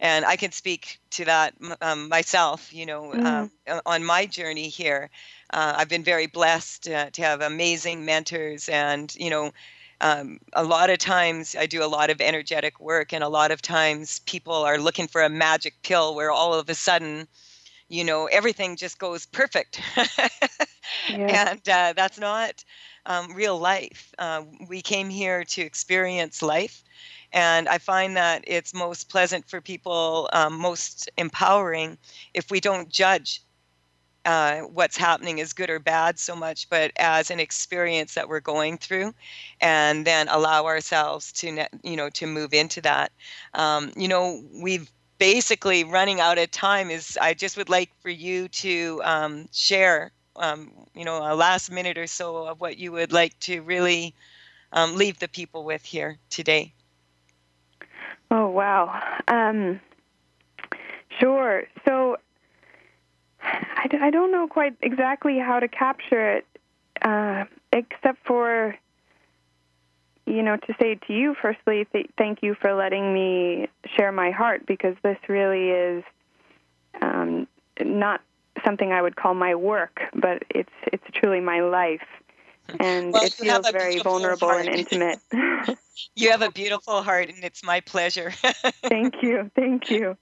And 0.00 0.22
I 0.26 0.36
can 0.36 0.52
speak 0.52 0.98
to 1.12 1.24
that 1.24 1.54
um, 1.80 2.10
myself, 2.10 2.74
you 2.74 2.84
know, 2.84 3.02
mm. 3.12 3.50
uh, 3.66 3.80
on 3.86 4.04
my 4.04 4.26
journey 4.26 4.68
here. 4.68 5.08
Uh, 5.50 5.72
I've 5.78 5.88
been 5.88 6.04
very 6.04 6.26
blessed 6.26 6.88
uh, 6.88 7.08
to 7.12 7.22
have 7.22 7.40
amazing 7.40 8.04
mentors 8.04 8.68
and, 8.68 9.16
you 9.16 9.30
know, 9.30 9.50
um, 10.02 10.40
a 10.52 10.62
lot 10.62 10.90
of 10.90 10.98
times 10.98 11.56
I 11.58 11.64
do 11.64 11.82
a 11.82 11.94
lot 11.96 12.10
of 12.10 12.20
energetic 12.20 12.78
work, 12.78 13.12
and 13.12 13.24
a 13.24 13.28
lot 13.28 13.50
of 13.50 13.60
times 13.62 14.20
people 14.26 14.52
are 14.52 14.78
looking 14.78 15.08
for 15.08 15.22
a 15.22 15.30
magic 15.30 15.74
pill 15.82 16.14
where 16.14 16.30
all 16.30 16.52
of 16.52 16.68
a 16.68 16.74
sudden, 16.74 17.26
you 17.88 18.04
know, 18.04 18.26
everything 18.26 18.76
just 18.76 18.98
goes 18.98 19.26
perfect. 19.26 19.80
yeah. 21.08 21.50
And 21.50 21.68
uh, 21.68 21.92
that's 21.96 22.18
not 22.18 22.64
um, 23.06 23.34
real 23.34 23.58
life. 23.58 24.14
Uh, 24.18 24.42
we 24.68 24.82
came 24.82 25.08
here 25.08 25.44
to 25.44 25.62
experience 25.62 26.42
life. 26.42 26.82
And 27.32 27.68
I 27.68 27.78
find 27.78 28.16
that 28.16 28.44
it's 28.46 28.74
most 28.74 29.10
pleasant 29.10 29.48
for 29.48 29.60
people, 29.60 30.28
um, 30.32 30.58
most 30.58 31.10
empowering 31.18 31.98
if 32.34 32.50
we 32.50 32.60
don't 32.60 32.88
judge 32.88 33.42
uh, 34.24 34.60
what's 34.60 34.96
happening 34.96 35.40
as 35.40 35.52
good 35.52 35.70
or 35.70 35.78
bad 35.78 36.18
so 36.18 36.36
much, 36.36 36.68
but 36.68 36.92
as 36.98 37.30
an 37.30 37.40
experience 37.40 38.14
that 38.14 38.28
we're 38.28 38.40
going 38.40 38.76
through, 38.76 39.14
and 39.60 40.06
then 40.06 40.28
allow 40.28 40.66
ourselves 40.66 41.32
to, 41.32 41.66
you 41.82 41.96
know, 41.96 42.10
to 42.10 42.26
move 42.26 42.52
into 42.52 42.80
that. 42.82 43.10
Um, 43.54 43.92
you 43.96 44.08
know, 44.08 44.42
we've 44.60 44.90
basically 45.18 45.84
running 45.84 46.20
out 46.20 46.38
of 46.38 46.50
time. 46.50 46.90
Is 46.90 47.18
I 47.20 47.34
just 47.34 47.56
would 47.56 47.68
like 47.68 47.90
for 48.00 48.10
you 48.10 48.48
to 48.48 49.00
um, 49.04 49.48
share 49.52 50.12
um, 50.38 50.70
you 50.94 51.04
know, 51.04 51.18
a 51.18 51.34
last 51.34 51.70
minute 51.70 51.98
or 51.98 52.06
so 52.06 52.46
of 52.46 52.60
what 52.60 52.78
you 52.78 52.92
would 52.92 53.12
like 53.12 53.38
to 53.40 53.60
really 53.60 54.14
um, 54.72 54.96
leave 54.96 55.18
the 55.18 55.28
people 55.28 55.64
with 55.64 55.84
here 55.84 56.18
today. 56.30 56.72
Oh, 58.30 58.48
wow. 58.48 59.02
Um, 59.28 59.80
sure. 61.18 61.64
So 61.86 62.18
I 63.42 63.86
d- 63.88 63.98
I 64.00 64.10
don't 64.10 64.30
know 64.30 64.46
quite 64.46 64.76
exactly 64.82 65.38
how 65.38 65.60
to 65.60 65.68
capture 65.68 66.36
it, 66.36 66.46
uh, 67.02 67.44
except 67.72 68.24
for, 68.24 68.76
you 70.28 70.42
know, 70.42 70.56
to 70.56 70.74
say 70.80 70.96
to 71.06 71.12
you, 71.12 71.34
firstly, 71.40 71.86
th- 71.92 72.10
thank 72.18 72.42
you 72.42 72.54
for 72.54 72.74
letting 72.74 73.14
me 73.14 73.68
share 73.96 74.12
my 74.12 74.30
heart 74.30 74.66
because 74.66 74.94
this 75.02 75.16
really 75.28 75.70
is 75.70 76.04
um, 77.00 77.46
not 77.80 78.20
something 78.64 78.92
I 78.92 79.00
would 79.00 79.16
call 79.16 79.34
my 79.34 79.54
work, 79.54 80.00
but 80.14 80.42
it's 80.50 80.72
it's 80.92 81.04
truly 81.12 81.40
my 81.40 81.60
life, 81.60 82.06
and 82.80 83.12
well, 83.12 83.22
it 83.24 83.32
feels 83.34 83.70
very 83.70 83.98
vulnerable 83.98 84.48
heart. 84.48 84.66
and 84.66 84.68
intimate. 84.78 85.20
you 86.14 86.30
have 86.30 86.42
a 86.42 86.50
beautiful 86.50 87.02
heart, 87.02 87.28
and 87.30 87.42
it's 87.42 87.64
my 87.64 87.80
pleasure. 87.80 88.32
thank 88.88 89.22
you, 89.22 89.50
thank 89.54 89.90
you. 89.90 90.16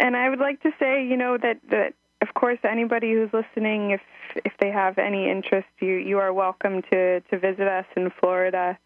And 0.00 0.16
I 0.16 0.28
would 0.28 0.38
like 0.38 0.62
to 0.62 0.70
say, 0.78 1.04
you 1.04 1.16
know, 1.16 1.36
that 1.38 1.58
that 1.70 1.94
of 2.28 2.34
course 2.34 2.58
anybody 2.64 3.12
who's 3.12 3.30
listening, 3.32 3.92
if 3.92 4.00
if 4.44 4.52
they 4.60 4.70
have 4.70 4.98
any 4.98 5.30
interest, 5.30 5.68
you 5.80 5.94
you 5.94 6.18
are 6.18 6.32
welcome 6.32 6.82
to 6.92 7.20
to 7.20 7.38
visit 7.38 7.66
us 7.66 7.86
in 7.96 8.10
Florida. 8.20 8.78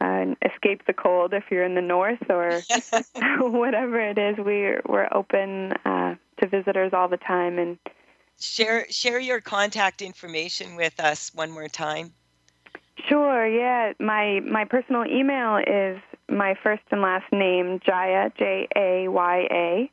Uh, 0.00 0.34
escape 0.44 0.84
the 0.88 0.92
cold 0.92 1.32
if 1.32 1.44
you're 1.48 1.62
in 1.64 1.76
the 1.76 1.80
north 1.80 2.18
or 2.28 2.60
whatever 3.38 4.00
it 4.00 4.18
is. 4.18 4.36
We're 4.38 4.82
we're 4.88 5.08
open 5.12 5.72
uh, 5.84 6.16
to 6.40 6.48
visitors 6.48 6.92
all 6.92 7.08
the 7.08 7.18
time 7.18 7.58
and 7.58 7.78
share 8.40 8.90
share 8.90 9.20
your 9.20 9.40
contact 9.40 10.02
information 10.02 10.74
with 10.74 10.98
us 10.98 11.30
one 11.34 11.50
more 11.50 11.68
time. 11.68 12.12
Sure, 13.08 13.46
yeah. 13.46 13.92
My 14.00 14.40
my 14.40 14.64
personal 14.64 15.06
email 15.06 15.56
is 15.58 16.00
my 16.28 16.54
first 16.62 16.82
and 16.90 17.00
last 17.00 17.30
name 17.32 17.80
Jaya 17.84 18.30
J 18.36 18.66
A 18.74 19.08
Y 19.08 19.46
A, 19.50 19.90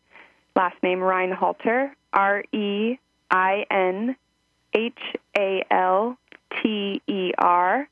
last 0.55 0.81
name 0.81 0.99
Reinhalter 0.99 1.91
R 2.13 2.43
E 2.51 2.97
I 3.31 3.65
N 3.69 4.15
H 4.73 4.99
A 5.37 5.65
L 5.71 6.17
T 6.61 7.01
E 7.07 7.31
R 7.37 7.87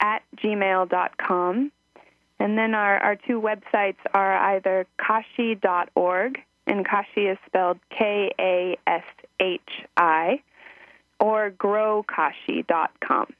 at 0.00 0.22
gmail.com. 0.36 1.72
And 2.40 2.58
then 2.58 2.74
our, 2.74 2.98
our 2.98 3.16
two 3.16 3.40
websites 3.40 3.96
are 4.12 4.36
either 4.36 4.86
kashi.org 4.98 6.40
and 6.66 6.86
Kashi 6.86 7.26
is 7.26 7.38
spelled 7.46 7.78
K 7.90 8.32
A 8.38 8.78
S 8.86 9.04
H 9.40 9.60
I, 9.96 10.40
or 11.20 11.50
growkashi.com. 11.50 13.32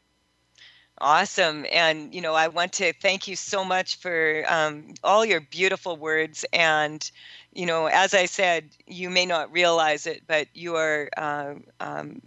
Awesome. 1.05 1.67
And, 1.71 2.15
you 2.15 2.23
know, 2.23 2.33
I 2.35 2.49
want 2.49 2.73
to 2.75 2.95
thank 2.95 3.29
you 3.29 3.37
so 3.37 3.63
much 3.63 3.99
for 3.99 4.43
um, 4.49 4.95
all 5.05 5.23
your 5.25 5.41
beautiful 5.43 5.99
words. 5.99 6.47
And, 6.53 7.09
you 7.53 7.67
know, 7.67 7.87
as 7.87 8.15
I 8.15 8.25
said, 8.25 8.71
you 8.87 9.11
may 9.11 9.27
not 9.27 9.53
realize 9.53 10.07
it, 10.07 10.23
but 10.27 10.49
you 10.55 10.77
are, 10.77 11.11
uh, 11.19 11.57
um, 11.81 12.23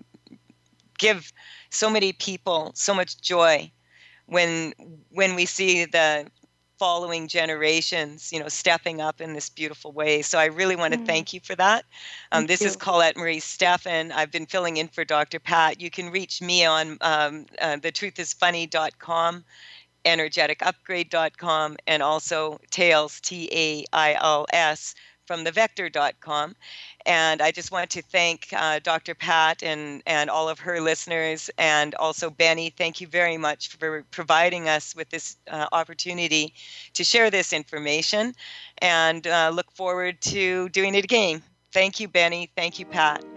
give 0.98 1.32
so 1.70 1.90
many 1.90 2.14
people 2.14 2.72
so 2.76 2.94
much 2.94 3.22
joy 3.22 3.72
when 4.28 4.74
when 5.12 5.36
we 5.36 5.46
see 5.46 5.86
the 5.86 6.28
following 6.78 7.28
generations, 7.28 8.32
you 8.32 8.40
know, 8.40 8.48
stepping 8.48 9.02
up 9.02 9.22
in 9.22 9.34
this 9.34 9.50
beautiful 9.50 9.92
way. 9.92 10.22
So 10.22 10.38
I 10.38 10.46
really 10.46 10.76
want 10.76 10.94
to 10.94 11.00
mm. 11.00 11.06
thank 11.06 11.34
you 11.34 11.40
for 11.40 11.56
that. 11.56 11.86
Um, 12.32 12.46
this 12.46 12.62
you. 12.62 12.68
is 12.68 12.76
Colette 12.76 13.18
Marie 13.18 13.40
Stefan. 13.40 14.12
I've 14.12 14.32
been 14.32 14.46
filling 14.46 14.78
in 14.78 14.88
for 14.88 15.04
Dr. 15.04 15.40
Pat. 15.40 15.82
You 15.82 15.90
can 15.90 16.12
reach 16.12 16.42
me 16.42 16.66
on 16.66 16.98
um, 17.02 17.46
uh, 17.62 17.78
thetruthisfunny.com 17.78 19.44
energeticupgrade.com 20.06 21.76
and 21.86 22.02
also 22.02 22.60
tails 22.70 23.20
t-a-i-l-s 23.20 24.96
from 25.28 25.44
thevector.com. 25.44 26.56
And 27.06 27.42
I 27.42 27.52
just 27.52 27.72
want 27.72 27.90
to 27.92 28.02
thank 28.02 28.48
uh, 28.54 28.80
Dr. 28.80 29.14
Pat 29.14 29.62
and, 29.62 30.02
and 30.08 30.30
all 30.30 30.50
of 30.50 30.60
her 30.60 30.82
listeners, 30.82 31.50
and 31.58 31.94
also 31.96 32.30
Benny. 32.30 32.70
Thank 32.70 33.00
you 33.02 33.08
very 33.08 33.38
much 33.38 33.76
for 33.78 34.04
providing 34.12 34.68
us 34.68 34.96
with 34.96 35.10
this 35.10 35.38
uh, 35.50 35.68
opportunity 35.72 36.54
to 36.94 37.04
share 37.04 37.30
this 37.30 37.54
information, 37.54 38.34
and 38.80 39.28
uh, 39.28 39.52
look 39.54 39.72
forward 39.72 40.22
to 40.22 40.70
doing 40.70 40.96
it 40.96 41.04
again. 41.04 41.42
Thank 41.72 42.00
you, 42.00 42.08
Benny. 42.08 42.50
Thank 42.56 42.80
you, 42.80 42.86
Pat. 42.86 43.37